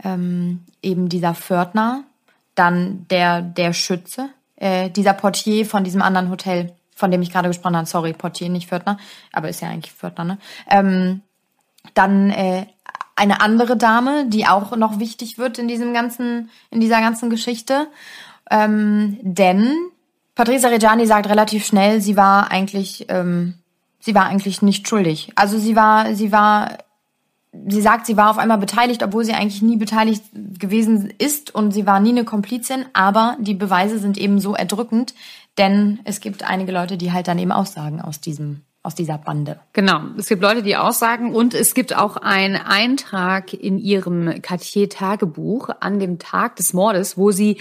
ähm, 0.03 0.64
eben 0.83 1.09
dieser 1.09 1.35
Pförtner, 1.35 2.05
dann 2.55 3.07
der, 3.09 3.42
der 3.42 3.72
Schütze, 3.72 4.29
äh, 4.57 4.90
dieser 4.90 5.14
Portier 5.14 5.64
von 5.66 5.85
diesem 5.85 6.03
anderen 6.03 6.31
Hotel, 6.31 6.72
von 7.02 7.10
dem 7.10 7.20
ich 7.20 7.32
gerade 7.32 7.48
gesprochen 7.48 7.76
habe. 7.76 7.88
Sorry, 7.88 8.12
Portier, 8.12 8.48
nicht 8.48 8.68
Pförtner, 8.68 8.96
aber 9.32 9.48
ist 9.48 9.60
ja 9.60 9.68
eigentlich 9.68 9.92
Pförtner, 9.92 10.22
ne? 10.22 10.38
Ähm, 10.70 11.22
dann 11.94 12.30
äh, 12.30 12.66
eine 13.16 13.40
andere 13.40 13.76
Dame, 13.76 14.26
die 14.28 14.46
auch 14.46 14.76
noch 14.76 15.00
wichtig 15.00 15.36
wird 15.36 15.58
in 15.58 15.66
diesem 15.66 15.92
ganzen, 15.92 16.48
in 16.70 16.78
dieser 16.78 17.00
ganzen 17.00 17.28
Geschichte. 17.28 17.88
Ähm, 18.52 19.18
denn 19.20 19.74
Patrizia 20.36 20.68
Reggiani 20.68 21.06
sagt 21.06 21.28
relativ 21.28 21.66
schnell, 21.66 22.00
sie 22.00 22.16
war 22.16 22.52
eigentlich, 22.52 23.06
ähm, 23.08 23.54
sie 23.98 24.14
war 24.14 24.26
eigentlich 24.26 24.62
nicht 24.62 24.86
schuldig. 24.86 25.32
Also 25.34 25.58
sie 25.58 25.74
war, 25.74 26.14
sie 26.14 26.30
war, 26.30 26.78
sie 27.66 27.82
sagt, 27.82 28.06
sie 28.06 28.16
war 28.16 28.30
auf 28.30 28.38
einmal 28.38 28.58
beteiligt, 28.58 29.02
obwohl 29.02 29.24
sie 29.24 29.32
eigentlich 29.32 29.60
nie 29.60 29.76
beteiligt 29.76 30.22
gewesen 30.32 31.12
ist 31.18 31.52
und 31.52 31.72
sie 31.72 31.84
war 31.84 31.98
nie 31.98 32.10
eine 32.10 32.24
Komplizin, 32.24 32.84
aber 32.92 33.36
die 33.40 33.54
Beweise 33.54 33.98
sind 33.98 34.18
eben 34.18 34.38
so 34.38 34.54
erdrückend, 34.54 35.14
denn 35.58 36.00
es 36.04 36.20
gibt 36.20 36.42
einige 36.42 36.72
Leute, 36.72 36.96
die 36.96 37.12
halt 37.12 37.28
dann 37.28 37.38
eben 37.38 37.52
aussagen 37.52 38.00
aus 38.00 38.20
diesem 38.20 38.62
aus 38.84 38.96
dieser 38.96 39.16
Bande. 39.16 39.60
Genau. 39.72 40.00
Es 40.18 40.28
gibt 40.28 40.42
Leute, 40.42 40.62
die 40.62 40.76
aussagen 40.76 41.34
und 41.34 41.54
es 41.54 41.74
gibt 41.74 41.96
auch 41.96 42.16
einen 42.16 42.56
Eintrag 42.56 43.52
in 43.52 43.78
ihrem 43.78 44.42
Cartier-Tagebuch 44.42 45.70
an 45.78 46.00
dem 46.00 46.18
Tag 46.18 46.56
des 46.56 46.72
Mordes, 46.72 47.16
wo 47.16 47.30
sie 47.30 47.60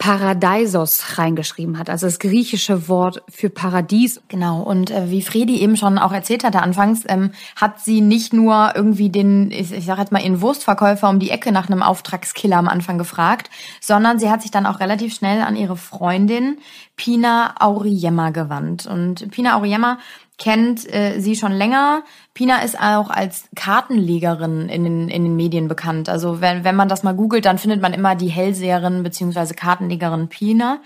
Paradeisos 0.00 1.18
reingeschrieben 1.18 1.78
hat, 1.78 1.90
also 1.90 2.06
das 2.06 2.18
griechische 2.18 2.88
Wort 2.88 3.22
für 3.28 3.50
Paradies. 3.50 4.22
Genau, 4.28 4.62
und 4.62 4.90
äh, 4.90 5.10
wie 5.10 5.20
Fredi 5.20 5.60
eben 5.60 5.76
schon 5.76 5.98
auch 5.98 6.12
erzählt 6.12 6.42
hatte 6.42 6.62
anfangs, 6.62 7.04
ähm, 7.06 7.32
hat 7.54 7.80
sie 7.80 8.00
nicht 8.00 8.32
nur 8.32 8.72
irgendwie 8.74 9.10
den, 9.10 9.50
ich, 9.50 9.70
ich 9.70 9.84
sage 9.84 10.00
jetzt 10.00 10.10
mal, 10.10 10.22
ihren 10.22 10.40
Wurstverkäufer 10.40 11.10
um 11.10 11.18
die 11.18 11.28
Ecke 11.28 11.52
nach 11.52 11.68
einem 11.68 11.82
Auftragskiller 11.82 12.56
am 12.56 12.68
Anfang 12.68 12.96
gefragt, 12.96 13.50
sondern 13.82 14.18
sie 14.18 14.30
hat 14.30 14.40
sich 14.40 14.50
dann 14.50 14.64
auch 14.64 14.80
relativ 14.80 15.14
schnell 15.14 15.42
an 15.42 15.54
ihre 15.54 15.76
Freundin 15.76 16.56
Pina 16.96 17.54
Auriemma 17.60 18.30
gewandt. 18.30 18.86
Und 18.86 19.30
Pina 19.30 19.58
Auriemma 19.58 19.98
kennt 20.40 20.92
äh, 20.92 21.20
sie 21.20 21.36
schon 21.36 21.52
länger. 21.52 22.02
Pina 22.32 22.62
ist 22.62 22.80
auch 22.80 23.10
als 23.10 23.44
Kartenlegerin 23.54 24.70
in 24.70 24.84
den, 24.84 25.08
in 25.08 25.22
den 25.22 25.36
Medien 25.36 25.68
bekannt. 25.68 26.08
Also 26.08 26.40
wenn, 26.40 26.64
wenn 26.64 26.74
man 26.74 26.88
das 26.88 27.02
mal 27.02 27.14
googelt, 27.14 27.44
dann 27.44 27.58
findet 27.58 27.82
man 27.82 27.92
immer 27.92 28.16
die 28.16 28.28
Hellseherin 28.28 29.02
bzw. 29.02 29.52
Kartenlegerin 29.54 30.28
Pina. 30.28 30.78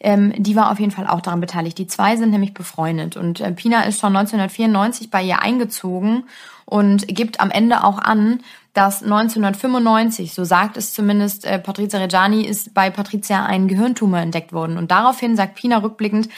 Ähm, 0.00 0.34
die 0.36 0.56
war 0.56 0.72
auf 0.72 0.80
jeden 0.80 0.90
Fall 0.90 1.06
auch 1.06 1.20
daran 1.20 1.40
beteiligt. 1.40 1.78
Die 1.78 1.86
zwei 1.86 2.16
sind 2.16 2.30
nämlich 2.30 2.54
befreundet. 2.54 3.16
Und 3.16 3.40
äh, 3.40 3.52
Pina 3.52 3.84
ist 3.84 4.00
schon 4.00 4.16
1994 4.16 5.10
bei 5.10 5.22
ihr 5.22 5.40
eingezogen 5.40 6.24
und 6.64 7.06
gibt 7.06 7.38
am 7.38 7.52
Ende 7.52 7.84
auch 7.84 7.98
an, 7.98 8.40
dass 8.74 9.04
1995, 9.04 10.34
so 10.34 10.42
sagt 10.42 10.76
es 10.76 10.92
zumindest 10.92 11.44
äh, 11.44 11.60
Patrizia 11.60 12.00
Reggiani, 12.00 12.42
ist 12.44 12.74
bei 12.74 12.90
Patrizia 12.90 13.46
ein 13.46 13.68
Gehirntumor 13.68 14.18
entdeckt 14.18 14.52
worden. 14.52 14.76
Und 14.76 14.90
daraufhin 14.90 15.36
sagt 15.36 15.54
Pina 15.54 15.78
rückblickend, 15.78 16.28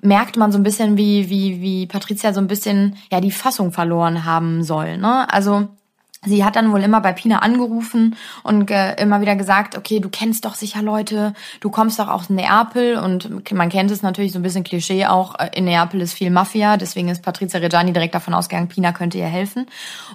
merkt 0.00 0.36
man 0.36 0.52
so 0.52 0.58
ein 0.58 0.62
bisschen, 0.62 0.96
wie, 0.96 1.28
wie, 1.28 1.60
wie 1.60 1.86
Patricia 1.86 2.32
so 2.32 2.40
ein 2.40 2.46
bisschen 2.46 2.96
ja 3.10 3.20
die 3.20 3.32
Fassung 3.32 3.72
verloren 3.72 4.24
haben 4.24 4.62
soll. 4.62 4.98
Ne? 4.98 5.32
Also 5.32 5.68
Sie 6.24 6.44
hat 6.44 6.56
dann 6.56 6.72
wohl 6.72 6.82
immer 6.82 7.00
bei 7.00 7.12
Pina 7.12 7.38
angerufen 7.38 8.16
und 8.42 8.70
äh, 8.72 8.94
immer 9.00 9.20
wieder 9.20 9.36
gesagt, 9.36 9.78
okay, 9.78 10.00
du 10.00 10.08
kennst 10.08 10.44
doch 10.44 10.54
sicher 10.54 10.82
Leute, 10.82 11.32
du 11.60 11.70
kommst 11.70 12.00
doch 12.00 12.08
aus 12.08 12.28
Neapel 12.28 12.96
und 12.96 13.52
man 13.52 13.68
kennt 13.68 13.92
es 13.92 14.02
natürlich 14.02 14.32
so 14.32 14.40
ein 14.40 14.42
bisschen 14.42 14.64
Klischee 14.64 15.06
auch, 15.06 15.38
äh, 15.38 15.50
in 15.54 15.64
Neapel 15.64 16.00
ist 16.00 16.14
viel 16.14 16.30
Mafia, 16.30 16.76
deswegen 16.76 17.08
ist 17.08 17.22
Patrizia 17.22 17.60
Reggiani 17.60 17.92
direkt 17.92 18.16
davon 18.16 18.34
ausgegangen, 18.34 18.66
Pina 18.66 18.90
könnte 18.90 19.16
ihr 19.16 19.26
helfen. 19.26 19.66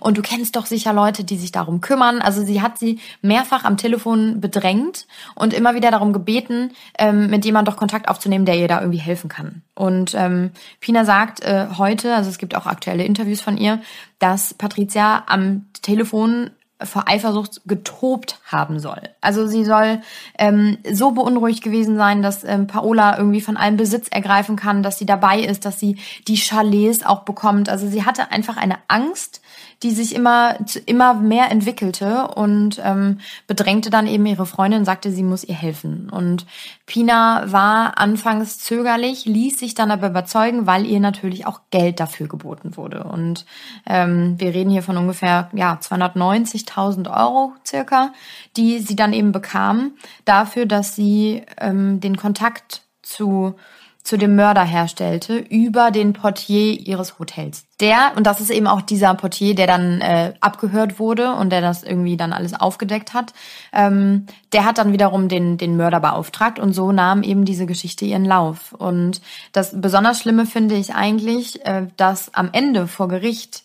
Und 0.02 0.18
du 0.18 0.22
kennst 0.22 0.58
doch 0.58 0.66
sicher 0.66 0.92
Leute, 0.92 1.24
die 1.24 1.38
sich 1.38 1.54
darum 1.54 1.80
kümmern. 1.80 2.22
Also 2.22 2.44
sie 2.44 2.62
hat 2.62 2.78
sie 2.78 3.00
mehrfach 3.22 3.64
am 3.64 3.78
Telefon 3.78 4.42
bedrängt 4.42 5.08
und 5.36 5.54
immer 5.54 5.74
wieder 5.74 5.90
darum 5.90 6.12
gebeten, 6.12 6.72
ähm, 7.00 7.30
mit 7.30 7.46
jemand 7.46 7.70
doch 7.70 7.78
Kontakt 7.78 8.10
aufzunehmen, 8.10 8.44
der 8.44 8.58
ihr 8.58 8.68
da 8.68 8.82
irgendwie 8.82 9.00
helfen 9.00 9.30
kann. 9.30 9.62
Und 9.76 10.14
ähm, 10.16 10.52
Pina 10.82 11.06
sagt 11.06 11.42
äh, 11.42 11.68
heute, 11.78 12.14
also 12.14 12.30
es 12.30 12.38
gibt 12.38 12.56
auch 12.56 12.66
aktuelle 12.66 13.06
Interviews 13.06 13.42
von 13.42 13.58
ihr, 13.58 13.82
dass 14.24 14.54
Patricia 14.54 15.24
am 15.28 15.66
Telefon 15.82 16.52
vor 16.82 17.10
Eifersucht 17.10 17.62
getobt 17.66 18.40
haben 18.46 18.80
soll. 18.80 19.02
Also 19.20 19.48
sie 19.48 19.66
soll 19.66 20.02
ähm, 20.40 20.78
so 20.90 21.12
beunruhigt 21.12 21.62
gewesen 21.62 21.98
sein, 21.98 22.22
dass 22.22 22.46
ähm, 22.46 22.68
Paola 22.68 23.18
irgendwie 23.18 23.42
von 23.42 23.58
allem 23.58 23.76
Besitz 23.76 24.08
ergreifen 24.08 24.56
kann, 24.56 24.82
dass 24.82 24.98
sie 24.98 25.06
dabei 25.06 25.42
ist, 25.42 25.66
dass 25.66 25.78
sie 25.78 25.98
die 26.30 26.38
Chalets 26.38 27.06
auch 27.06 27.24
bekommt. 27.24 27.68
Also 27.68 27.86
sie 27.88 28.06
hatte 28.06 28.32
einfach 28.32 28.56
eine 28.56 28.78
Angst, 28.88 29.42
die 29.82 29.92
sich 29.92 30.16
immer, 30.16 30.58
immer 30.86 31.14
mehr 31.14 31.52
entwickelte 31.52 32.28
und 32.28 32.82
ähm, 32.84 33.20
bedrängte 33.48 33.90
dann 33.90 34.08
eben 34.08 34.26
ihre 34.26 34.46
Freundin, 34.46 34.86
sagte, 34.86 35.12
sie 35.12 35.24
muss 35.24 35.44
ihr 35.44 35.56
helfen. 35.56 36.10
Und 36.10 36.46
Pina 36.86 37.52
war 37.52 37.98
anfangs 37.98 38.60
zögerlich, 38.60 39.26
ließ 39.26 39.60
sich 39.60 39.76
dann 39.76 39.92
aber 39.92 40.08
überzeugen, 40.08 40.68
weil 40.68 40.86
ihr 40.86 41.00
natürlich 41.00 41.46
auch 41.46 41.62
Geld 41.72 42.00
dafür 42.00 42.28
geboten 42.28 42.78
wurde. 42.78 43.04
Und 43.04 43.46
ähm, 43.86 44.36
wir 44.38 44.54
reden 44.54 44.72
hier 44.72 44.84
von 44.84 44.98
ungefähr 44.98 45.50
ja 45.54 45.80
290.000 45.82 47.10
Euro 47.10 47.54
circa, 47.66 48.14
die 48.56 48.80
sie 48.80 48.96
dann 48.96 49.14
eben 49.14 49.32
bekam 49.32 49.94
dafür, 50.26 50.66
dass 50.66 50.96
sie 50.96 51.44
ähm, 51.60 52.00
den 52.00 52.18
Kontakt 52.18 52.84
zu 53.02 53.56
zu 54.04 54.18
dem 54.18 54.36
Mörder 54.36 54.64
herstellte 54.64 55.38
über 55.38 55.90
den 55.90 56.12
Portier 56.12 56.78
ihres 56.78 57.20
Hotels. 57.20 57.66
Der, 57.80 58.12
und 58.18 58.28
das 58.28 58.42
ist 58.42 58.50
eben 58.50 58.68
auch 58.68 58.82
dieser 58.82 59.14
Portier, 59.16 59.56
der 59.56 59.66
dann 59.66 60.02
äh, 60.02 60.34
abgehört 60.42 61.00
wurde 61.00 61.34
und 61.34 61.52
der 61.52 61.62
das 61.62 61.84
irgendwie 61.84 62.18
dann 62.18 62.34
alles 62.34 62.54
aufgedeckt 62.54 63.14
hat, 63.14 63.34
ähm, 63.72 64.26
der 64.52 64.66
hat 64.66 64.78
dann 64.78 64.92
wiederum 64.92 65.30
den, 65.30 65.58
den 65.58 65.78
Mörder 65.78 66.02
beauftragt 66.02 66.60
und 66.60 66.74
so 66.74 66.92
nahm 66.92 67.24
eben 67.24 67.46
diese 67.46 67.66
Geschichte 67.66 68.04
ihren 68.04 68.26
Lauf. 68.26 68.74
Und 68.74 69.22
das 69.54 69.80
besonders 69.80 70.20
Schlimme 70.20 70.46
finde 70.46 70.76
ich 70.76 70.94
eigentlich, 70.94 71.66
äh, 71.66 71.88
dass 71.96 72.34
am 72.34 72.50
Ende 72.52 72.88
vor 72.88 73.08
Gericht 73.08 73.64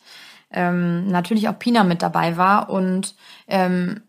ähm, 0.52 1.08
natürlich 1.08 1.48
auch 1.48 1.58
Pina 1.58 1.82
mit 1.82 2.00
dabei 2.00 2.36
war 2.36 2.70
und 2.70 3.16
ähm, 3.48 4.02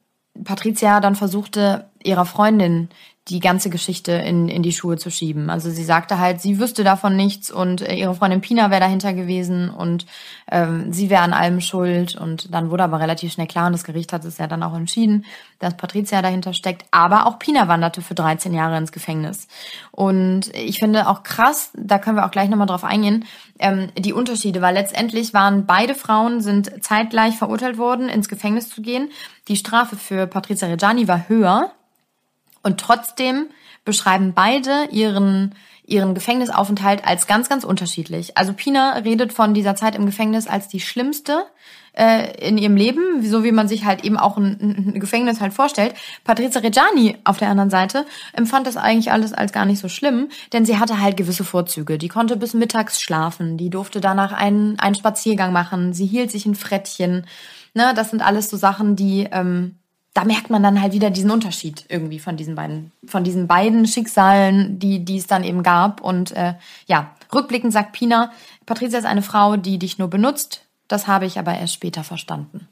Patricia 0.43 0.99
dann 0.99 1.15
versuchte, 1.15 1.89
ihrer 2.03 2.25
Freundin 2.25 2.89
die 3.29 3.39
ganze 3.39 3.69
Geschichte 3.69 4.11
in, 4.11 4.49
in 4.49 4.63
die 4.63 4.71
Schuhe 4.71 4.97
zu 4.97 5.11
schieben. 5.11 5.49
Also 5.49 5.69
sie 5.69 5.83
sagte 5.83 6.17
halt, 6.17 6.41
sie 6.41 6.59
wüsste 6.59 6.83
davon 6.83 7.15
nichts 7.15 7.51
und 7.51 7.81
äh, 7.81 7.93
ihre 7.93 8.15
Freundin 8.15 8.41
Pina 8.41 8.71
wäre 8.71 8.81
dahinter 8.81 9.13
gewesen 9.13 9.69
und 9.69 10.05
ähm, 10.51 10.91
sie 10.91 11.09
wäre 11.09 11.21
an 11.21 11.33
allem 11.33 11.61
schuld. 11.61 12.15
Und 12.15 12.53
dann 12.53 12.71
wurde 12.71 12.83
aber 12.83 12.99
relativ 12.99 13.31
schnell 13.31 13.47
klar, 13.47 13.67
und 13.67 13.73
das 13.73 13.83
Gericht 13.83 14.13
hat 14.13 14.25
es 14.25 14.39
ja 14.39 14.47
dann 14.47 14.63
auch 14.63 14.75
entschieden, 14.75 15.25
dass 15.59 15.77
Patricia 15.77 16.21
dahinter 16.21 16.53
steckt. 16.53 16.85
Aber 16.91 17.27
auch 17.27 17.37
Pina 17.37 17.67
wanderte 17.67 18.01
für 18.01 18.15
13 18.15 18.53
Jahre 18.53 18.77
ins 18.77 18.91
Gefängnis. 18.91 19.47
Und 19.91 20.53
ich 20.55 20.79
finde 20.79 21.07
auch 21.07 21.23
krass, 21.23 21.71
da 21.75 21.99
können 21.99 22.17
wir 22.17 22.25
auch 22.25 22.31
gleich 22.31 22.49
nochmal 22.49 22.67
drauf 22.67 22.83
eingehen, 22.83 23.25
ähm, 23.59 23.89
die 23.97 24.13
Unterschiede, 24.13 24.61
weil 24.61 24.73
letztendlich 24.73 25.33
waren 25.33 25.65
beide 25.65 25.93
Frauen 25.93 26.41
sind 26.41 26.83
zeitgleich 26.83 27.37
verurteilt 27.37 27.77
worden, 27.77 28.09
ins 28.09 28.29
Gefängnis 28.29 28.69
zu 28.69 28.81
gehen. 28.81 29.11
Die 29.47 29.57
Strafe 29.57 29.97
für 29.97 30.25
Patricia 30.25 30.67
Reggiani 30.67 31.07
war 31.07 31.27
höher, 31.27 31.71
und 32.63 32.79
trotzdem 32.79 33.47
beschreiben 33.85 34.33
beide 34.33 34.87
ihren, 34.91 35.55
ihren 35.85 36.13
Gefängnisaufenthalt 36.13 37.05
als 37.05 37.27
ganz, 37.27 37.49
ganz 37.49 37.63
unterschiedlich. 37.63 38.37
Also 38.37 38.53
Pina 38.53 38.93
redet 38.97 39.33
von 39.33 39.53
dieser 39.53 39.75
Zeit 39.75 39.95
im 39.95 40.05
Gefängnis 40.05 40.47
als 40.47 40.67
die 40.67 40.79
schlimmste 40.79 41.45
äh, 41.93 42.47
in 42.47 42.57
ihrem 42.57 42.75
Leben, 42.75 43.23
so 43.23 43.43
wie 43.43 43.51
man 43.51 43.67
sich 43.67 43.85
halt 43.85 44.03
eben 44.03 44.17
auch 44.17 44.37
ein, 44.37 44.93
ein 44.95 44.99
Gefängnis 44.99 45.41
halt 45.41 45.53
vorstellt. 45.53 45.95
Patrizia 46.23 46.61
Reggiani 46.61 47.17
auf 47.23 47.37
der 47.37 47.49
anderen 47.49 47.69
Seite 47.69 48.05
empfand 48.33 48.67
das 48.67 48.77
eigentlich 48.77 49.11
alles 49.11 49.33
als 49.33 49.51
gar 49.51 49.65
nicht 49.65 49.79
so 49.79 49.89
schlimm, 49.89 50.29
denn 50.53 50.65
sie 50.65 50.77
hatte 50.77 51.01
halt 51.01 51.17
gewisse 51.17 51.43
Vorzüge. 51.43 51.97
Die 51.97 52.07
konnte 52.07 52.37
bis 52.37 52.53
mittags 52.53 53.01
schlafen, 53.01 53.57
die 53.57 53.69
durfte 53.69 54.01
danach 54.01 54.33
einen, 54.33 54.79
einen 54.79 54.95
Spaziergang 54.95 55.51
machen, 55.51 55.93
sie 55.93 56.05
hielt 56.05 56.31
sich 56.31 56.45
ein 56.45 56.55
Frettchen. 56.55 57.25
Ne, 57.73 57.93
das 57.95 58.09
sind 58.09 58.21
alles 58.21 58.49
so 58.49 58.57
Sachen, 58.57 58.95
die 58.95 59.27
ähm, 59.31 59.79
da 60.19 60.25
merkt 60.25 60.49
man 60.49 60.61
dann 60.61 60.81
halt 60.81 60.91
wieder 60.91 61.11
diesen 61.11 61.31
Unterschied 61.31 61.85
irgendwie 61.87 62.19
von 62.19 62.35
diesen 62.35 62.55
beiden, 62.55 62.91
von 63.05 63.23
diesen 63.23 63.47
beiden 63.47 63.87
Schicksalen, 63.87 64.77
die, 64.77 65.05
die 65.05 65.15
es 65.15 65.27
dann 65.27 65.45
eben 65.45 65.63
gab. 65.63 66.01
Und 66.01 66.31
äh, 66.31 66.55
ja, 66.87 67.15
rückblickend 67.33 67.71
sagt 67.71 67.93
Pina, 67.93 68.33
Patricia 68.65 68.99
ist 68.99 69.05
eine 69.05 69.21
Frau, 69.21 69.55
die 69.55 69.79
dich 69.79 69.97
nur 69.97 70.09
benutzt. 70.09 70.65
Das 70.89 71.07
habe 71.07 71.25
ich 71.25 71.39
aber 71.39 71.57
erst 71.57 71.73
später 71.73 72.03
verstanden. 72.03 72.67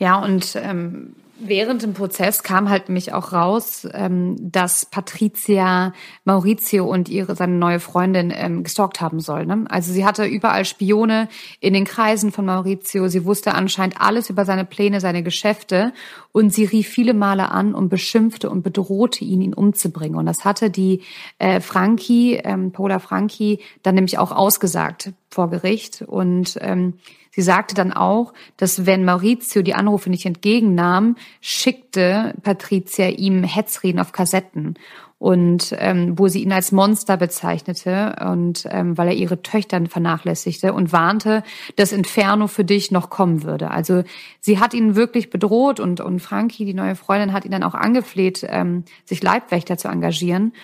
Ja, 0.00 0.16
und 0.16 0.56
ähm, 0.56 1.14
Während 1.38 1.82
dem 1.82 1.92
Prozess 1.92 2.42
kam 2.42 2.70
halt 2.70 2.88
mich 2.88 3.12
auch 3.12 3.34
raus, 3.34 3.86
ähm, 3.92 4.36
dass 4.40 4.86
Patricia 4.86 5.92
Maurizio 6.24 6.86
und 6.86 7.10
ihre 7.10 7.36
seine 7.36 7.56
neue 7.56 7.78
Freundin 7.78 8.32
ähm, 8.34 8.64
gestalkt 8.64 9.02
haben 9.02 9.20
soll. 9.20 9.44
Ne? 9.44 9.66
Also 9.68 9.92
sie 9.92 10.06
hatte 10.06 10.24
überall 10.24 10.64
Spione 10.64 11.28
in 11.60 11.74
den 11.74 11.84
Kreisen 11.84 12.32
von 12.32 12.46
Maurizio. 12.46 13.08
Sie 13.08 13.26
wusste 13.26 13.54
anscheinend 13.54 14.00
alles 14.00 14.30
über 14.30 14.46
seine 14.46 14.64
Pläne, 14.64 15.00
seine 15.00 15.22
Geschäfte 15.22 15.92
und 16.32 16.54
sie 16.54 16.64
rief 16.64 16.88
viele 16.88 17.12
Male 17.12 17.50
an 17.50 17.74
und 17.74 17.90
beschimpfte 17.90 18.48
und 18.48 18.62
bedrohte 18.62 19.22
ihn, 19.22 19.42
ihn 19.42 19.52
umzubringen. 19.52 20.16
Und 20.16 20.24
das 20.24 20.46
hatte 20.46 20.70
die 20.70 21.02
äh, 21.38 21.60
Franchi, 21.60 22.40
ähm, 22.42 22.72
Paula 22.72 22.98
Franchi, 22.98 23.60
dann 23.82 23.94
nämlich 23.94 24.16
auch 24.18 24.32
ausgesagt 24.32 25.12
vor 25.28 25.50
Gericht 25.50 26.00
und 26.00 26.56
ähm, 26.62 26.94
Sie 27.36 27.42
sagte 27.42 27.74
dann 27.74 27.92
auch, 27.92 28.32
dass 28.56 28.86
wenn 28.86 29.04
Maurizio 29.04 29.60
die 29.60 29.74
Anrufe 29.74 30.08
nicht 30.08 30.24
entgegennahm, 30.24 31.16
schickte 31.42 32.32
Patricia 32.42 33.08
ihm 33.08 33.44
Hetzreden 33.44 34.00
auf 34.00 34.12
Kassetten 34.12 34.78
und 35.18 35.76
ähm, 35.78 36.18
wo 36.18 36.28
sie 36.28 36.42
ihn 36.42 36.52
als 36.52 36.72
Monster 36.72 37.18
bezeichnete 37.18 38.16
und 38.26 38.66
ähm, 38.70 38.96
weil 38.96 39.08
er 39.08 39.14
ihre 39.14 39.42
Töchter 39.42 39.84
vernachlässigte 39.86 40.72
und 40.72 40.94
warnte, 40.94 41.42
dass 41.76 41.92
Inferno 41.92 42.46
für 42.46 42.64
dich 42.64 42.90
noch 42.90 43.10
kommen 43.10 43.42
würde. 43.42 43.70
Also 43.70 44.02
sie 44.40 44.58
hat 44.58 44.72
ihn 44.72 44.96
wirklich 44.96 45.28
bedroht 45.28 45.78
und 45.78 46.00
und 46.00 46.20
Frankie, 46.20 46.64
die 46.64 46.72
neue 46.72 46.96
Freundin, 46.96 47.34
hat 47.34 47.44
ihn 47.44 47.52
dann 47.52 47.64
auch 47.64 47.74
angefleht, 47.74 48.46
ähm, 48.48 48.84
sich 49.04 49.22
Leibwächter 49.22 49.76
zu 49.76 49.88
engagieren. 49.88 50.54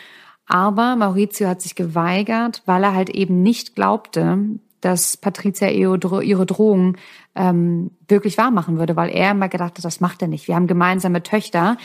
Aber 0.46 0.96
Maurizio 0.96 1.48
hat 1.48 1.60
sich 1.60 1.74
geweigert, 1.74 2.62
weil 2.64 2.82
er 2.82 2.94
halt 2.94 3.10
eben 3.10 3.42
nicht 3.42 3.74
glaubte, 3.74 4.38
dass 4.82 5.16
Patricia 5.16 5.68
ihre 5.68 5.98
Drohung 5.98 6.96
ähm, 7.34 7.92
wirklich 8.08 8.36
wahr 8.36 8.50
machen 8.50 8.78
würde, 8.78 8.96
weil 8.96 9.10
er 9.10 9.30
immer 9.30 9.48
gedacht 9.48 9.78
hat, 9.78 9.84
das 9.84 10.00
macht 10.00 10.20
er 10.22 10.28
nicht. 10.28 10.48
Wir 10.48 10.54
haben 10.54 10.66
gemeinsame 10.66 11.22
Töchter. 11.22 11.78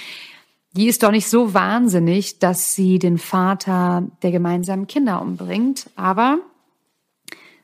Die 0.73 0.87
ist 0.87 1.03
doch 1.03 1.11
nicht 1.11 1.29
so 1.29 1.53
wahnsinnig, 1.53 2.39
dass 2.39 2.75
sie 2.75 2.99
den 2.99 3.17
Vater 3.17 4.03
der 4.21 4.31
gemeinsamen 4.31 4.87
Kinder 4.87 5.21
umbringt. 5.21 5.89
Aber 5.95 6.39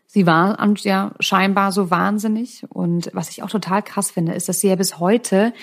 sie 0.07 0.25
war 0.25 0.57
ja 0.83 1.11
scheinbar 1.19 1.71
so 1.71 1.91
wahnsinnig. 1.91 2.63
Und 2.69 3.09
was 3.13 3.29
ich 3.29 3.43
auch 3.43 3.49
total 3.49 3.81
krass 3.81 4.11
finde, 4.11 4.33
ist, 4.33 4.47
dass 4.47 4.61
sie 4.61 4.69
ja 4.69 4.75
bis 4.75 4.99
heute 4.99 5.53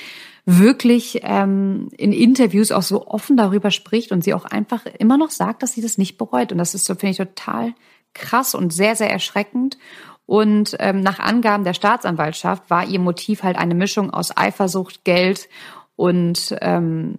wirklich 0.47 1.21
ähm, 1.23 1.89
in 1.97 2.13
Interviews 2.13 2.73
auch 2.73 2.83
so 2.83 3.07
offen 3.07 3.37
darüber 3.37 3.71
spricht 3.71 4.11
und 4.11 4.25
sie 4.25 4.35
auch 4.35 4.45
einfach 4.45 4.87
immer 4.99 5.17
noch 5.17 5.31
sagt, 5.31 5.63
dass 5.63 5.73
sie 5.73 5.83
das 5.83 5.99
nicht 5.99 6.19
bereut. 6.19 6.51
Und 6.51 6.59
das 6.59 6.75
ist 6.75 6.87
so, 6.87 6.95
finde 6.95 7.11
ich, 7.13 7.17
total 7.19 7.75
krass 8.15 8.55
und 8.55 8.73
sehr, 8.73 8.97
sehr 8.97 9.11
erschreckend. 9.11 9.79
Und 10.27 10.77
ähm, 10.79 11.01
nach 11.01 11.19
Angaben 11.19 11.65
der 11.65 11.75
Staatsanwaltschaft 11.75 12.71
war 12.71 12.87
ihr 12.87 13.01
Motiv 13.01 13.43
halt 13.43 13.57
eine 13.59 13.75
Mischung 13.75 14.11
aus 14.11 14.37
Eifersucht, 14.37 15.05
Geld 15.05 15.49
und 15.97 16.57
ähm, 16.61 17.19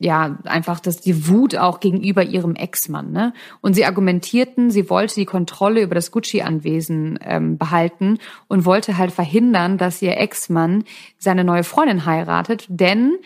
ja, 0.00 0.38
einfach 0.44 0.80
das, 0.80 1.02
die 1.02 1.28
Wut 1.28 1.54
auch 1.56 1.78
gegenüber 1.78 2.22
ihrem 2.22 2.54
Ex-Mann. 2.54 3.12
Ne? 3.12 3.34
Und 3.60 3.74
sie 3.74 3.84
argumentierten, 3.84 4.70
sie 4.70 4.88
wollte 4.88 5.16
die 5.16 5.26
Kontrolle 5.26 5.82
über 5.82 5.94
das 5.94 6.10
Gucci-Anwesen 6.10 7.18
ähm, 7.22 7.58
behalten 7.58 8.18
und 8.48 8.64
wollte 8.64 8.96
halt 8.96 9.12
verhindern, 9.12 9.76
dass 9.76 10.00
ihr 10.00 10.16
Ex-Mann 10.16 10.84
seine 11.18 11.44
neue 11.44 11.64
Freundin 11.64 12.06
heiratet, 12.06 12.64
denn 12.68 13.18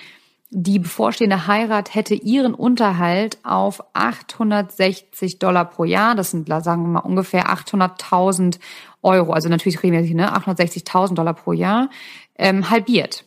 die 0.56 0.78
bevorstehende 0.78 1.48
Heirat 1.48 1.96
hätte 1.96 2.14
ihren 2.14 2.54
Unterhalt 2.54 3.38
auf 3.42 3.82
860 3.92 5.40
Dollar 5.40 5.64
pro 5.64 5.82
Jahr, 5.82 6.14
das 6.14 6.30
sind, 6.30 6.48
sagen 6.48 6.84
wir 6.84 6.88
mal, 6.88 7.00
ungefähr 7.00 7.52
800.000 7.52 8.60
Euro, 9.02 9.32
also 9.32 9.48
natürlich 9.48 9.82
reden 9.82 10.06
wir 10.06 10.14
ne, 10.14 10.32
860.000 10.32 11.14
Dollar 11.14 11.34
pro 11.34 11.52
Jahr, 11.52 11.90
ähm, 12.36 12.70
halbiert. 12.70 13.24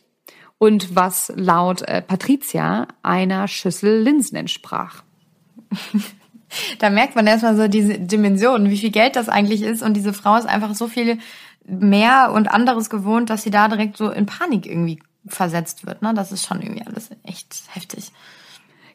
Und 0.56 0.96
was 0.96 1.30
laut 1.36 1.82
äh, 1.82 2.00
Patricia 2.00 2.88
einer 3.02 3.46
Schüssel 3.46 4.00
Linsen 4.00 4.38
entsprach. 4.38 5.02
da 6.78 6.88
merkt 6.88 7.14
man 7.14 7.26
erstmal 7.26 7.56
so 7.56 7.68
diese 7.68 7.98
Dimension, 7.98 8.70
wie 8.70 8.78
viel 8.78 8.90
Geld 8.90 9.16
das 9.16 9.28
eigentlich 9.28 9.62
ist. 9.62 9.82
Und 9.82 9.94
diese 9.94 10.14
Frau 10.14 10.36
ist 10.36 10.48
einfach 10.48 10.74
so 10.74 10.88
viel 10.88 11.18
mehr 11.64 12.32
und 12.34 12.48
anderes 12.50 12.88
gewohnt, 12.88 13.28
dass 13.28 13.42
sie 13.42 13.50
da 13.50 13.68
direkt 13.68 13.98
so 13.98 14.10
in 14.10 14.24
Panik 14.24 14.66
irgendwie 14.66 14.98
versetzt 15.28 15.86
wird. 15.86 16.02
Ne? 16.02 16.12
Das 16.14 16.32
ist 16.32 16.46
schon 16.46 16.60
irgendwie 16.62 16.86
alles 16.86 17.10
echt 17.24 17.62
heftig. 17.72 18.12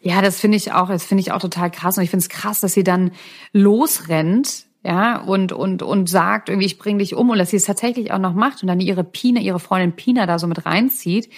Ja, 0.01 0.21
das 0.21 0.39
finde 0.39 0.57
ich 0.57 0.73
auch, 0.73 0.89
das 0.89 1.05
finde 1.05 1.21
ich 1.21 1.31
auch 1.31 1.39
total 1.39 1.71
krass. 1.71 1.97
Und 1.97 2.03
ich 2.03 2.09
finde 2.09 2.23
es 2.23 2.29
krass, 2.29 2.59
dass 2.59 2.73
sie 2.73 2.83
dann 2.83 3.11
losrennt, 3.53 4.65
ja, 4.85 5.21
und, 5.21 5.53
und, 5.53 5.81
und 5.81 6.09
sagt, 6.09 6.49
irgendwie, 6.49 6.65
ich 6.65 6.77
bring 6.77 6.99
dich 6.99 7.15
um 7.15 7.29
und 7.29 7.37
dass 7.37 7.51
sie 7.51 7.55
es 7.57 7.63
tatsächlich 7.63 8.11
auch 8.11 8.19
noch 8.19 8.33
macht 8.33 8.61
und 8.61 8.67
dann 8.67 8.81
ihre 8.81 9.05
Pina, 9.05 9.39
ihre 9.39 9.59
Freundin 9.59 9.93
Pina 9.93 10.25
da 10.25 10.39
so 10.39 10.45
mit 10.45 10.65
reinzieht, 10.65 11.29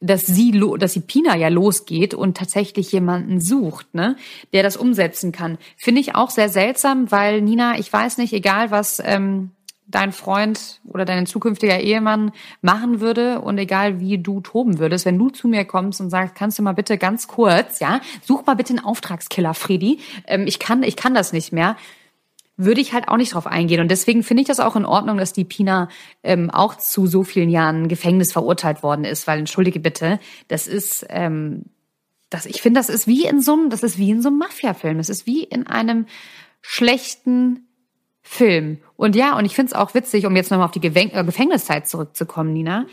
dass 0.00 0.24
sie, 0.24 0.58
dass 0.78 0.94
sie 0.94 1.00
Pina 1.00 1.36
ja 1.36 1.48
losgeht 1.48 2.14
und 2.14 2.34
tatsächlich 2.34 2.90
jemanden 2.92 3.42
sucht, 3.42 3.92
ne, 3.94 4.16
der 4.54 4.62
das 4.62 4.78
umsetzen 4.78 5.32
kann. 5.32 5.58
Finde 5.76 6.00
ich 6.00 6.14
auch 6.14 6.30
sehr 6.30 6.48
seltsam, 6.48 7.10
weil 7.12 7.42
Nina, 7.42 7.78
ich 7.78 7.92
weiß 7.92 8.16
nicht, 8.16 8.32
egal 8.32 8.70
was, 8.70 9.02
ähm, 9.04 9.50
dein 9.86 10.12
Freund 10.12 10.80
oder 10.84 11.04
dein 11.04 11.26
zukünftiger 11.26 11.78
Ehemann 11.78 12.32
machen 12.62 13.00
würde 13.00 13.40
und 13.40 13.58
egal 13.58 14.00
wie 14.00 14.18
du 14.18 14.40
toben 14.40 14.78
würdest, 14.78 15.04
wenn 15.04 15.18
du 15.18 15.30
zu 15.30 15.46
mir 15.46 15.64
kommst 15.64 16.00
und 16.00 16.10
sagst, 16.10 16.34
kannst 16.34 16.58
du 16.58 16.62
mal 16.62 16.72
bitte 16.72 16.98
ganz 16.98 17.28
kurz, 17.28 17.80
ja, 17.80 18.00
such 18.22 18.46
mal 18.46 18.54
bitte 18.54 18.70
einen 18.70 18.84
Auftragskiller, 18.84 19.54
Freddy, 19.54 20.00
ähm, 20.26 20.46
ich 20.46 20.58
kann, 20.58 20.82
ich 20.82 20.96
kann 20.96 21.14
das 21.14 21.32
nicht 21.32 21.52
mehr, 21.52 21.76
würde 22.56 22.80
ich 22.80 22.92
halt 22.92 23.08
auch 23.08 23.16
nicht 23.16 23.34
drauf 23.34 23.46
eingehen. 23.46 23.80
Und 23.80 23.90
deswegen 23.90 24.22
finde 24.22 24.42
ich 24.42 24.46
das 24.46 24.60
auch 24.60 24.76
in 24.76 24.84
Ordnung, 24.84 25.18
dass 25.18 25.32
die 25.32 25.44
Pina 25.44 25.88
ähm, 26.22 26.50
auch 26.50 26.76
zu 26.76 27.06
so 27.06 27.24
vielen 27.24 27.50
Jahren 27.50 27.88
Gefängnis 27.88 28.32
verurteilt 28.32 28.82
worden 28.82 29.04
ist, 29.04 29.26
weil 29.26 29.38
entschuldige 29.38 29.80
bitte, 29.80 30.20
das 30.48 30.66
ist 30.66 31.04
ähm, 31.10 31.64
das, 32.30 32.46
ich 32.46 32.62
finde, 32.62 32.80
das 32.80 32.88
ist 32.88 33.06
wie 33.06 33.26
in 33.26 33.40
so 33.40 33.52
einem, 33.52 33.70
das 33.70 33.82
ist 33.82 33.98
wie 33.98 34.10
in 34.10 34.22
so 34.22 34.28
einem 34.28 34.38
Mafia-Film. 34.38 34.98
Es 34.98 35.08
ist 35.08 35.26
wie 35.26 35.44
in 35.44 35.66
einem 35.66 36.06
schlechten 36.62 37.63
Film. 38.26 38.78
Und 38.96 39.14
ja, 39.14 39.36
und 39.36 39.44
ich 39.44 39.54
finde 39.54 39.70
es 39.70 39.78
auch 39.78 39.94
witzig, 39.94 40.26
um 40.26 40.34
jetzt 40.34 40.50
nochmal 40.50 40.66
auf 40.66 40.72
die 40.72 40.84
äh, 40.84 41.24
Gefängniszeit 41.24 41.86
zurückzukommen, 41.86 42.52
Nina. 42.54 42.86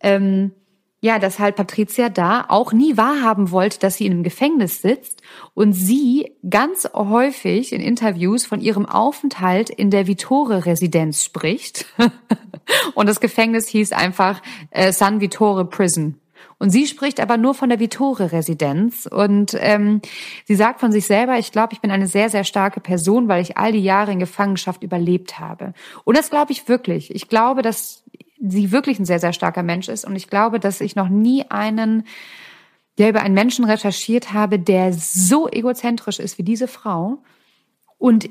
Ähm, 0.00 0.52
ja, 1.00 1.20
dass 1.20 1.38
halt 1.38 1.54
Patricia 1.54 2.08
da 2.08 2.46
auch 2.48 2.72
nie 2.72 2.96
wahrhaben 2.96 3.52
wollte, 3.52 3.78
dass 3.78 3.96
sie 3.96 4.06
in 4.06 4.12
einem 4.12 4.22
Gefängnis 4.24 4.82
sitzt 4.82 5.22
und 5.54 5.72
sie 5.72 6.32
ganz 6.48 6.88
häufig 6.92 7.72
in 7.72 7.80
Interviews 7.80 8.46
von 8.46 8.60
ihrem 8.60 8.86
Aufenthalt 8.86 9.70
in 9.70 9.90
der 9.90 10.08
Vittore-Residenz 10.08 11.22
spricht. 11.22 11.86
und 12.94 13.08
das 13.08 13.20
Gefängnis 13.20 13.68
hieß 13.68 13.92
einfach 13.92 14.42
äh, 14.70 14.90
San 14.90 15.20
Vittore 15.20 15.66
Prison. 15.66 16.18
Und 16.58 16.70
sie 16.70 16.86
spricht 16.86 17.20
aber 17.20 17.36
nur 17.36 17.54
von 17.54 17.68
der 17.68 17.78
Vittore-Residenz. 17.78 19.06
Und 19.06 19.56
ähm, 19.60 20.00
sie 20.44 20.56
sagt 20.56 20.80
von 20.80 20.90
sich 20.90 21.06
selber, 21.06 21.38
ich 21.38 21.52
glaube, 21.52 21.72
ich 21.72 21.80
bin 21.80 21.90
eine 21.90 22.08
sehr, 22.08 22.30
sehr 22.30 22.44
starke 22.44 22.80
Person, 22.80 23.28
weil 23.28 23.42
ich 23.42 23.56
all 23.56 23.72
die 23.72 23.82
Jahre 23.82 24.10
in 24.10 24.18
Gefangenschaft 24.18 24.82
überlebt 24.82 25.38
habe. 25.38 25.72
Und 26.04 26.16
das 26.16 26.30
glaube 26.30 26.52
ich 26.52 26.68
wirklich. 26.68 27.14
Ich 27.14 27.28
glaube, 27.28 27.62
dass 27.62 28.02
sie 28.40 28.72
wirklich 28.72 28.98
ein 28.98 29.04
sehr, 29.04 29.20
sehr 29.20 29.32
starker 29.32 29.62
Mensch 29.62 29.88
ist. 29.88 30.04
Und 30.04 30.16
ich 30.16 30.28
glaube, 30.28 30.58
dass 30.58 30.80
ich 30.80 30.96
noch 30.96 31.08
nie 31.08 31.44
einen, 31.48 32.04
der 32.98 33.10
über 33.10 33.22
einen 33.22 33.34
Menschen 33.34 33.64
recherchiert 33.64 34.32
habe, 34.32 34.58
der 34.58 34.92
so 34.92 35.48
egozentrisch 35.48 36.18
ist 36.18 36.38
wie 36.38 36.44
diese 36.44 36.66
Frau 36.66 37.22
und 37.98 38.30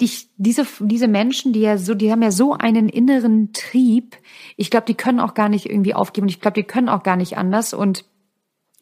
dich, 0.00 0.28
diese, 0.36 0.66
diese 0.80 1.08
Menschen, 1.08 1.52
die 1.52 1.60
ja 1.60 1.78
so, 1.78 1.94
die 1.94 2.10
haben 2.10 2.22
ja 2.22 2.30
so 2.30 2.52
einen 2.52 2.88
inneren 2.88 3.52
Trieb. 3.52 4.16
Ich 4.56 4.70
glaube, 4.70 4.86
die 4.86 4.94
können 4.94 5.20
auch 5.20 5.34
gar 5.34 5.48
nicht 5.48 5.66
irgendwie 5.66 5.94
aufgeben. 5.94 6.28
Ich 6.28 6.40
glaube, 6.40 6.60
die 6.60 6.66
können 6.66 6.88
auch 6.88 7.02
gar 7.02 7.16
nicht 7.16 7.38
anders 7.38 7.72
und 7.72 8.04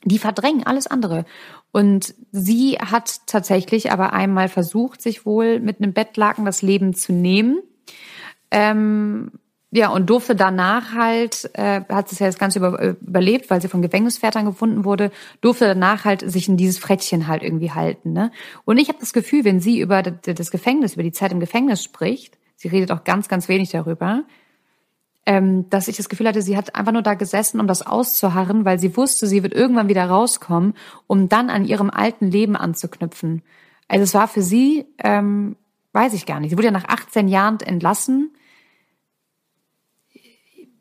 die 0.05 0.19
verdrängen 0.19 0.67
alles 0.67 0.87
andere. 0.87 1.25
Und 1.73 2.15
sie 2.31 2.73
hat 2.73 3.27
tatsächlich 3.27 3.91
aber 3.91 4.13
einmal 4.13 4.49
versucht, 4.49 5.01
sich 5.01 5.25
wohl 5.25 5.61
mit 5.61 5.81
einem 5.81 5.93
Bettlaken 5.93 6.45
das 6.45 6.63
Leben 6.63 6.95
zu 6.95 7.13
nehmen. 7.13 7.61
Ähm, 8.51 9.33
ja, 9.75 9.89
und 9.89 10.09
durfte 10.09 10.37
danach 10.37 10.95
halt, 10.95 11.51
äh, 11.55 11.81
hat 11.89 12.13
es 12.13 12.21
ja 12.21 12.29
das 12.29 12.39
Ganze 12.39 12.61
über, 12.61 12.81
überlebt, 12.81 13.51
weil 13.51 13.61
sie 13.61 13.67
von 13.67 13.83
Gefängniswärtern 13.83 14.45
gefunden 14.45 14.85
wurde, 14.85 15.11
durfte 15.41 15.67
danach 15.67 16.05
halt 16.05 16.21
sich 16.31 16.49
in 16.49 16.57
dieses 16.57 16.79
Frettchen 16.79 17.27
halt 17.27 17.43
irgendwie 17.43 17.73
halten. 17.73 18.13
Ne? 18.13 18.31
Und 18.65 18.79
ich 18.79 18.89
habe 18.89 19.01
das 19.01 19.13
Gefühl, 19.13 19.45
wenn 19.45 19.59
sie 19.59 19.81
über 19.81 20.03
das 20.03 20.53
Gefängnis, 20.53 20.95
über 20.95 21.03
die 21.03 21.11
Zeit 21.11 21.33
im 21.33 21.41
Gefängnis 21.41 21.83
spricht, 21.83 22.39
sie 22.55 22.69
redet 22.69 22.93
auch 22.93 23.03
ganz, 23.03 23.27
ganz 23.27 23.49
wenig 23.49 23.71
darüber, 23.71 24.23
ähm, 25.27 25.69
dass 25.71 25.89
ich 25.89 25.97
das 25.97 26.09
Gefühl 26.09 26.29
hatte, 26.29 26.43
sie 26.43 26.57
hat 26.57 26.77
einfach 26.77 26.93
nur 26.93 27.03
da 27.03 27.15
gesessen, 27.15 27.59
um 27.59 27.67
das 27.67 27.83
auszuharren, 27.83 28.65
weil 28.65 28.79
sie 28.79 28.97
wusste, 28.97 29.27
sie 29.27 29.43
wird 29.43 29.55
irgendwann 29.55 29.89
wieder 29.89 30.07
rauskommen, 30.07 30.75
um 31.09 31.29
dann 31.29 31.51
an 31.51 31.65
ihrem 31.65 31.91
alten 31.91 32.31
Leben 32.31 32.55
anzuknüpfen. 32.55 33.43
Also 33.89 34.05
es 34.05 34.15
war 34.15 34.29
für 34.29 34.43
sie, 34.43 34.87
ähm, 34.99 35.57
weiß 35.95 36.13
ich 36.13 36.27
gar 36.27 36.39
nicht, 36.39 36.51
sie 36.51 36.57
wurde 36.57 36.67
ja 36.67 36.71
nach 36.71 36.89
18 36.89 37.27
Jahren 37.27 37.59
entlassen 37.59 38.31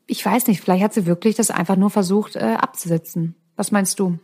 ich 0.06 0.24
weiß 0.24 0.46
nicht, 0.46 0.60
vielleicht 0.60 0.84
hat 0.84 0.94
sie 0.94 1.06
wirklich 1.06 1.34
das 1.34 1.50
einfach 1.50 1.76
nur 1.76 1.90
versucht 1.90 2.36
äh, 2.36 2.56
abzusetzen. 2.60 3.34
Was 3.56 3.70
meinst 3.70 3.98
du? 3.98 4.18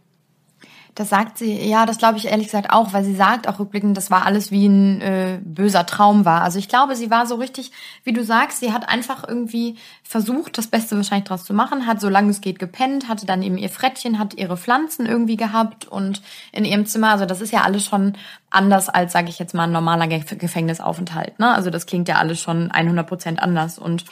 Das 0.97 1.09
sagt 1.09 1.39
sie, 1.39 1.53
ja, 1.69 1.87
das 1.87 1.99
glaube 1.99 2.19
ich 2.19 2.27
ehrlich 2.27 2.47
gesagt 2.47 2.71
auch, 2.71 2.93
weil 2.93 3.05
sie 3.05 3.15
sagt 3.15 3.49
auch 3.49 3.61
rückblickend, 3.61 3.97
das 3.97 4.11
war 4.11 4.27
alles 4.27 4.51
wie 4.51 4.67
ein 4.67 5.01
äh, 5.01 5.41
böser 5.43 5.87
Traum 5.87 6.25
war. 6.25 6.43
Also 6.43 6.59
ich 6.59 6.69
glaube, 6.69 6.97
sie 6.97 7.11
war 7.11 7.27
so 7.27 7.37
richtig, 7.37 7.71
wie 8.03 8.13
du 8.13 8.25
sagst, 8.25 8.59
sie 8.59 8.73
hat 8.73 8.89
einfach 8.89 9.27
irgendwie 9.27 9.77
versucht, 10.03 10.59
das 10.59 10.67
Beste 10.67 10.97
wahrscheinlich 10.97 11.29
draus 11.29 11.45
zu 11.45 11.55
machen, 11.55 11.87
hat 11.87 12.01
solange 12.01 12.31
es 12.31 12.41
geht 12.41 12.59
gepennt, 12.59 13.09
hatte 13.09 13.25
dann 13.25 13.43
eben 13.43 13.57
ihr 13.57 13.69
Frettchen, 13.69 14.19
hat 14.19 14.35
ihre 14.35 14.57
Pflanzen 14.57 15.07
irgendwie 15.07 15.37
gehabt 15.37 15.87
und 15.87 16.23
in 16.51 16.65
ihrem 16.65 16.87
Zimmer, 16.87 17.11
also 17.11 17.25
das 17.25 17.41
ist 17.41 17.53
ja 17.53 17.63
alles 17.63 17.85
schon 17.85 18.15
anders 18.51 18.89
als, 18.89 19.13
sage 19.13 19.29
ich 19.29 19.39
jetzt 19.39 19.55
mal, 19.55 19.65
ein 19.65 19.73
normaler 19.73 20.09
Gefängnisaufenthalt. 20.09 21.39
Ne? 21.39 21.55
Also 21.55 21.71
das 21.71 21.87
klingt 21.87 22.09
ja 22.09 22.17
alles 22.17 22.41
schon 22.41 22.73
100 22.73 23.07
Prozent 23.07 23.41
anders 23.41 23.79
und 23.79 24.05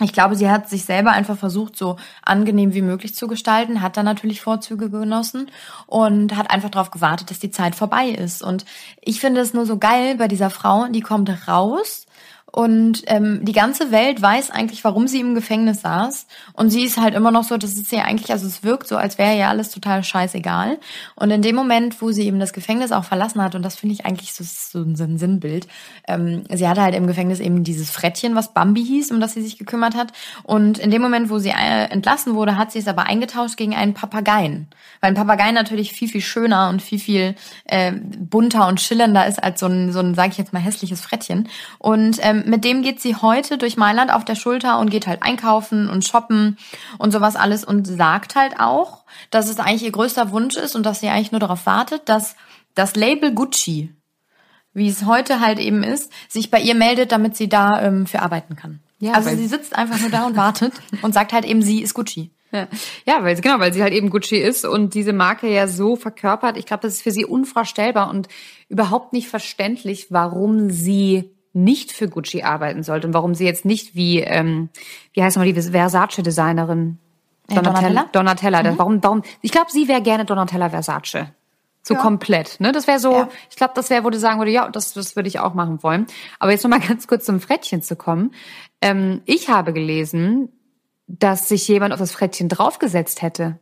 ich 0.00 0.12
glaube, 0.12 0.36
sie 0.36 0.50
hat 0.50 0.68
sich 0.68 0.84
selber 0.84 1.12
einfach 1.12 1.38
versucht, 1.38 1.76
so 1.76 1.96
angenehm 2.22 2.74
wie 2.74 2.82
möglich 2.82 3.14
zu 3.14 3.28
gestalten, 3.28 3.80
hat 3.80 3.96
dann 3.96 4.04
natürlich 4.04 4.42
Vorzüge 4.42 4.90
genossen 4.90 5.50
und 5.86 6.36
hat 6.36 6.50
einfach 6.50 6.70
darauf 6.70 6.90
gewartet, 6.90 7.30
dass 7.30 7.38
die 7.38 7.50
Zeit 7.50 7.74
vorbei 7.74 8.08
ist. 8.08 8.42
Und 8.42 8.66
ich 9.00 9.20
finde 9.20 9.40
es 9.40 9.54
nur 9.54 9.64
so 9.64 9.78
geil 9.78 10.16
bei 10.16 10.28
dieser 10.28 10.50
Frau, 10.50 10.86
die 10.88 11.00
kommt 11.00 11.48
raus 11.48 12.05
und 12.52 13.02
ähm, 13.08 13.44
die 13.44 13.52
ganze 13.52 13.90
Welt 13.90 14.22
weiß 14.22 14.50
eigentlich, 14.50 14.82
warum 14.84 15.08
sie 15.08 15.20
im 15.20 15.34
Gefängnis 15.34 15.82
saß. 15.82 16.26
Und 16.54 16.70
sie 16.70 16.84
ist 16.84 16.96
halt 16.96 17.14
immer 17.14 17.30
noch 17.30 17.44
so, 17.44 17.58
das 17.58 17.74
ist 17.74 17.92
ja 17.92 18.04
eigentlich, 18.04 18.30
also 18.32 18.46
es 18.46 18.62
wirkt 18.62 18.88
so, 18.88 18.96
als 18.96 19.18
wäre 19.18 19.36
ja 19.36 19.50
alles 19.50 19.70
total 19.70 20.02
scheißegal. 20.02 20.78
Und 21.16 21.30
in 21.30 21.42
dem 21.42 21.54
Moment, 21.54 22.00
wo 22.00 22.12
sie 22.12 22.22
eben 22.22 22.40
das 22.40 22.54
Gefängnis 22.54 22.92
auch 22.92 23.04
verlassen 23.04 23.42
hat, 23.42 23.54
und 23.54 23.62
das 23.62 23.76
finde 23.76 23.94
ich 23.94 24.06
eigentlich 24.06 24.32
so, 24.32 24.42
so 24.42 24.78
ein 24.78 25.18
Sinnbild, 25.18 25.66
ähm, 26.08 26.44
sie 26.50 26.66
hatte 26.66 26.82
halt 26.82 26.94
im 26.94 27.06
Gefängnis 27.06 27.40
eben 27.40 27.62
dieses 27.62 27.90
Frettchen, 27.90 28.36
was 28.36 28.54
Bambi 28.54 28.84
hieß, 28.84 29.10
um 29.10 29.20
das 29.20 29.34
sie 29.34 29.42
sich 29.42 29.58
gekümmert 29.58 29.94
hat. 29.94 30.12
Und 30.44 30.78
in 30.78 30.90
dem 30.90 31.02
Moment, 31.02 31.28
wo 31.28 31.38
sie 31.38 31.50
äh, 31.50 31.90
entlassen 31.90 32.34
wurde, 32.34 32.56
hat 32.56 32.72
sie 32.72 32.78
es 32.78 32.88
aber 32.88 33.02
eingetauscht 33.04 33.58
gegen 33.58 33.74
einen 33.74 33.92
Papageien. 33.92 34.68
Weil 35.00 35.10
ein 35.10 35.14
Papagei 35.14 35.50
natürlich 35.52 35.92
viel, 35.92 36.08
viel 36.08 36.22
schöner 36.22 36.70
und 36.70 36.80
viel, 36.80 37.00
viel 37.00 37.34
äh, 37.64 37.92
bunter 37.92 38.66
und 38.68 38.80
schillernder 38.80 39.26
ist 39.26 39.42
als 39.42 39.60
so 39.60 39.66
ein, 39.66 39.92
so 39.92 39.98
ein, 39.98 40.14
sag 40.14 40.30
ich 40.30 40.38
jetzt 40.38 40.54
mal, 40.54 40.60
hässliches 40.60 41.02
Frettchen. 41.02 41.48
Und 41.78 42.18
ähm, 42.22 42.35
mit 42.46 42.64
dem 42.64 42.82
geht 42.82 43.00
sie 43.00 43.16
heute 43.16 43.58
durch 43.58 43.76
Mailand 43.76 44.12
auf 44.12 44.24
der 44.24 44.34
Schulter 44.34 44.78
und 44.78 44.90
geht 44.90 45.06
halt 45.06 45.22
einkaufen 45.22 45.88
und 45.88 46.04
shoppen 46.04 46.58
und 46.98 47.12
sowas 47.12 47.36
alles 47.36 47.64
und 47.64 47.86
sagt 47.86 48.34
halt 48.34 48.60
auch, 48.60 49.04
dass 49.30 49.48
es 49.48 49.58
eigentlich 49.58 49.84
ihr 49.84 49.92
größter 49.92 50.30
Wunsch 50.30 50.56
ist 50.56 50.74
und 50.74 50.84
dass 50.84 51.00
sie 51.00 51.08
eigentlich 51.08 51.32
nur 51.32 51.40
darauf 51.40 51.66
wartet, 51.66 52.08
dass 52.08 52.36
das 52.74 52.96
Label 52.96 53.32
Gucci, 53.32 53.94
wie 54.74 54.88
es 54.88 55.06
heute 55.06 55.40
halt 55.40 55.58
eben 55.58 55.82
ist, 55.82 56.12
sich 56.28 56.50
bei 56.50 56.60
ihr 56.60 56.74
meldet, 56.74 57.12
damit 57.12 57.36
sie 57.36 57.48
da 57.48 57.82
ähm, 57.82 58.06
für 58.06 58.20
arbeiten 58.20 58.56
kann. 58.56 58.80
Ja, 58.98 59.12
also 59.12 59.30
sie 59.30 59.46
sitzt 59.46 59.76
einfach 59.76 60.00
nur 60.00 60.10
da 60.10 60.26
und 60.26 60.36
wartet 60.36 60.72
und 61.02 61.12
sagt 61.12 61.32
halt 61.32 61.44
eben, 61.44 61.62
sie 61.62 61.82
ist 61.82 61.94
Gucci. 61.94 62.30
Ja. 62.52 62.68
ja, 63.04 63.24
weil 63.24 63.34
sie 63.36 63.42
genau, 63.42 63.58
weil 63.58 63.72
sie 63.72 63.82
halt 63.82 63.92
eben 63.92 64.08
Gucci 64.08 64.36
ist 64.36 64.64
und 64.64 64.94
diese 64.94 65.12
Marke 65.12 65.52
ja 65.52 65.66
so 65.66 65.96
verkörpert. 65.96 66.56
Ich 66.56 66.64
glaube, 66.64 66.82
das 66.82 66.94
ist 66.94 67.02
für 67.02 67.10
sie 67.10 67.24
unvorstellbar 67.24 68.08
und 68.08 68.28
überhaupt 68.68 69.12
nicht 69.12 69.28
verständlich, 69.28 70.06
warum 70.10 70.70
sie 70.70 71.35
nicht 71.56 71.90
für 71.90 72.08
Gucci 72.08 72.42
arbeiten 72.42 72.82
sollte 72.82 73.06
und 73.06 73.14
warum 73.14 73.34
sie 73.34 73.44
jetzt 73.44 73.64
nicht 73.64 73.94
wie, 73.94 74.20
ähm, 74.20 74.68
wie 75.12 75.22
heißt 75.22 75.36
nochmal 75.36 75.52
die 75.52 75.60
Versace-Designerin? 75.60 76.98
Donatella? 77.48 78.06
Donatella. 78.12 78.62
Mhm. 78.62 78.78
Warum, 78.78 79.02
warum? 79.02 79.22
Ich 79.40 79.52
glaube, 79.52 79.70
sie 79.70 79.88
wäre 79.88 80.02
gerne 80.02 80.24
Donatella 80.24 80.70
Versace. 80.70 81.26
So 81.82 81.94
ja. 81.94 82.00
komplett, 82.00 82.58
ne? 82.58 82.72
Das 82.72 82.88
wäre 82.88 82.98
so, 82.98 83.12
ja. 83.12 83.28
ich 83.48 83.56
glaube, 83.56 83.72
das 83.76 83.90
wäre, 83.90 84.02
wo 84.02 84.10
du 84.10 84.18
sagen 84.18 84.40
würde, 84.40 84.50
ja, 84.50 84.68
das, 84.68 84.92
das 84.92 85.14
würde 85.14 85.28
ich 85.28 85.38
auch 85.38 85.54
machen 85.54 85.82
wollen. 85.84 86.06
Aber 86.40 86.50
jetzt 86.50 86.64
nochmal 86.64 86.80
ganz 86.86 87.06
kurz 87.06 87.24
zum 87.24 87.40
Frettchen 87.40 87.80
zu 87.80 87.96
kommen. 87.96 88.34
Ähm, 88.80 89.22
ich 89.24 89.48
habe 89.48 89.72
gelesen, 89.72 90.50
dass 91.06 91.48
sich 91.48 91.66
jemand 91.68 91.92
auf 91.92 92.00
das 92.00 92.10
Frettchen 92.10 92.48
draufgesetzt 92.48 93.22
hätte. 93.22 93.60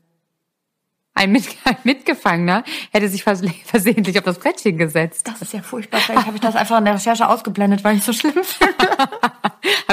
Ein, 1.15 1.33
Mit 1.33 1.45
ein 1.65 1.77
Mitgefangener 1.85 2.65
hätte 2.93 3.09
sich 3.09 3.23
vers 3.23 3.43
versehentlich 3.65 4.19
auf 4.19 4.25
das 4.25 4.39
Brettchen 4.39 4.77
gesetzt. 4.77 5.29
Das 5.29 5.41
ist 5.43 5.53
ja 5.53 5.63
furchtbar. 5.63 6.01
Vielleicht 6.01 6.27
habe 6.27 6.37
ich 6.37 6.43
das 6.43 6.57
einfach 6.57 6.79
in 6.79 6.85
der 6.85 6.95
Recherche 6.95 7.29
ausgeblendet, 7.29 7.85
weil 7.85 7.97
ich 7.97 8.03
so 8.05 8.13
schlimm 8.13 8.43
finde. 8.45 8.75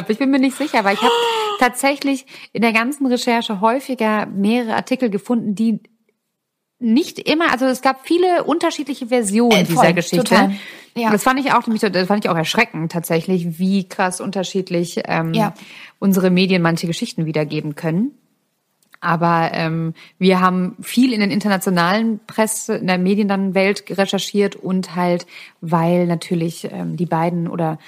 Ich 0.10 0.18
bin 0.18 0.30
mir 0.30 0.40
nicht 0.40 0.58
sicher, 0.58 0.84
weil 0.84 0.96
ich 0.96 1.02
habe 1.02 1.14
tatsächlich 1.60 2.26
in 2.52 2.62
der 2.62 2.74
ganzen 2.74 3.06
Recherche 3.06 3.62
häufiger 3.62 4.26
mehrere 4.26 4.76
Artikel 4.76 5.10
gefunden, 5.10 5.56
die 5.56 5.80
nicht 6.80 7.20
immer, 7.20 7.52
also 7.52 7.66
es 7.66 7.82
gab 7.82 8.06
viele 8.06 8.44
unterschiedliche 8.44 9.08
Versionen 9.08 9.52
äh, 9.54 9.66
voll, 9.66 9.76
dieser 9.76 9.94
Geschichte. 9.94 10.24
Total. 10.26 10.52
Ja. 10.96 11.12
Das 11.12 11.24
fand 11.24 11.40
ich 11.40 11.54
auch, 11.54 11.64
das 11.64 12.08
fand 12.08 12.26
ich 12.26 12.30
auch 12.30 12.36
erschreckend 12.36 12.92
tatsächlich, 12.92 13.60
wie 13.60 13.88
krass 13.88 14.20
unterschiedlich 14.20 15.02
ähm, 15.06 15.34
Ja. 15.34 15.54
unsere 16.00 16.30
Medien 16.30 16.62
manche 16.62 16.88
Geschichten 16.88 17.26
wiedergeben 17.26 17.76
können. 17.76 18.18
Aber 19.02 19.50
ähm, 19.54 19.94
wir 20.20 20.40
haben 20.40 20.78
viel 20.80 21.12
in 21.12 21.20
den 21.20 21.32
internationalen 21.32 22.20
Presse, 22.28 22.76
in 22.76 22.88
der 22.88 23.00
Medienwelt 23.00 23.84
recherchiert 23.98 24.56
und 24.56 24.96
halt, 24.96 25.26
weil 25.60 26.06
natürlich 26.06 26.70
ähm, 26.72 26.96
die 26.98 27.08
beiden 27.08 27.48
oder 27.48 27.80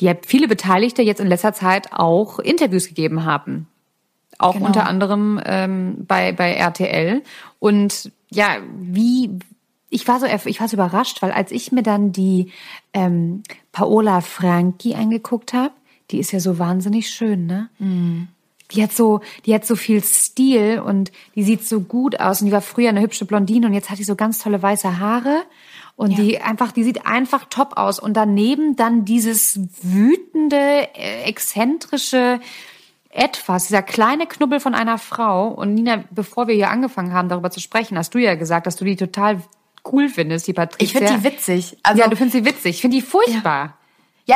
die 0.00 0.14
viele 0.24 0.46
Beteiligte 0.46 1.02
jetzt 1.02 1.20
in 1.20 1.26
letzter 1.26 1.52
Zeit 1.52 1.92
auch 1.92 2.38
Interviews 2.38 2.86
gegeben 2.86 3.24
haben. 3.24 3.66
Auch 4.38 4.54
Genau. 4.54 4.66
unter 4.66 4.86
anderem 4.86 5.40
ähm, 5.44 6.04
bei, 6.06 6.30
bei 6.30 6.52
RTL. 6.52 7.22
Und 7.58 8.12
ja, 8.30 8.58
wie 8.72 9.30
ich 9.90 10.06
war 10.06 10.20
so 10.20 10.26
ich 10.26 10.60
war 10.60 10.68
so 10.68 10.76
überrascht, 10.76 11.22
weil 11.22 11.32
als 11.32 11.50
ich 11.50 11.72
mir 11.72 11.82
dann 11.82 12.12
die 12.12 12.52
ähm, 12.92 13.42
Paola 13.72 14.20
Franchi 14.20 14.94
angeguckt 14.94 15.52
habe, 15.52 15.74
die 16.10 16.18
ist 16.18 16.30
ja 16.30 16.40
so 16.40 16.58
wahnsinnig 16.58 17.10
schön, 17.10 17.46
ne? 17.46 17.68
Die 18.72 18.82
hat 18.82 18.92
so, 18.92 19.20
die 19.46 19.54
hat 19.54 19.64
so 19.64 19.76
viel 19.76 20.02
Stil 20.04 20.80
und 20.80 21.10
die 21.34 21.42
sieht 21.42 21.66
so 21.66 21.80
gut 21.80 22.20
aus 22.20 22.40
und 22.40 22.46
die 22.46 22.52
war 22.52 22.60
früher 22.60 22.90
eine 22.90 23.00
hübsche 23.00 23.24
Blondine 23.24 23.66
und 23.66 23.72
jetzt 23.72 23.88
hat 23.88 23.98
die 23.98 24.04
so 24.04 24.14
ganz 24.14 24.38
tolle 24.40 24.62
weiße 24.62 24.98
Haare 24.98 25.42
und 25.96 26.16
die 26.18 26.40
einfach, 26.40 26.70
die 26.70 26.84
sieht 26.84 27.06
einfach 27.06 27.46
top 27.50 27.76
aus 27.76 27.98
und 27.98 28.14
daneben 28.14 28.76
dann 28.76 29.04
dieses 29.04 29.58
wütende, 29.82 30.88
äh, 30.94 31.22
exzentrische 31.24 32.40
etwas, 33.10 33.66
dieser 33.66 33.82
kleine 33.82 34.26
Knubbel 34.26 34.60
von 34.60 34.74
einer 34.74 34.98
Frau 34.98 35.48
und 35.48 35.74
Nina, 35.74 36.04
bevor 36.10 36.46
wir 36.46 36.54
hier 36.54 36.70
angefangen 36.70 37.12
haben, 37.12 37.28
darüber 37.28 37.50
zu 37.50 37.60
sprechen, 37.60 37.96
hast 37.98 38.14
du 38.14 38.18
ja 38.18 38.34
gesagt, 38.34 38.66
dass 38.66 38.76
du 38.76 38.84
die 38.84 38.96
total 38.96 39.42
cool 39.90 40.08
findest, 40.08 40.46
die 40.46 40.52
Patricia. 40.52 41.00
Ich 41.00 41.06
finde 41.06 41.20
die 41.20 41.24
witzig. 41.24 41.78
Also, 41.82 42.00
ja, 42.00 42.08
du 42.08 42.16
findest 42.16 42.36
sie 42.36 42.44
witzig. 42.44 42.76
Ich 42.76 42.80
finde 42.80 42.96
die 42.98 43.02
furchtbar. 43.02 43.64
Ja, 43.64 43.77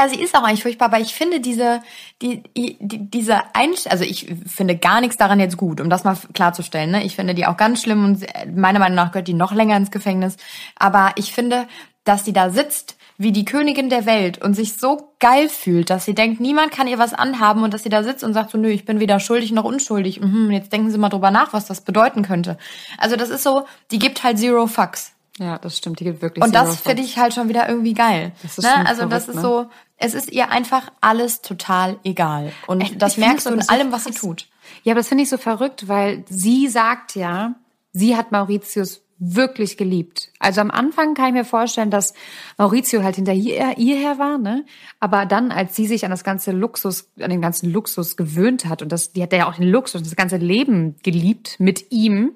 sie 0.08 0.20
ist 0.20 0.34
auch 0.34 0.42
eigentlich 0.42 0.62
furchtbar, 0.62 0.86
aber 0.86 1.00
ich 1.00 1.14
finde 1.14 1.40
diese, 1.40 1.82
die, 2.22 2.42
die, 2.56 2.78
die- 2.80 3.10
diese 3.10 3.54
Einstellung, 3.54 3.92
also 3.92 4.04
ich 4.04 4.26
finde 4.46 4.76
gar 4.76 5.00
nichts 5.00 5.16
daran 5.18 5.38
jetzt 5.38 5.56
gut, 5.58 5.80
um 5.80 5.90
das 5.90 6.04
mal 6.04 6.16
klarzustellen. 6.32 6.90
Ne? 6.92 7.04
Ich 7.04 7.16
finde 7.16 7.34
die 7.34 7.46
auch 7.46 7.56
ganz 7.58 7.82
schlimm 7.82 8.04
und 8.04 8.26
meiner 8.56 8.78
Meinung 8.78 8.96
nach 8.96 9.12
gehört 9.12 9.28
die 9.28 9.34
noch 9.34 9.52
länger 9.52 9.76
ins 9.76 9.90
Gefängnis. 9.90 10.36
Aber 10.76 11.12
ich 11.16 11.32
finde, 11.32 11.66
dass 12.04 12.24
sie 12.24 12.32
da 12.32 12.50
sitzt 12.50 12.96
wie 13.18 13.30
die 13.30 13.44
Königin 13.44 13.88
der 13.90 14.06
Welt 14.06 14.42
und 14.42 14.54
sich 14.54 14.72
so 14.78 15.12
geil 15.20 15.48
fühlt, 15.48 15.90
dass 15.90 16.06
sie 16.06 16.14
denkt, 16.14 16.40
niemand 16.40 16.72
kann 16.72 16.88
ihr 16.88 16.98
was 16.98 17.14
anhaben 17.14 17.62
und 17.62 17.72
dass 17.72 17.84
sie 17.84 17.88
da 17.90 18.02
sitzt 18.02 18.24
und 18.24 18.32
sagt 18.32 18.50
so, 18.50 18.58
nö, 18.58 18.68
ich 18.70 18.84
bin 18.84 18.98
weder 18.98 19.20
schuldig 19.20 19.52
noch 19.52 19.64
unschuldig. 19.64 20.20
Mhm, 20.20 20.50
jetzt 20.50 20.72
denken 20.72 20.90
Sie 20.90 20.98
mal 20.98 21.10
drüber 21.10 21.30
nach, 21.30 21.52
was 21.52 21.66
das 21.66 21.82
bedeuten 21.82 22.22
könnte. 22.22 22.56
Also 22.98 23.14
das 23.14 23.28
ist 23.28 23.44
so, 23.44 23.66
die 23.92 23.98
gibt 24.00 24.24
halt 24.24 24.38
zero 24.38 24.66
fucks. 24.66 25.12
Ja, 25.38 25.58
das 25.58 25.78
stimmt. 25.78 26.00
Die 26.00 26.04
gibt 26.04 26.22
wirklich 26.22 26.44
Und 26.44 26.54
das 26.54 26.80
finde 26.80 27.02
ich 27.02 27.18
halt 27.18 27.32
schon 27.32 27.48
wieder 27.48 27.68
irgendwie 27.68 27.94
geil. 27.94 28.32
Das 28.42 28.58
ist 28.58 28.64
ne? 28.64 28.70
schon 28.70 28.86
Also 28.86 29.06
das 29.06 29.24
verrückt, 29.24 29.28
ist 29.28 29.34
ne? 29.36 29.42
so, 29.42 29.70
es 29.96 30.14
ist 30.14 30.32
ihr 30.32 30.50
einfach 30.50 30.92
alles 31.00 31.40
total 31.40 31.98
egal. 32.04 32.52
Und 32.66 32.82
Echt, 32.82 33.00
das 33.00 33.16
merkst 33.16 33.46
das 33.46 33.52
du 33.52 33.58
in 33.58 33.68
allem, 33.68 33.92
was 33.92 34.04
sie 34.04 34.12
tut. 34.12 34.48
Ja, 34.82 34.92
aber 34.92 35.00
das 35.00 35.08
finde 35.08 35.24
ich 35.24 35.30
so 35.30 35.38
verrückt, 35.38 35.88
weil 35.88 36.24
sie 36.28 36.68
sagt 36.68 37.14
ja, 37.14 37.54
sie 37.92 38.16
hat 38.16 38.32
Mauritius 38.32 39.02
wirklich 39.24 39.76
geliebt. 39.76 40.32
Also 40.40 40.60
am 40.60 40.72
Anfang 40.72 41.14
kann 41.14 41.28
ich 41.28 41.32
mir 41.32 41.44
vorstellen, 41.44 41.90
dass 41.90 42.12
Maurizio 42.58 43.04
halt 43.04 43.14
hinter 43.14 43.32
ihr, 43.32 43.78
ihr 43.78 43.96
her 43.96 44.18
war, 44.18 44.36
ne? 44.36 44.64
Aber 44.98 45.26
dann, 45.26 45.52
als 45.52 45.76
sie 45.76 45.86
sich 45.86 46.04
an 46.04 46.10
das 46.10 46.24
ganze 46.24 46.50
Luxus, 46.50 47.08
an 47.20 47.30
den 47.30 47.40
ganzen 47.40 47.70
Luxus 47.70 48.16
gewöhnt 48.16 48.64
hat 48.64 48.82
und 48.82 48.90
das, 48.90 49.12
die 49.12 49.22
hat 49.22 49.32
ja 49.32 49.48
auch 49.48 49.54
den 49.54 49.68
Luxus, 49.68 50.02
das 50.02 50.16
ganze 50.16 50.38
Leben 50.38 50.96
geliebt 51.04 51.60
mit 51.60 51.92
ihm, 51.92 52.32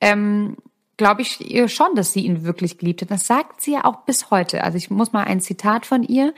ähm, 0.00 0.56
glaube 1.00 1.22
ich 1.22 1.50
ihr 1.50 1.66
schon, 1.68 1.94
dass 1.94 2.12
sie 2.12 2.26
ihn 2.26 2.44
wirklich 2.44 2.76
geliebt 2.76 3.00
hat. 3.00 3.10
Das 3.10 3.26
sagt 3.26 3.62
sie 3.62 3.72
ja 3.72 3.86
auch 3.86 4.02
bis 4.04 4.30
heute. 4.30 4.62
Also 4.62 4.76
ich 4.76 4.90
muss 4.90 5.14
mal 5.14 5.24
ein 5.24 5.40
Zitat 5.40 5.86
von 5.86 6.02
ihr 6.02 6.34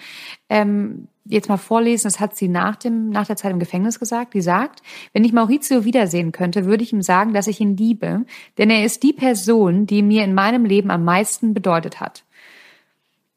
ähm, 0.49 1.09
jetzt 1.25 1.49
mal 1.49 1.57
vorlesen. 1.57 2.05
Das 2.05 2.21
hat 2.21 2.37
sie 2.37 2.47
nach 2.47 2.77
dem 2.77 3.11
nach 3.11 3.27
der 3.27 3.35
Zeit 3.35 3.51
im 3.51 3.59
Gefängnis 3.59 3.99
gesagt. 3.99 4.35
Die 4.35 4.41
sagt: 4.41 4.81
Wenn 5.13 5.25
ich 5.25 5.33
Maurizio 5.33 5.85
wiedersehen 5.85 6.31
könnte, 6.31 6.65
würde 6.65 6.85
ich 6.85 6.93
ihm 6.93 7.03
sagen, 7.03 7.33
dass 7.33 7.49
ich 7.49 7.59
ihn 7.59 7.77
liebe, 7.77 8.25
denn 8.57 8.71
er 8.71 8.85
ist 8.85 9.03
die 9.03 9.13
Person, 9.13 9.85
die 9.89 10.01
mir 10.01 10.23
in 10.23 10.33
meinem 10.33 10.65
Leben 10.65 10.93
am 10.93 11.05
meisten 11.05 11.55
bedeutet 11.55 11.99
hat. 11.99 12.23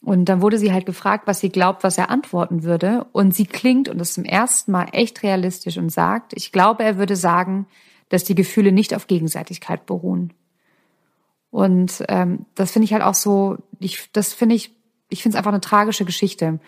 Und 0.04 0.26
dann 0.26 0.44
wurde 0.44 0.60
sie 0.60 0.72
halt 0.72 0.86
gefragt, 0.86 1.26
was 1.26 1.40
sie 1.40 1.50
glaubt, 1.50 1.84
was 1.84 1.98
er 1.98 2.12
antworten 2.12 2.62
würde. 2.62 3.08
Und 3.14 3.34
sie 3.34 3.48
klingt, 3.48 3.90
und 3.90 3.98
das 3.98 4.14
zum 4.14 4.26
ersten 4.26 4.72
Mal 4.72 4.90
echt 4.92 5.24
realistisch 5.24 5.80
und 5.80 5.90
sagt, 5.90 6.34
ich 6.36 6.52
glaube, 6.52 6.84
er 6.84 7.00
würde 7.00 7.16
sagen, 7.16 7.66
dass 8.10 8.24
die 8.24 8.36
Gefühle 8.36 8.72
nicht 8.72 8.94
auf 8.94 9.08
Gegenseitigkeit 9.08 9.88
beruhen. 9.88 10.32
Und 11.56 12.04
ähm, 12.10 12.46
das 12.54 12.72
finde 12.72 12.84
ich 12.84 12.92
halt 12.92 13.02
auch 13.02 13.14
so, 13.14 13.56
ich, 13.80 14.10
das 14.12 14.34
finde 14.34 14.56
ich, 14.56 14.76
ich 15.08 15.24
finde 15.24 15.36
es 15.36 15.38
einfach 15.38 15.54
eine 15.54 15.62
tragische 15.62 16.04
Geschichte. 16.04 16.60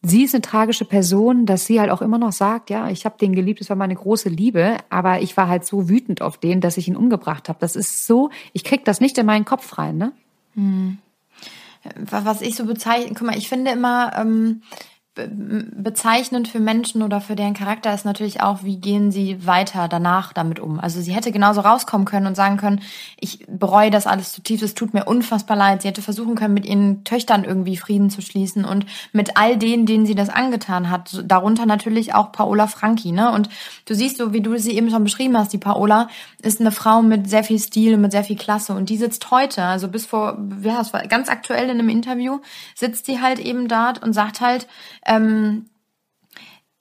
Sie 0.00 0.24
ist 0.24 0.34
eine 0.34 0.40
tragische 0.40 0.86
Person, 0.86 1.44
dass 1.44 1.66
sie 1.66 1.80
halt 1.80 1.90
auch 1.90 2.00
immer 2.00 2.16
noch 2.16 2.32
sagt, 2.32 2.70
ja, 2.70 2.88
ich 2.88 3.04
habe 3.04 3.18
den 3.18 3.34
geliebt, 3.34 3.60
es 3.60 3.68
war 3.68 3.76
meine 3.76 3.94
große 3.94 4.30
Liebe, 4.30 4.78
aber 4.88 5.20
ich 5.20 5.36
war 5.36 5.48
halt 5.48 5.66
so 5.66 5.90
wütend 5.90 6.22
auf 6.22 6.38
den, 6.38 6.62
dass 6.62 6.78
ich 6.78 6.88
ihn 6.88 6.96
umgebracht 6.96 7.50
habe. 7.50 7.58
Das 7.60 7.76
ist 7.76 8.06
so, 8.06 8.30
ich 8.54 8.64
krieg 8.64 8.86
das 8.86 9.00
nicht 9.00 9.18
in 9.18 9.26
meinen 9.26 9.44
Kopf 9.44 9.76
rein, 9.76 9.98
ne? 9.98 10.12
Was 12.10 12.40
ich 12.40 12.56
so 12.56 12.64
bezeichne, 12.64 13.12
guck 13.14 13.26
mal, 13.26 13.36
ich 13.36 13.50
finde 13.50 13.70
immer 13.72 14.12
ähm, 14.16 14.62
bezeichnend 15.28 16.48
für 16.48 16.60
Menschen 16.60 17.02
oder 17.02 17.20
für 17.20 17.36
deren 17.36 17.54
Charakter 17.54 17.92
ist 17.92 18.04
natürlich 18.04 18.40
auch, 18.40 18.62
wie 18.62 18.76
gehen 18.76 19.10
sie 19.10 19.46
weiter 19.46 19.88
danach 19.88 20.32
damit 20.32 20.60
um. 20.60 20.80
Also 20.80 21.00
sie 21.00 21.12
hätte 21.12 21.32
genauso 21.32 21.60
rauskommen 21.60 22.06
können 22.06 22.26
und 22.26 22.34
sagen 22.34 22.56
können, 22.56 22.80
ich 23.18 23.46
bereue 23.48 23.90
das 23.90 24.06
alles 24.06 24.32
zutiefst, 24.32 24.64
es 24.64 24.74
tut 24.74 24.94
mir 24.94 25.04
unfassbar 25.04 25.56
leid. 25.56 25.82
Sie 25.82 25.88
hätte 25.88 26.02
versuchen 26.02 26.34
können, 26.34 26.54
mit 26.54 26.66
ihren 26.66 27.04
Töchtern 27.04 27.44
irgendwie 27.44 27.76
Frieden 27.76 28.10
zu 28.10 28.22
schließen 28.22 28.64
und 28.64 28.86
mit 29.12 29.36
all 29.36 29.56
denen, 29.56 29.86
denen 29.86 30.06
sie 30.06 30.14
das 30.14 30.28
angetan 30.28 30.90
hat. 30.90 31.22
Darunter 31.24 31.66
natürlich 31.66 32.14
auch 32.14 32.32
Paola 32.32 32.66
Franchi, 32.66 33.12
ne? 33.12 33.32
Und 33.32 33.48
du 33.86 33.94
siehst 33.94 34.18
so, 34.18 34.32
wie 34.32 34.40
du 34.40 34.58
sie 34.58 34.76
eben 34.76 34.90
schon 34.90 35.04
beschrieben 35.04 35.36
hast, 35.36 35.52
die 35.52 35.58
Paola 35.58 36.08
ist 36.42 36.60
eine 36.60 36.72
Frau 36.72 37.02
mit 37.02 37.28
sehr 37.28 37.44
viel 37.44 37.58
Stil 37.58 37.94
und 37.94 38.00
mit 38.00 38.12
sehr 38.12 38.24
viel 38.24 38.36
Klasse 38.36 38.72
und 38.74 38.88
die 38.88 38.96
sitzt 38.96 39.30
heute, 39.30 39.62
also 39.62 39.88
bis 39.88 40.06
vor, 40.06 40.38
ja, 40.62 40.80
es 40.80 40.92
war 40.92 41.06
ganz 41.06 41.28
aktuell 41.28 41.64
in 41.64 41.78
einem 41.78 41.88
Interview, 41.88 42.40
sitzt 42.74 43.06
sie 43.06 43.20
halt 43.20 43.38
eben 43.38 43.68
dort 43.68 44.02
und 44.02 44.12
sagt 44.12 44.40
halt, 44.40 44.66
ähm, 45.10 45.66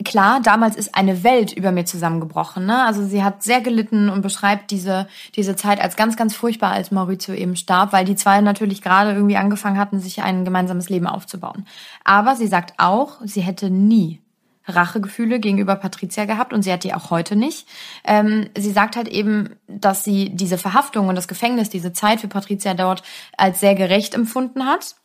klar, 0.06 0.40
damals 0.42 0.76
ist 0.76 0.96
eine 0.96 1.24
Welt 1.24 1.52
über 1.52 1.72
mir 1.72 1.86
zusammengebrochen. 1.86 2.66
Ne? 2.66 2.86
Also 2.86 3.06
sie 3.06 3.24
hat 3.24 3.44
sehr 3.44 3.62
gelitten 3.62 4.10
und 4.10 4.22
beschreibt 4.22 4.72
diese, 4.72 5.08
diese 5.36 5.56
Zeit 5.56 5.82
als 5.82 5.96
ganz, 5.96 6.16
ganz 6.16 6.36
furchtbar, 6.36 6.72
als 6.72 6.92
Maurizio 6.92 7.34
eben 7.34 7.56
starb, 7.56 7.92
weil 7.92 8.06
die 8.06 8.16
zwei 8.16 8.40
natürlich 8.42 8.82
gerade 8.82 9.12
irgendwie 9.12 9.38
angefangen 9.38 9.78
hatten, 9.78 10.00
sich 10.00 10.22
ein 10.22 10.46
gemeinsames 10.46 10.90
Leben 10.90 11.08
aufzubauen. 11.08 11.66
Aber 12.04 12.36
sie 12.36 12.48
sagt 12.48 12.74
auch, 12.78 13.18
sie 13.24 13.42
hätte 13.42 13.70
nie 13.70 14.22
Rachegefühle 14.66 15.40
gegenüber 15.40 15.76
Patricia 15.76 16.26
gehabt 16.26 16.54
und 16.54 16.62
sie 16.62 16.72
hat 16.72 16.84
die 16.84 16.94
auch 16.94 17.10
heute 17.10 17.36
nicht. 17.36 17.68
Ähm, 18.04 18.50
sie 18.56 18.72
sagt 18.72 18.96
halt 18.96 19.08
eben, 19.08 19.56
dass 19.68 20.04
sie 20.04 20.30
diese 20.30 20.60
Verhaftung 20.60 21.08
und 21.08 21.16
das 21.16 21.28
Gefängnis, 21.28 21.70
diese 21.70 21.92
Zeit 21.92 22.22
für 22.22 22.28
Patricia 22.28 22.76
dort 22.76 23.02
als 23.36 23.60
sehr 23.60 23.74
gerecht 23.74 24.14
empfunden 24.14 24.66
hat. 24.66 24.96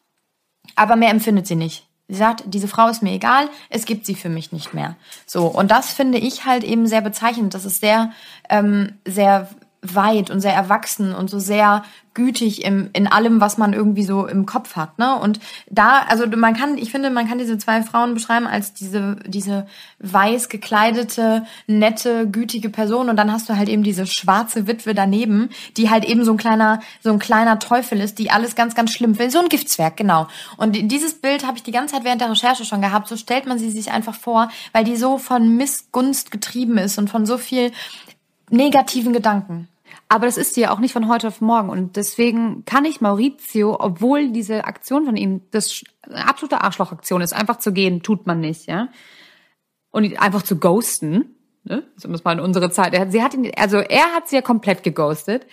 Aber 0.77 0.97
mehr 0.97 1.11
empfindet 1.11 1.47
sie 1.47 1.57
nicht. 1.57 1.87
Sie 2.09 2.17
sagt, 2.17 2.45
diese 2.47 2.69
Frau 2.69 2.89
ist 2.89 3.03
mir 3.03 3.13
egal, 3.13 3.49
es 3.71 3.87
gibt 3.87 4.05
sie 4.05 4.15
für 4.15 4.29
mich 4.29 4.53
nicht 4.53 4.75
mehr. 4.75 4.97
So, 5.27 5.47
und 5.47 5.71
das 5.71 5.95
finde 5.95 6.19
ich 6.19 6.45
halt 6.45 6.63
eben 6.63 6.87
sehr 6.87 7.01
bezeichnend. 7.01 7.55
Das 7.55 7.65
ist 7.65 7.81
sehr, 7.81 8.13
ähm, 8.51 8.99
sehr 9.07 9.49
weit 9.85 10.31
und 10.31 10.41
sehr 10.41 10.55
erwachsen 10.55 11.15
und 11.15 11.29
so 11.29 11.39
sehr 11.39 11.85
gütig 12.15 12.65
im, 12.65 12.91
in 12.93 13.07
allem, 13.09 13.41
was 13.41 13.59
man 13.59 13.73
irgendwie 13.73 14.05
so 14.05 14.27
im 14.27 14.47
Kopf 14.47 14.77
hat. 14.77 14.99
Ne? 14.99 15.19
Und 15.19 15.41
da, 15.69 16.05
also 16.09 16.27
man 16.29 16.55
kann, 16.55 16.79
ich 16.79 16.91
finde, 16.91 17.11
man 17.11 17.29
kann 17.29 17.39
diese 17.39 17.59
zwei 17.59 17.83
Frauen 17.83 18.15
beschreiben 18.15 18.47
als 18.47 18.73
diese, 18.73 19.17
diese 19.27 19.67
weiß 19.99 20.49
gekleidete, 20.49 21.45
nette, 21.67 22.29
gütige 22.31 22.71
Person 22.71 23.09
und 23.09 23.17
dann 23.17 23.33
hast 23.33 23.49
du 23.49 23.57
halt 23.57 23.69
eben 23.69 23.83
diese 23.83 24.07
schwarze 24.07 24.67
Witwe 24.67 24.95
daneben, 24.95 25.51
die 25.77 25.91
halt 25.91 26.05
eben 26.05 26.25
so 26.25 26.33
ein 26.33 26.37
kleiner, 26.37 26.81
so 27.03 27.11
ein 27.11 27.19
kleiner 27.19 27.59
Teufel 27.59 28.01
ist, 28.01 28.19
die 28.19 28.31
alles 28.31 28.55
ganz, 28.55 28.75
ganz 28.75 28.93
schlimm 28.93 29.19
will. 29.19 29.31
So 29.31 29.41
ein 29.41 29.49
Giftzwerg, 29.49 29.97
genau. 29.97 30.29
Und 30.57 30.73
dieses 30.91 31.15
Bild 31.15 31.45
habe 31.45 31.57
ich 31.57 31.65
die 31.65 31.73
ganze 31.73 31.95
Zeit 31.95 32.05
während 32.05 32.21
der 32.21 32.31
Recherche 32.31 32.65
schon 32.65 32.81
gehabt. 32.81 33.09
So 33.09 33.17
stellt 33.17 33.47
man 33.47 33.59
sie 33.59 33.71
sich 33.71 33.91
einfach 33.91 34.15
vor, 34.15 34.49
weil 34.73 34.85
die 34.85 34.97
so 34.97 35.19
von 35.19 35.57
Missgunst 35.57 36.31
getrieben 36.31 36.79
ist 36.79 36.97
und 36.99 37.11
von 37.11 37.27
so 37.27 37.39
viel 37.39 37.73
negativen 38.51 39.13
Gedanken. 39.13 39.69
Aber 40.15 40.27
das 40.27 40.37
ist 40.37 40.55
sie 40.55 40.61
ja 40.61 40.71
auch 40.71 40.79
nicht 40.79 40.93
von 40.93 41.09
heute 41.09 41.27
auf 41.27 41.41
morgen. 41.41 41.71
Und 41.71 41.97
deswegen 41.97 42.65
kann 42.67 42.85
ich 42.85 43.01
Maurizio, 43.01 43.77
obwohl 43.81 44.31
diese 44.31 44.65
Aktion 44.65 45.07
von 45.07 45.17
ihm 45.17 45.41
das 45.51 45.83
eine 46.03 46.29
absolute 46.29 46.61
Arschlochaktion 46.61 47.21
ist, 47.21 47.33
einfach 47.33 47.57
zu 47.57 47.73
gehen, 47.73 48.01
tut 48.01 48.25
man 48.25 48.39
nicht, 48.39 48.69
ja. 48.69 48.91
Und 49.91 50.17
einfach 50.23 50.43
zu 50.43 50.61
ghosten, 50.61 51.35
ne? 51.65 51.83
So 51.97 52.09
muss 52.09 52.23
man 52.23 52.39
in 52.39 52.45
unsere 52.45 52.71
Zeit. 52.71 52.95
Er 52.95 53.11
sie 53.11 53.25
hat 53.25 53.35
ihn, 53.35 53.51
also 53.57 53.79
er 53.79 54.15
hat 54.15 54.29
sie 54.29 54.37
ja 54.37 54.43
komplett 54.43 54.85
geghostet. 54.85 55.49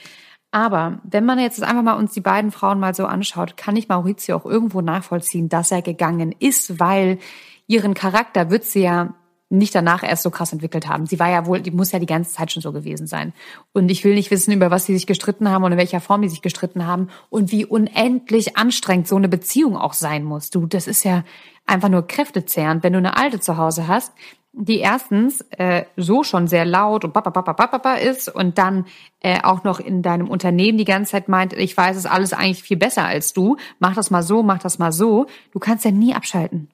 Aber 0.51 0.99
wenn 1.05 1.25
man 1.25 1.39
jetzt 1.39 1.63
einfach 1.63 1.81
mal 1.81 1.97
uns 1.97 2.13
die 2.13 2.21
beiden 2.21 2.51
Frauen 2.51 2.79
mal 2.79 2.93
so 2.93 3.07
anschaut, 3.07 3.57
kann 3.57 3.75
ich 3.75 3.89
Maurizio 3.89 4.35
auch 4.35 4.45
irgendwo 4.45 4.81
nachvollziehen, 4.81 5.49
dass 5.49 5.71
er 5.71 5.81
gegangen 5.81 6.35
ist, 6.37 6.79
weil 6.79 7.17
ihren 7.65 7.95
Charakter 7.95 8.51
wird 8.51 8.65
sie 8.65 8.83
ja 8.83 9.15
nicht 9.51 9.75
danach 9.75 10.03
erst 10.03 10.23
so 10.23 10.29
krass 10.29 10.53
entwickelt 10.53 10.87
haben. 10.87 11.05
Sie 11.05 11.19
war 11.19 11.29
ja 11.29 11.45
wohl, 11.45 11.61
die 11.61 11.71
muss 11.71 11.91
ja 11.91 11.99
die 11.99 12.05
ganze 12.05 12.31
Zeit 12.31 12.51
schon 12.51 12.61
so 12.61 12.71
gewesen 12.71 13.05
sein. 13.05 13.33
Und 13.73 13.91
ich 13.91 14.03
will 14.03 14.15
nicht 14.15 14.31
wissen, 14.31 14.51
über 14.53 14.71
was 14.71 14.85
sie 14.85 14.93
sich 14.93 15.07
gestritten 15.07 15.49
haben 15.49 15.63
und 15.63 15.73
in 15.73 15.77
welcher 15.77 15.99
Form 15.99 16.21
die 16.21 16.29
sich 16.29 16.41
gestritten 16.41 16.87
haben 16.87 17.09
und 17.29 17.51
wie 17.51 17.65
unendlich 17.65 18.57
anstrengend 18.57 19.07
so 19.07 19.17
eine 19.17 19.29
Beziehung 19.29 19.75
auch 19.75 19.93
sein 19.93 20.23
muss. 20.23 20.49
Du, 20.49 20.65
das 20.65 20.87
ist 20.87 21.03
ja 21.03 21.23
einfach 21.65 21.89
nur 21.89 22.07
kräftezehrend, 22.07 22.83
wenn 22.83 22.93
du 22.93 22.99
eine 22.99 23.17
alte 23.17 23.39
zu 23.39 23.57
Hause 23.57 23.87
hast, 23.87 24.13
die 24.53 24.79
erstens 24.79 25.41
äh, 25.51 25.85
so 25.95 26.23
schon 26.23 26.47
sehr 26.47 26.65
laut 26.65 27.05
und 27.05 27.13
papapapapapa 27.13 27.95
ist 27.95 28.27
und 28.27 28.57
dann 28.57 28.85
äh, 29.21 29.41
auch 29.43 29.63
noch 29.63 29.79
in 29.79 30.01
deinem 30.01 30.29
Unternehmen 30.29 30.77
die 30.77 30.85
ganze 30.85 31.11
Zeit 31.11 31.29
meint, 31.29 31.53
ich 31.53 31.75
weiß 31.75 31.95
es 31.95 32.05
alles 32.05 32.33
eigentlich 32.33 32.63
viel 32.63 32.77
besser 32.77 33.05
als 33.05 33.33
du, 33.33 33.57
mach 33.79 33.95
das 33.95 34.11
mal 34.11 34.23
so, 34.23 34.43
mach 34.43 34.59
das 34.59 34.77
mal 34.77 34.91
so. 34.91 35.27
Du 35.51 35.59
kannst 35.59 35.85
ja 35.85 35.91
nie 35.91 36.13
abschalten. 36.13 36.69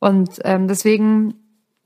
Und 0.00 0.40
ähm, 0.44 0.66
deswegen 0.66 1.34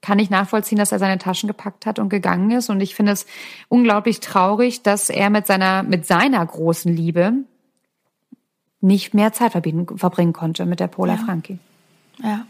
kann 0.05 0.19
ich 0.19 0.29
nachvollziehen, 0.29 0.77
dass 0.77 0.93
er 0.93 0.99
seine 0.99 1.17
Taschen 1.17 1.47
gepackt 1.47 1.87
hat 1.87 1.99
und 1.99 2.11
gegangen 2.11 2.51
ist. 2.51 2.69
Und 2.69 2.83
ich 2.83 2.95
finde 2.95 3.13
es 3.13 3.25
unglaublich 3.69 4.21
traurig, 4.21 4.83
dass 4.83 5.09
er 5.09 5.31
mit 5.31 5.47
seiner, 5.47 5.83
mit 5.83 6.05
seiner 6.05 6.45
großen 6.45 6.95
Liebe 6.95 7.33
nicht 8.83 9.15
mehr 9.15 9.33
Zeit 9.33 9.53
verbringen 9.53 10.33
konnte 10.35 10.67
mit 10.67 10.79
der 10.79 10.89
Pola 10.89 11.15
ja. 11.15 11.21
Franki. 11.25 11.59
Ja. 12.23 12.45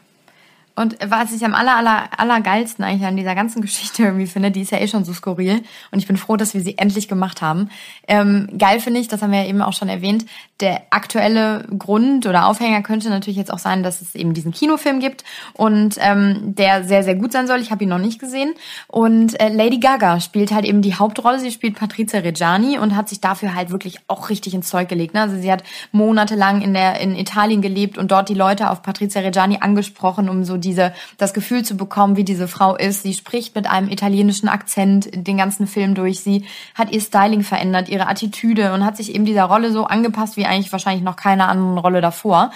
Und 0.76 0.96
was 1.06 1.32
ich 1.32 1.44
am 1.44 1.54
aller, 1.54 1.76
aller, 1.76 2.08
aller 2.16 2.40
geilsten 2.40 2.84
eigentlich 2.84 3.06
an 3.06 3.16
dieser 3.16 3.34
ganzen 3.34 3.62
Geschichte 3.62 4.02
irgendwie 4.02 4.26
finde, 4.26 4.50
die 4.50 4.62
ist 4.62 4.72
ja 4.72 4.78
eh 4.78 4.88
schon 4.88 5.04
so 5.04 5.12
skurril. 5.12 5.62
Und 5.90 5.98
ich 5.98 6.06
bin 6.06 6.16
froh, 6.16 6.36
dass 6.36 6.54
wir 6.54 6.60
sie 6.60 6.78
endlich 6.78 7.08
gemacht 7.08 7.42
haben. 7.42 7.70
Ähm, 8.08 8.48
geil 8.58 8.80
finde 8.80 9.00
ich, 9.00 9.08
das 9.08 9.22
haben 9.22 9.32
wir 9.32 9.42
ja 9.42 9.48
eben 9.48 9.62
auch 9.62 9.72
schon 9.72 9.88
erwähnt, 9.88 10.26
der 10.60 10.82
aktuelle 10.90 11.66
Grund 11.78 12.26
oder 12.26 12.46
Aufhänger 12.46 12.82
könnte 12.82 13.08
natürlich 13.08 13.36
jetzt 13.36 13.52
auch 13.52 13.58
sein, 13.58 13.82
dass 13.82 14.00
es 14.00 14.14
eben 14.14 14.34
diesen 14.34 14.52
Kinofilm 14.52 15.00
gibt 15.00 15.24
und 15.52 15.96
ähm, 15.98 16.54
der 16.54 16.84
sehr, 16.84 17.02
sehr 17.02 17.16
gut 17.16 17.32
sein 17.32 17.46
soll. 17.46 17.60
Ich 17.60 17.70
habe 17.70 17.84
ihn 17.84 17.90
noch 17.90 17.98
nicht 17.98 18.20
gesehen. 18.20 18.54
Und 18.88 19.38
äh, 19.40 19.48
Lady 19.48 19.78
Gaga 19.78 20.20
spielt 20.20 20.52
halt 20.52 20.64
eben 20.64 20.82
die 20.82 20.94
Hauptrolle. 20.94 21.38
Sie 21.38 21.50
spielt 21.50 21.76
Patrizia 21.76 22.20
Reggiani 22.20 22.78
und 22.78 22.96
hat 22.96 23.08
sich 23.08 23.20
dafür 23.20 23.54
halt 23.54 23.70
wirklich 23.70 23.98
auch 24.06 24.30
richtig 24.30 24.54
ins 24.54 24.68
Zeug 24.68 24.88
gelegt. 24.88 25.14
Ne? 25.14 25.22
Also 25.22 25.36
sie 25.36 25.50
hat 25.50 25.64
monatelang 25.92 26.62
in, 26.62 26.72
der, 26.72 27.00
in 27.00 27.16
Italien 27.16 27.60
gelebt 27.60 27.98
und 27.98 28.10
dort 28.10 28.28
die 28.28 28.34
Leute 28.34 28.70
auf 28.70 28.82
Patrizia 28.82 29.22
Reggiani 29.22 29.58
angesprochen, 29.60 30.28
um 30.28 30.44
so 30.44 30.56
diese, 30.64 30.92
das 31.18 31.34
Gefühl 31.34 31.64
zu 31.64 31.76
bekommen, 31.76 32.16
wie 32.16 32.24
diese 32.24 32.48
Frau 32.48 32.76
ist. 32.76 33.02
Sie 33.02 33.14
spricht 33.14 33.54
mit 33.54 33.68
einem 33.68 33.88
italienischen 33.88 34.48
Akzent 34.48 35.08
den 35.14 35.36
ganzen 35.36 35.66
Film 35.66 35.94
durch. 35.94 36.20
Sie 36.20 36.44
hat 36.74 36.90
ihr 36.92 37.00
Styling 37.00 37.42
verändert, 37.42 37.88
ihre 37.88 38.08
Attitüde 38.08 38.72
und 38.72 38.84
hat 38.84 38.96
sich 38.96 39.14
eben 39.14 39.24
dieser 39.24 39.44
Rolle 39.44 39.70
so 39.70 39.84
angepasst 39.84 40.36
wie 40.36 40.46
eigentlich 40.46 40.72
wahrscheinlich 40.72 41.04
noch 41.04 41.16
keine 41.16 41.46
andere 41.46 41.80
Rolle 41.80 42.00
davor. 42.00 42.50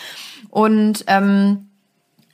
Und 0.50 1.04
ähm, 1.06 1.67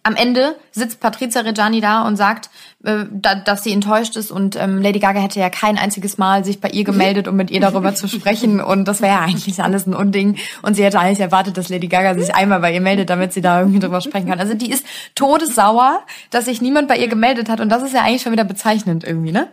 am 0.05 0.15
Ende 0.17 0.55
sitzt 0.71 1.01
Patrizia 1.01 1.41
Reggiani 1.41 1.81
da 1.81 2.07
und 2.07 2.17
sagt, 2.17 2.51
äh, 2.85 3.07
da, 3.11 3.35
dass 3.35 3.65
sie 3.65 3.73
enttäuscht 3.73 4.17
ist 4.17 4.31
und 4.31 4.55
ähm, 4.55 4.81
Lady 4.81 4.99
Gaga 4.99 5.19
hätte 5.19 5.41
ja 5.41 5.49
kein 5.49 5.79
einziges 5.79 6.19
Mal 6.19 6.45
sich 6.45 6.61
bei 6.61 6.69
ihr 6.69 6.85
gemeldet, 6.85 7.27
um 7.27 7.37
mit 7.37 7.51
ihr 7.51 7.61
darüber 7.61 7.95
zu 7.95 8.07
sprechen 8.07 8.61
und 8.61 8.87
das 8.87 9.01
wäre 9.01 9.15
ja 9.15 9.21
eigentlich 9.23 9.63
alles 9.63 9.87
ein 9.87 9.95
Unding 9.95 10.37
und 10.61 10.75
sie 10.75 10.85
hätte 10.85 11.01
eigentlich 11.01 11.21
erwartet, 11.21 11.57
dass 11.57 11.71
Lady 11.71 11.89
Gaga 11.89 12.15
sich 12.15 12.35
einmal 12.35 12.61
bei 12.61 12.73
ihr 12.73 12.83
meldet, 12.83 13.09
damit 13.09 13.33
sie 13.33 13.41
da 13.41 13.61
irgendwie 13.61 13.79
drüber 13.81 14.03
sprechen 14.03 14.29
kann. 14.29 14.39
Also 14.39 14.53
die 14.53 14.71
ist 14.71 14.85
todessauer, 15.15 16.03
dass 16.29 16.45
sich 16.45 16.61
niemand 16.61 16.87
bei 16.87 16.99
ihr 16.99 17.09
gemeldet 17.09 17.49
hat 17.49 17.61
und 17.61 17.71
das 17.71 17.83
ist 17.83 17.95
ja 17.95 18.03
eigentlich 18.03 18.23
schon 18.23 18.33
wieder 18.33 18.45
bezeichnend 18.45 19.05
irgendwie, 19.05 19.33
ne? 19.33 19.49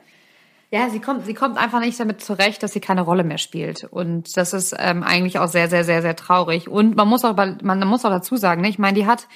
Ja, 0.74 0.90
sie 0.90 1.00
kommt, 1.00 1.26
sie 1.26 1.34
kommt 1.34 1.58
einfach 1.58 1.82
nicht 1.82 2.00
damit 2.00 2.22
zurecht, 2.22 2.64
dass 2.64 2.72
sie 2.72 2.80
keine 2.80 3.02
Rolle 3.02 3.26
mehr 3.26 3.38
spielt. 3.38 3.84
Und 3.84 4.38
das 4.38 4.54
ist 4.54 4.74
ähm, 4.80 5.04
eigentlich 5.04 5.38
auch 5.38 5.50
sehr, 5.50 5.68
sehr, 5.68 5.84
sehr, 5.84 6.02
sehr 6.02 6.16
traurig. 6.16 6.70
Und 6.70 6.96
man 6.96 7.10
muss 7.10 7.26
auch, 7.26 7.36
man 7.36 7.86
muss 7.86 8.06
auch 8.06 8.10
dazu 8.10 8.38
sagen, 8.38 8.62
ne? 8.62 8.70
ich 8.70 8.80
meine, 8.80 8.98
die 8.98 9.06
hat 9.06 9.28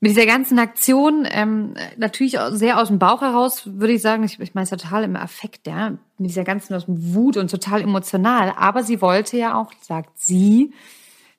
mit 0.00 0.12
dieser 0.12 0.26
ganzen 0.26 0.58
Aktion 0.58 1.26
ähm, 1.28 1.74
natürlich 1.96 2.38
sehr 2.50 2.80
aus 2.80 2.88
dem 2.88 2.98
Bauch 2.98 3.20
heraus, 3.20 3.62
würde 3.66 3.94
ich 3.94 4.02
sagen, 4.02 4.22
ich, 4.22 4.38
ich 4.38 4.54
meine, 4.54 4.64
es 4.64 4.70
total 4.70 5.02
im 5.02 5.16
Affekt, 5.16 5.66
ja, 5.66 5.90
mit 6.18 6.30
dieser 6.30 6.44
ganzen 6.44 6.74
aus 6.74 6.86
dem 6.86 7.14
Wut 7.14 7.36
und 7.36 7.50
total 7.50 7.82
emotional. 7.82 8.52
Aber 8.56 8.84
sie 8.84 9.00
wollte 9.00 9.36
ja 9.36 9.60
auch, 9.60 9.72
sagt 9.80 10.10
sie, 10.14 10.72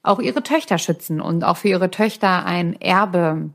auch 0.03 0.19
ihre 0.19 0.43
Töchter 0.43 0.77
schützen 0.77 1.21
und 1.21 1.43
auch 1.43 1.57
für 1.57 1.69
ihre 1.69 1.89
Töchter 1.89 2.45
ein 2.45 2.79
Erbe 2.81 3.49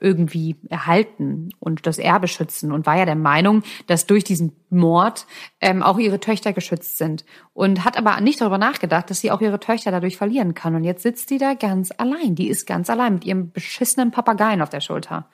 irgendwie 0.00 0.56
erhalten 0.68 1.50
und 1.58 1.86
das 1.86 1.98
Erbe 1.98 2.28
schützen 2.28 2.72
und 2.72 2.86
war 2.86 2.96
ja 2.96 3.04
der 3.04 3.16
Meinung, 3.16 3.62
dass 3.86 4.06
durch 4.06 4.24
diesen 4.24 4.52
Mord 4.70 5.26
ähm, 5.60 5.82
auch 5.82 5.98
ihre 5.98 6.20
Töchter 6.20 6.52
geschützt 6.52 6.98
sind 6.98 7.24
und 7.52 7.84
hat 7.84 7.96
aber 7.96 8.20
nicht 8.20 8.40
darüber 8.40 8.58
nachgedacht, 8.58 9.10
dass 9.10 9.20
sie 9.20 9.30
auch 9.30 9.40
ihre 9.40 9.60
Töchter 9.60 9.90
dadurch 9.90 10.16
verlieren 10.16 10.54
kann. 10.54 10.74
Und 10.74 10.84
jetzt 10.84 11.02
sitzt 11.02 11.30
die 11.30 11.38
da 11.38 11.54
ganz 11.54 11.90
allein. 11.96 12.34
Die 12.34 12.48
ist 12.48 12.66
ganz 12.66 12.88
allein 12.90 13.14
mit 13.14 13.24
ihrem 13.24 13.52
beschissenen 13.52 14.10
Papageien 14.10 14.62
auf 14.62 14.70
der 14.70 14.80
Schulter. 14.80 15.26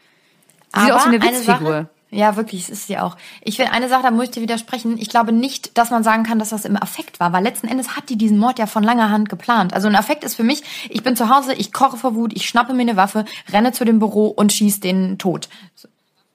Sie 0.74 0.80
sieht 0.80 0.92
aus 0.92 1.04
wie 1.04 1.14
eine 1.14 1.22
Witzfigur. 1.22 1.88
Ja, 2.10 2.36
wirklich, 2.36 2.62
es 2.62 2.70
ist 2.70 2.86
sie 2.86 2.98
auch. 2.98 3.16
Ich 3.42 3.58
will 3.58 3.66
eine 3.66 3.88
Sache, 3.88 4.04
da 4.04 4.10
muss 4.12 4.26
ich 4.26 4.30
dir 4.30 4.40
widersprechen. 4.40 4.96
Ich 4.96 5.08
glaube 5.08 5.32
nicht, 5.32 5.76
dass 5.76 5.90
man 5.90 6.04
sagen 6.04 6.22
kann, 6.22 6.38
dass 6.38 6.50
das 6.50 6.64
im 6.64 6.80
Affekt 6.80 7.18
war, 7.18 7.32
weil 7.32 7.42
letzten 7.42 7.66
Endes 7.66 7.96
hat 7.96 8.08
die 8.08 8.16
diesen 8.16 8.38
Mord 8.38 8.60
ja 8.60 8.66
von 8.66 8.84
langer 8.84 9.10
Hand 9.10 9.28
geplant. 9.28 9.74
Also 9.74 9.88
ein 9.88 9.96
Affekt 9.96 10.22
ist 10.22 10.36
für 10.36 10.44
mich, 10.44 10.62
ich 10.88 11.02
bin 11.02 11.16
zu 11.16 11.28
Hause, 11.34 11.54
ich 11.54 11.72
koche 11.72 11.96
vor 11.96 12.14
Wut, 12.14 12.32
ich 12.34 12.48
schnappe 12.48 12.74
mir 12.74 12.82
eine 12.82 12.96
Waffe, 12.96 13.24
renne 13.52 13.72
zu 13.72 13.84
dem 13.84 13.98
Büro 13.98 14.28
und 14.28 14.52
schieße 14.52 14.80
den 14.80 15.18
tot. 15.18 15.48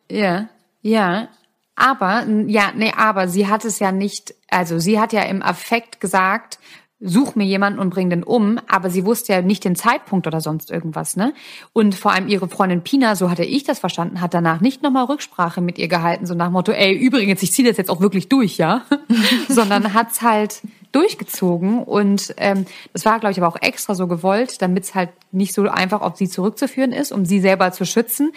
Ja, 0.10 0.50
ja. 0.82 1.30
Aber, 1.78 2.26
ja, 2.48 2.74
nee, 2.76 2.94
aber 2.96 3.30
sie 3.30 3.48
hat 3.48 3.64
es 3.64 3.80
ja 3.80 3.92
nicht, 3.92 4.36
also 4.50 4.78
sie 4.78 5.00
hat 5.00 5.14
ja 5.14 5.24
im 5.24 5.42
Affekt 5.42 6.02
gesagt, 6.02 6.60
such 7.04 7.36
mir 7.36 7.46
jemanden 7.46 7.80
und 7.80 7.90
bring 7.90 8.12
den 8.12 8.24
um, 8.24 8.60
aber 8.68 8.92
sie 8.92 9.06
wusste 9.06 9.34
ja 9.34 9.42
nicht 9.42 9.66
den 9.66 9.76
Zeitpunkt 9.76 10.28
oder 10.28 10.40
sonst 10.40 10.70
irgendwas, 10.70 11.16
ne? 11.16 11.34
Und 11.74 11.96
vor 11.96 12.12
allem 12.12 12.28
ihre 12.28 12.48
Freundin 12.48 12.84
Pina, 12.84 13.16
so 13.16 13.32
hatte 13.32 13.44
ich 13.44 13.64
das 13.64 13.80
verstanden, 13.80 14.22
hat 14.22 14.36
danach 14.36 14.62
nicht 14.62 14.84
nochmal 14.84 15.06
Rücksprache 15.06 15.62
mit 15.62 15.80
ihr 15.80 15.88
gehalten, 15.88 16.28
so 16.28 16.36
nach 16.36 16.52
Motto, 16.52 16.72
ey, 16.72 16.94
übrigens, 16.94 17.42
ich 17.42 17.52
ziehe 17.52 17.68
das 17.68 17.78
jetzt 17.78 17.90
auch 17.90 18.02
wirklich 18.02 18.30
durch, 18.30 18.58
ja? 18.58 18.84
Sondern 19.50 19.96
hat's 19.96 20.22
halt 20.22 20.62
durchgezogen 20.92 21.84
und 21.84 22.36
ähm, 22.38 22.66
das 22.94 23.06
war, 23.06 23.20
glaube 23.20 23.32
ich, 23.32 23.40
aber 23.40 23.48
auch 23.48 23.62
extra 23.62 23.96
so 23.96 24.08
gewollt, 24.08 24.62
damit 24.62 24.84
es 24.84 24.94
halt 24.94 25.10
nicht 25.32 25.54
so 25.54 25.64
einfach 25.64 26.02
auf 26.02 26.18
sie 26.18 26.30
zurückzuführen 26.30 26.92
ist, 26.92 27.12
um 27.12 27.26
sie 27.26 27.40
selber 27.40 27.72
zu 27.72 27.86
schützen. 27.86 28.32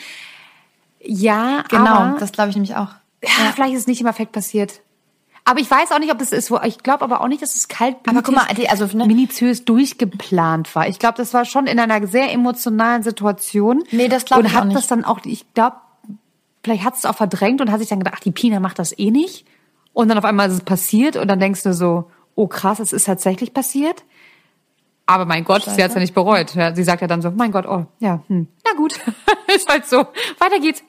Ja, 1.00 1.64
genau, 1.68 1.86
aber, 1.86 2.18
das 2.18 2.32
glaube 2.32 2.50
ich 2.50 2.56
nämlich 2.56 2.76
auch. 2.76 2.88
Ja, 3.22 3.44
ja, 3.44 3.52
vielleicht 3.54 3.74
ist 3.74 3.80
es 3.80 3.86
nicht 3.86 4.00
im 4.00 4.06
Affekt 4.06 4.32
passiert. 4.32 4.80
Aber 5.46 5.60
ich 5.60 5.70
weiß 5.70 5.92
auch 5.92 5.98
nicht, 5.98 6.10
ob 6.10 6.20
es 6.22 6.32
ist. 6.32 6.50
Ich 6.64 6.78
glaube 6.78 7.04
aber 7.04 7.20
auch 7.20 7.28
nicht, 7.28 7.42
dass 7.42 7.54
es 7.54 7.68
kalt, 7.68 7.96
aber 8.06 8.22
guck 8.22 8.34
mal, 8.34 8.46
also 8.68 8.96
ne? 8.96 9.06
minutiös 9.06 9.64
durchgeplant 9.66 10.74
war. 10.74 10.88
Ich 10.88 10.98
glaube, 10.98 11.18
das 11.18 11.34
war 11.34 11.44
schon 11.44 11.66
in 11.66 11.78
einer 11.78 12.06
sehr 12.06 12.32
emotionalen 12.32 13.02
Situation. 13.02 13.84
Nee, 13.90 14.08
das 14.08 14.24
glaube 14.24 14.46
ich 14.46 14.56
auch 14.56 14.64
nicht. 14.64 14.64
Und 14.64 14.70
hat 14.70 14.76
das 14.76 14.86
dann 14.86 15.04
auch, 15.04 15.20
ich 15.24 15.44
glaube, 15.52 15.76
vielleicht 16.62 16.84
hat 16.84 16.96
es 16.96 17.04
auch 17.04 17.14
verdrängt 17.14 17.60
und 17.60 17.70
hat 17.70 17.80
sich 17.80 17.90
dann 17.90 17.98
gedacht, 17.98 18.14
ach, 18.16 18.20
die 18.20 18.32
Pina 18.32 18.58
macht 18.58 18.78
das 18.78 18.98
eh 18.98 19.10
nicht. 19.10 19.46
Und 19.92 20.08
dann 20.08 20.16
auf 20.16 20.24
einmal 20.24 20.48
ist 20.48 20.54
es 20.54 20.60
passiert 20.62 21.16
und 21.16 21.28
dann 21.28 21.38
denkst 21.40 21.62
du 21.62 21.74
so, 21.74 22.10
oh 22.34 22.46
krass, 22.46 22.80
es 22.80 22.94
ist 22.94 23.04
tatsächlich 23.04 23.52
passiert. 23.52 24.02
Aber 25.06 25.26
mein 25.26 25.44
Gott, 25.44 25.62
Scheiße. 25.64 25.76
sie 25.76 25.82
hat 25.82 25.90
es 25.90 25.94
ja 25.94 26.00
nicht 26.00 26.14
bereut. 26.14 26.54
Ja, 26.54 26.74
sie 26.74 26.82
sagt 26.82 27.02
ja 27.02 27.06
dann 27.06 27.20
so, 27.20 27.30
mein 27.30 27.52
Gott, 27.52 27.66
oh, 27.66 27.84
ja, 28.00 28.22
hm, 28.28 28.48
na 28.64 28.72
gut, 28.72 28.94
ist 29.54 29.68
halt 29.68 29.86
so. 29.86 29.98
Weiter 30.38 30.58
geht's. 30.60 30.82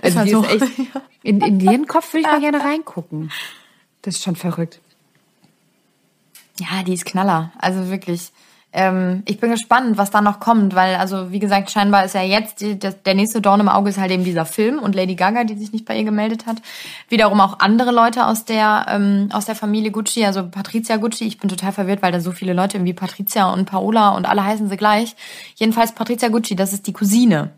Also 0.00 0.08
ist 0.08 0.16
halt 0.16 0.30
so. 0.30 0.42
ist 0.42 0.62
echt, 0.62 0.90
in, 1.22 1.42
in 1.42 1.60
ihren 1.60 1.86
Kopf 1.86 2.14
würde 2.14 2.20
ich 2.20 2.26
mal 2.26 2.40
gerne 2.40 2.64
reingucken. 2.64 3.30
Das 4.06 4.14
ist 4.14 4.22
schon 4.22 4.36
verrückt. 4.36 4.80
Ja, 6.60 6.84
die 6.84 6.94
ist 6.94 7.04
Knaller. 7.04 7.50
Also 7.58 7.90
wirklich. 7.90 8.30
Ähm, 8.72 9.24
ich 9.26 9.40
bin 9.40 9.50
gespannt, 9.50 9.98
was 9.98 10.10
da 10.10 10.20
noch 10.20 10.38
kommt, 10.38 10.76
weil, 10.76 10.94
also 10.94 11.32
wie 11.32 11.40
gesagt, 11.40 11.72
scheinbar 11.72 12.04
ist 12.04 12.14
ja 12.14 12.22
jetzt 12.22 12.60
die, 12.60 12.78
das, 12.78 13.02
der 13.02 13.14
nächste 13.14 13.40
Dorn 13.40 13.58
im 13.58 13.68
Auge 13.68 13.90
ist 13.90 13.98
halt 13.98 14.12
eben 14.12 14.22
dieser 14.22 14.44
Film 14.44 14.78
und 14.78 14.94
Lady 14.94 15.16
Gaga, 15.16 15.42
die 15.42 15.56
sich 15.56 15.72
nicht 15.72 15.86
bei 15.86 15.96
ihr 15.96 16.04
gemeldet 16.04 16.46
hat. 16.46 16.58
Wiederum 17.08 17.40
auch 17.40 17.58
andere 17.58 17.90
Leute 17.90 18.26
aus 18.26 18.44
der 18.44 18.86
ähm, 18.88 19.28
aus 19.32 19.46
der 19.46 19.56
Familie 19.56 19.90
Gucci, 19.90 20.24
also 20.24 20.48
Patricia 20.48 20.98
Gucci. 20.98 21.24
Ich 21.24 21.38
bin 21.38 21.48
total 21.48 21.72
verwirrt, 21.72 22.02
weil 22.02 22.12
da 22.12 22.20
so 22.20 22.30
viele 22.30 22.52
Leute 22.52 22.76
irgendwie 22.76 22.94
Patricia 22.94 23.52
und 23.52 23.64
Paola 23.64 24.10
und 24.10 24.24
alle 24.24 24.44
heißen 24.44 24.68
sie 24.68 24.76
gleich. 24.76 25.16
Jedenfalls 25.56 25.92
Patricia 25.92 26.28
Gucci, 26.28 26.54
das 26.54 26.72
ist 26.72 26.86
die 26.86 26.92
Cousine 26.92 27.50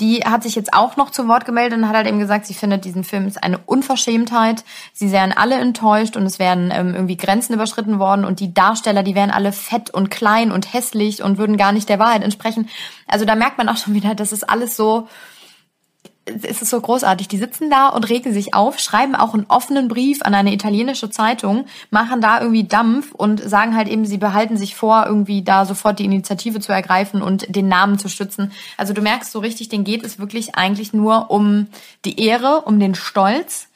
die 0.00 0.20
hat 0.24 0.42
sich 0.42 0.54
jetzt 0.54 0.72
auch 0.72 0.96
noch 0.96 1.10
zu 1.10 1.28
Wort 1.28 1.44
gemeldet 1.44 1.78
und 1.78 1.88
hat 1.88 1.94
halt 1.94 2.06
eben 2.06 2.18
gesagt, 2.18 2.46
sie 2.46 2.54
findet 2.54 2.84
diesen 2.84 3.04
Film 3.04 3.26
ist 3.26 3.42
eine 3.42 3.58
Unverschämtheit. 3.58 4.64
Sie 4.92 5.08
seien 5.08 5.32
alle 5.32 5.56
enttäuscht 5.56 6.16
und 6.16 6.24
es 6.24 6.38
wären 6.38 6.70
ähm, 6.72 6.94
irgendwie 6.94 7.16
Grenzen 7.16 7.54
überschritten 7.54 7.98
worden 7.98 8.24
und 8.24 8.40
die 8.40 8.54
Darsteller, 8.54 9.02
die 9.02 9.14
wären 9.14 9.30
alle 9.30 9.52
fett 9.52 9.90
und 9.90 10.10
klein 10.10 10.50
und 10.50 10.72
hässlich 10.72 11.22
und 11.22 11.38
würden 11.38 11.56
gar 11.56 11.72
nicht 11.72 11.88
der 11.88 11.98
Wahrheit 11.98 12.22
entsprechen. 12.22 12.68
Also 13.06 13.24
da 13.24 13.34
merkt 13.34 13.58
man 13.58 13.68
auch 13.68 13.76
schon 13.76 13.94
wieder, 13.94 14.14
das 14.14 14.32
ist 14.32 14.48
alles 14.48 14.76
so 14.76 15.08
es 16.42 16.62
ist 16.62 16.70
so 16.70 16.80
großartig. 16.80 17.28
Die 17.28 17.38
sitzen 17.38 17.70
da 17.70 17.88
und 17.88 18.08
regen 18.08 18.32
sich 18.32 18.54
auf, 18.54 18.78
schreiben 18.78 19.14
auch 19.14 19.34
einen 19.34 19.46
offenen 19.48 19.88
Brief 19.88 20.22
an 20.22 20.34
eine 20.34 20.52
italienische 20.52 21.10
Zeitung, 21.10 21.66
machen 21.90 22.20
da 22.20 22.40
irgendwie 22.40 22.64
Dampf 22.64 23.12
und 23.12 23.40
sagen 23.40 23.76
halt 23.76 23.88
eben, 23.88 24.04
sie 24.04 24.18
behalten 24.18 24.56
sich 24.56 24.74
vor, 24.74 25.04
irgendwie 25.06 25.42
da 25.42 25.64
sofort 25.64 25.98
die 25.98 26.04
Initiative 26.04 26.60
zu 26.60 26.72
ergreifen 26.72 27.22
und 27.22 27.54
den 27.54 27.68
Namen 27.68 27.98
zu 27.98 28.08
stützen. 28.08 28.52
Also 28.76 28.92
du 28.92 29.02
merkst 29.02 29.32
so 29.32 29.38
richtig, 29.38 29.68
denen 29.68 29.84
geht 29.84 30.04
es 30.04 30.18
wirklich 30.18 30.54
eigentlich 30.54 30.92
nur 30.92 31.30
um 31.30 31.68
die 32.04 32.20
Ehre, 32.20 32.62
um 32.62 32.78
den 32.78 32.94
Stolz 32.94 33.69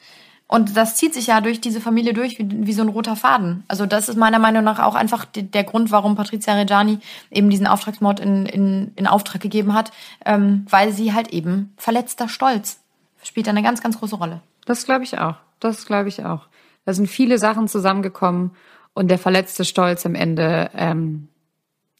und 0.47 0.77
das 0.77 0.95
zieht 0.95 1.13
sich 1.13 1.27
ja 1.27 1.41
durch 1.41 1.59
diese 1.59 1.81
Familie 1.81 2.13
durch 2.13 2.37
wie, 2.37 2.67
wie, 2.67 2.73
so 2.73 2.83
ein 2.83 2.89
roter 2.89 3.15
Faden. 3.15 3.63
Also 3.67 3.85
das 3.85 4.09
ist 4.09 4.15
meiner 4.15 4.37
Meinung 4.37 4.63
nach 4.63 4.79
auch 4.79 4.93
einfach 4.93 5.25
der 5.25 5.63
Grund, 5.63 5.91
warum 5.91 6.15
Patrizia 6.15 6.53
Reggiani 6.53 6.99
eben 7.31 7.49
diesen 7.49 7.65
Auftragsmord 7.65 8.19
in, 8.19 8.45
in, 8.45 8.91
in 8.95 9.07
Auftrag 9.07 9.41
gegeben 9.41 9.73
hat, 9.73 9.91
ähm, 10.23 10.65
weil 10.69 10.91
sie 10.91 11.13
halt 11.13 11.29
eben 11.33 11.73
verletzter 11.77 12.29
Stolz 12.29 12.79
spielt 13.23 13.47
eine 13.47 13.63
ganz, 13.63 13.81
ganz 13.81 13.99
große 13.99 14.15
Rolle. 14.15 14.41
Das 14.65 14.85
glaube 14.85 15.03
ich 15.03 15.17
auch. 15.17 15.35
Das 15.59 15.85
glaube 15.85 16.09
ich 16.09 16.23
auch. 16.23 16.47
Da 16.85 16.93
sind 16.93 17.07
viele 17.07 17.39
Sachen 17.39 17.67
zusammengekommen 17.67 18.51
und 18.93 19.09
der 19.09 19.17
verletzte 19.17 19.65
Stolz 19.65 20.05
am 20.05 20.13
Ende, 20.13 20.69
ähm, 20.75 21.27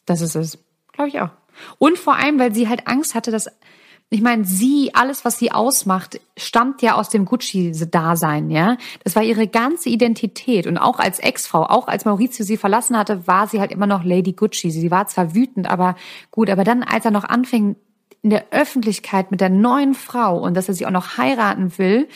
das 0.05 0.21
ist 0.21 0.35
es. 0.35 0.59
Glaube 0.93 1.09
ich 1.09 1.19
auch. 1.19 1.31
Und 1.79 1.97
vor 1.97 2.15
allem, 2.15 2.37
weil 2.37 2.53
sie 2.53 2.69
halt 2.69 2.87
Angst 2.87 3.15
hatte, 3.15 3.31
dass, 3.31 3.49
ich 4.09 4.21
meine, 4.21 4.45
sie, 4.45 4.91
alles, 4.93 5.25
was 5.25 5.39
sie 5.39 5.51
ausmacht, 5.51 6.21
stammt 6.37 6.81
ja 6.81 6.95
aus 6.95 7.09
dem 7.09 7.25
Gucci-Dasein, 7.25 8.51
ja. 8.51 8.77
Das 9.03 9.15
war 9.15 9.23
ihre 9.23 9.47
ganze 9.47 9.89
Identität. 9.89 10.67
Und 10.67 10.77
auch 10.77 10.99
als 10.99 11.19
Ex-Frau, 11.19 11.63
auch 11.63 11.87
als 11.87 12.05
Maurizio 12.05 12.45
sie 12.45 12.57
verlassen 12.57 12.97
hatte, 12.97 13.27
war 13.27 13.47
sie 13.47 13.59
halt 13.59 13.71
immer 13.71 13.87
noch 13.87 14.03
Lady 14.03 14.33
Gucci. 14.33 14.69
Sie 14.69 14.91
war 14.91 15.07
zwar 15.07 15.33
wütend, 15.33 15.69
aber 15.69 15.95
gut. 16.31 16.49
Aber 16.49 16.63
dann, 16.63 16.83
als 16.83 17.05
er 17.05 17.11
noch 17.11 17.23
anfing, 17.23 17.75
in 18.21 18.29
der 18.29 18.45
Öffentlichkeit 18.51 19.31
mit 19.31 19.41
der 19.41 19.49
neuen 19.49 19.93
Frau 19.93 20.39
und 20.39 20.55
dass 20.55 20.67
er 20.67 20.75
sie 20.75 20.85
auch 20.85 20.91
noch 20.91 21.17
heiraten 21.17 21.77
will, 21.77 22.07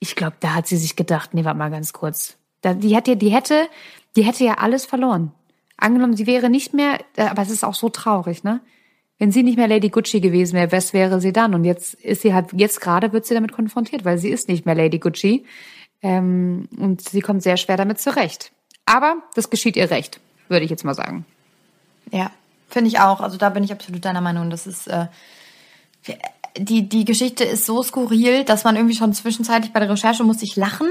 ich 0.00 0.16
glaube, 0.16 0.36
da 0.40 0.54
hat 0.54 0.66
sie 0.66 0.76
sich 0.76 0.96
gedacht, 0.96 1.34
nee, 1.34 1.44
warte 1.44 1.58
mal 1.58 1.70
ganz 1.70 1.92
kurz. 1.92 2.36
Die 2.64 2.94
hätte, 2.94 3.16
die 3.16 3.30
hätte, 3.30 3.68
die 4.16 4.24
hätte 4.24 4.44
ja 4.44 4.54
alles 4.54 4.86
verloren. 4.86 5.32
Angenommen, 5.76 6.16
sie 6.16 6.26
wäre 6.26 6.50
nicht 6.50 6.74
mehr, 6.74 6.98
äh, 7.16 7.26
aber 7.26 7.42
es 7.42 7.50
ist 7.50 7.64
auch 7.64 7.74
so 7.74 7.88
traurig, 7.88 8.44
ne? 8.44 8.60
Wenn 9.18 9.32
sie 9.32 9.42
nicht 9.42 9.56
mehr 9.56 9.68
Lady 9.68 9.88
Gucci 9.88 10.20
gewesen 10.20 10.54
wäre, 10.54 10.70
was 10.70 10.92
wäre 10.92 11.20
sie 11.20 11.32
dann? 11.32 11.54
Und 11.54 11.64
jetzt 11.64 11.94
ist 11.94 12.22
sie 12.22 12.34
halt, 12.34 12.52
jetzt 12.52 12.80
gerade 12.80 13.12
wird 13.12 13.26
sie 13.26 13.34
damit 13.34 13.52
konfrontiert, 13.52 14.04
weil 14.04 14.18
sie 14.18 14.28
ist 14.28 14.48
nicht 14.48 14.64
mehr 14.64 14.76
Lady 14.76 14.98
Gucci. 14.98 15.44
Ähm, 16.02 16.68
und 16.78 17.08
sie 17.08 17.20
kommt 17.20 17.42
sehr 17.42 17.56
schwer 17.56 17.76
damit 17.76 18.00
zurecht. 18.00 18.52
Aber 18.86 19.16
das 19.34 19.50
geschieht 19.50 19.76
ihr 19.76 19.90
recht, 19.90 20.20
würde 20.48 20.64
ich 20.64 20.70
jetzt 20.70 20.84
mal 20.84 20.94
sagen. 20.94 21.26
Ja, 22.12 22.30
finde 22.68 22.88
ich 22.88 23.00
auch. 23.00 23.20
Also 23.20 23.36
da 23.36 23.50
bin 23.50 23.64
ich 23.64 23.72
absolut 23.72 24.04
deiner 24.04 24.20
Meinung. 24.20 24.50
Das 24.50 24.66
ist, 24.66 24.86
äh, 24.86 25.06
die, 26.56 26.88
die 26.88 27.04
Geschichte 27.04 27.44
ist 27.44 27.66
so 27.66 27.82
skurril, 27.82 28.44
dass 28.44 28.64
man 28.64 28.76
irgendwie 28.76 28.96
schon 28.96 29.12
zwischenzeitlich 29.12 29.72
bei 29.72 29.80
der 29.80 29.90
Recherche 29.90 30.24
musste 30.24 30.44
ich 30.44 30.56
lachen, 30.56 30.88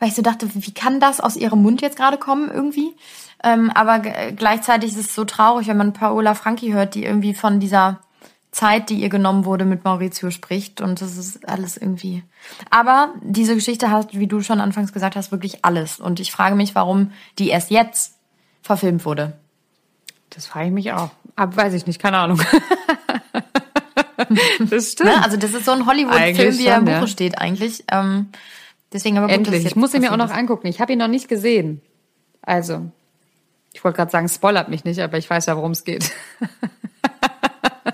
weil 0.00 0.08
ich 0.08 0.14
so 0.14 0.22
dachte, 0.22 0.48
wie 0.54 0.74
kann 0.74 0.98
das 0.98 1.20
aus 1.20 1.36
ihrem 1.36 1.62
Mund 1.62 1.82
jetzt 1.82 1.96
gerade 1.96 2.16
kommen 2.16 2.50
irgendwie? 2.50 2.96
Ähm, 3.44 3.70
aber 3.70 4.00
gleichzeitig 4.00 4.92
ist 4.92 4.98
es 4.98 5.14
so 5.14 5.24
traurig, 5.24 5.68
wenn 5.68 5.76
man 5.76 5.92
Paola 5.92 6.34
Franchi 6.34 6.72
hört, 6.72 6.94
die 6.94 7.04
irgendwie 7.04 7.34
von 7.34 7.60
dieser 7.60 8.00
Zeit, 8.50 8.90
die 8.90 8.96
ihr 8.96 9.10
genommen 9.10 9.44
wurde, 9.44 9.64
mit 9.64 9.84
Maurizio 9.84 10.30
spricht. 10.30 10.80
Und 10.80 11.00
das 11.00 11.16
ist 11.16 11.48
alles 11.48 11.76
irgendwie. 11.76 12.24
Aber 12.70 13.14
diese 13.22 13.54
Geschichte 13.54 13.90
hat, 13.90 14.18
wie 14.18 14.26
du 14.26 14.40
schon 14.40 14.60
anfangs 14.60 14.92
gesagt 14.92 15.16
hast, 15.16 15.30
wirklich 15.30 15.64
alles. 15.64 16.00
Und 16.00 16.18
ich 16.18 16.32
frage 16.32 16.56
mich, 16.56 16.74
warum 16.74 17.12
die 17.38 17.48
erst 17.48 17.70
jetzt 17.70 18.16
verfilmt 18.62 19.04
wurde. 19.04 19.34
Das 20.30 20.46
frage 20.46 20.66
ich 20.66 20.72
mich 20.72 20.92
auch. 20.92 21.10
Aber 21.36 21.56
weiß 21.56 21.74
ich 21.74 21.86
nicht, 21.86 22.00
keine 22.00 22.18
Ahnung. 22.18 22.40
das 24.70 24.92
stimmt. 24.92 25.10
Ne? 25.10 25.22
Also 25.22 25.36
das 25.36 25.54
ist 25.54 25.64
so 25.64 25.72
ein 25.72 25.86
Hollywood-Film, 25.86 26.58
wie 26.58 26.66
er 26.66 26.78
im 26.78 26.84
Buche 26.84 26.96
ja. 26.96 27.06
steht 27.06 27.38
eigentlich. 27.38 27.84
Ähm, 27.90 28.28
deswegen 28.92 29.18
aber 29.18 29.28
gut, 29.28 29.36
Endlich. 29.36 29.66
ich 29.66 29.76
muss 29.76 29.94
ihn 29.94 30.00
mir 30.00 30.12
auch 30.12 30.16
noch 30.16 30.30
angucken. 30.30 30.66
Ich 30.66 30.80
habe 30.80 30.92
ihn 30.92 30.98
noch 30.98 31.08
nicht 31.08 31.28
gesehen. 31.28 31.80
Also, 32.42 32.90
ich 33.72 33.84
wollte 33.84 33.96
gerade 33.96 34.10
sagen, 34.10 34.28
spoilert 34.28 34.68
mich 34.68 34.84
nicht, 34.84 35.00
aber 35.00 35.18
ich 35.18 35.28
weiß 35.28 35.46
ja, 35.46 35.56
worum 35.56 35.72
es 35.72 35.84
geht. 35.84 36.10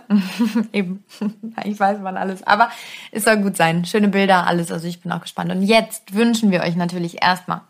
Eben. 0.73 1.05
Ich 1.65 1.79
weiß 1.79 2.01
man 2.01 2.17
alles. 2.17 2.43
Aber 2.45 2.71
es 3.13 3.25
soll 3.25 3.39
gut 3.39 3.57
sein. 3.57 3.85
Schöne 3.85 4.09
Bilder, 4.09 4.47
alles. 4.47 4.73
Also 4.73 4.87
ich 4.89 5.01
bin 5.01 5.13
auch 5.13 5.21
gespannt. 5.21 5.51
Und 5.51 5.63
jetzt 5.63 6.15
wünschen 6.15 6.51
wir 6.51 6.63
euch 6.63 6.77
natürlich 6.77 7.23
erstmal 7.23 7.63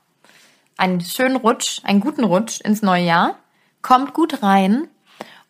einen 0.77 1.01
schönen 1.01 1.37
Rutsch, 1.37 1.81
einen 1.85 2.01
guten 2.01 2.25
Rutsch 2.25 2.61
ins 2.61 2.83
neue 2.83 3.05
Jahr. 3.05 3.37
Kommt 3.83 4.15
gut 4.15 4.43
rein 4.43 4.89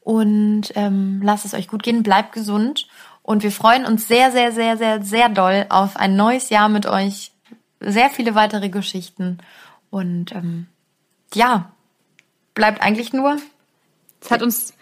und 0.00 0.72
ähm, 0.74 1.20
lasst 1.22 1.44
es 1.44 1.54
euch 1.54 1.68
gut 1.68 1.82
gehen. 1.82 2.02
Bleibt 2.02 2.32
gesund. 2.32 2.86
Und 3.22 3.42
wir 3.42 3.50
freuen 3.50 3.84
uns 3.84 4.06
sehr, 4.06 4.30
sehr, 4.30 4.52
sehr, 4.52 4.76
sehr, 4.76 5.02
sehr 5.02 5.28
doll 5.28 5.66
auf 5.68 5.96
ein 5.96 6.16
neues 6.16 6.48
Jahr 6.48 6.68
mit 6.68 6.86
euch. 6.86 7.32
Sehr 7.80 8.10
viele 8.10 8.34
weitere 8.34 8.68
Geschichten. 8.68 9.38
Und 9.90 10.32
ähm, 10.32 10.66
ja, 11.34 11.72
bleibt 12.54 12.82
eigentlich 12.82 13.12
nur. 13.12 13.38
Es 14.20 14.30
hat 14.30 14.42
uns 14.42 14.74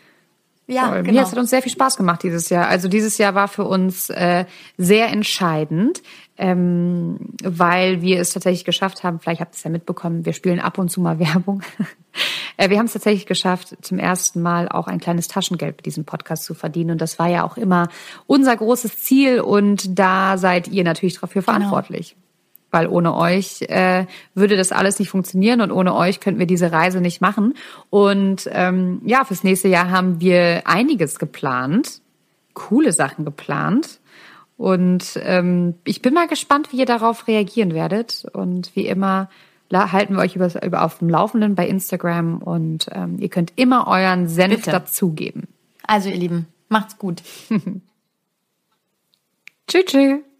ja, 0.67 0.89
Voll. 0.89 1.03
genau. 1.03 1.21
Mir 1.21 1.27
hat 1.27 1.37
uns 1.37 1.51
sehr 1.51 1.61
viel 1.61 1.73
Spaß 1.73 1.97
gemacht 1.97 2.23
dieses 2.23 2.49
Jahr. 2.49 2.69
Also 2.69 2.89
dieses 2.89 3.19
Jahr 3.19 3.35
war 3.35 3.49
für 3.49 3.65
uns 3.65 4.09
äh, 4.09 4.47
sehr 4.79 5.09
entscheidend, 5.09 6.03
ähm, 6.39 7.19
weil 7.43 8.01
wir 8.01 8.19
es 8.19 8.31
tatsächlich 8.31 8.65
geschafft 8.65 9.05
haben. 9.05 9.21
Vielleicht 9.21 9.43
habt 9.43 9.55
ihr 9.55 9.59
es 9.59 9.65
ja 9.65 9.71
mitbekommen. 9.71 10.25
Wir 10.25 10.33
spielen 10.33 10.61
ab 10.61 10.79
und 10.79 10.89
zu 10.89 11.03
mal 11.03 11.19
Werbung. 11.19 11.63
äh, 12.57 12.71
wir 12.71 12.79
haben 12.79 12.87
es 12.87 12.95
tatsächlich 12.95 13.27
geschafft, 13.27 13.77
zum 13.83 13.99
ersten 13.99 14.41
Mal 14.41 14.71
auch 14.71 14.87
ein 14.87 15.01
kleines 15.01 15.29
Taschengeld 15.29 15.77
mit 15.77 15.87
diesem 15.87 16.07
Podcast 16.07 16.45
zu 16.45 16.55
verdienen. 16.55 16.93
Und 16.93 17.01
das 17.03 17.19
war 17.19 17.29
ja 17.29 17.45
auch 17.45 17.59
immer 17.59 17.89
unser 18.27 18.57
großes 18.57 19.03
Ziel. 19.03 19.41
Und 19.41 19.99
da 19.99 20.39
seid 20.39 20.69
ihr 20.69 20.85
natürlich 20.85 21.21
dafür 21.21 21.43
genau. 21.43 21.83
Weil 22.75 22.89
ohne 22.89 23.15
euch 23.15 23.63
äh, 23.63 24.05
würde 24.35 24.57
das 24.57 24.73
alles 24.73 24.99
nicht 24.99 25.09
funktionieren 25.09 25.61
und 25.61 25.71
ohne 25.71 25.95
euch 25.95 26.19
könnten 26.19 26.41
wir 26.41 26.47
diese 26.47 26.73
Reise 26.73 27.01
nicht 27.01 27.21
machen. 27.21 27.55
Und 27.89 28.51
ähm, 28.53 29.01
ja, 29.05 29.25
fürs 29.25 29.45
nächste 29.45 29.69
Jahr 29.69 29.91
haben 29.91 30.21
wir 30.21 30.67
einiges 30.67 31.21
geplant, 31.21 32.01
coole 32.53 32.93
Sachen 32.93 33.25
geplant. 33.25 34.01
Und 34.57 35.21
ähm, 35.23 35.75
ich 35.85 36.03
bin 36.03 36.15
mal 36.15 36.27
gespannt, 36.27 36.73
wie 36.73 36.79
ihr 36.79 36.87
darauf 36.87 37.29
reagieren 37.29 37.75
werdet. 37.75 38.27
Und 38.33 38.75
wie 38.75 38.89
immer 38.89 39.31
halten 39.73 40.15
wir 40.15 40.21
euch 40.21 40.35
über, 40.35 40.51
über 40.65 40.83
auf 40.83 40.99
dem 40.99 41.09
Laufenden 41.09 41.55
bei 41.55 41.69
Instagram 41.69 42.39
und 42.39 42.87
ähm, 42.93 43.19
ihr 43.19 43.29
könnt 43.29 43.53
immer 43.57 43.87
euren 43.87 44.29
Senf 44.29 44.57
Bitte. 44.57 44.73
dazugeben. 44.73 45.47
Also 45.85 46.09
ihr 46.09 46.17
Lieben, 46.17 46.49
macht's 46.69 46.99
gut. 46.99 47.23
tschüss. 49.69 49.85
tschüss. 49.87 50.34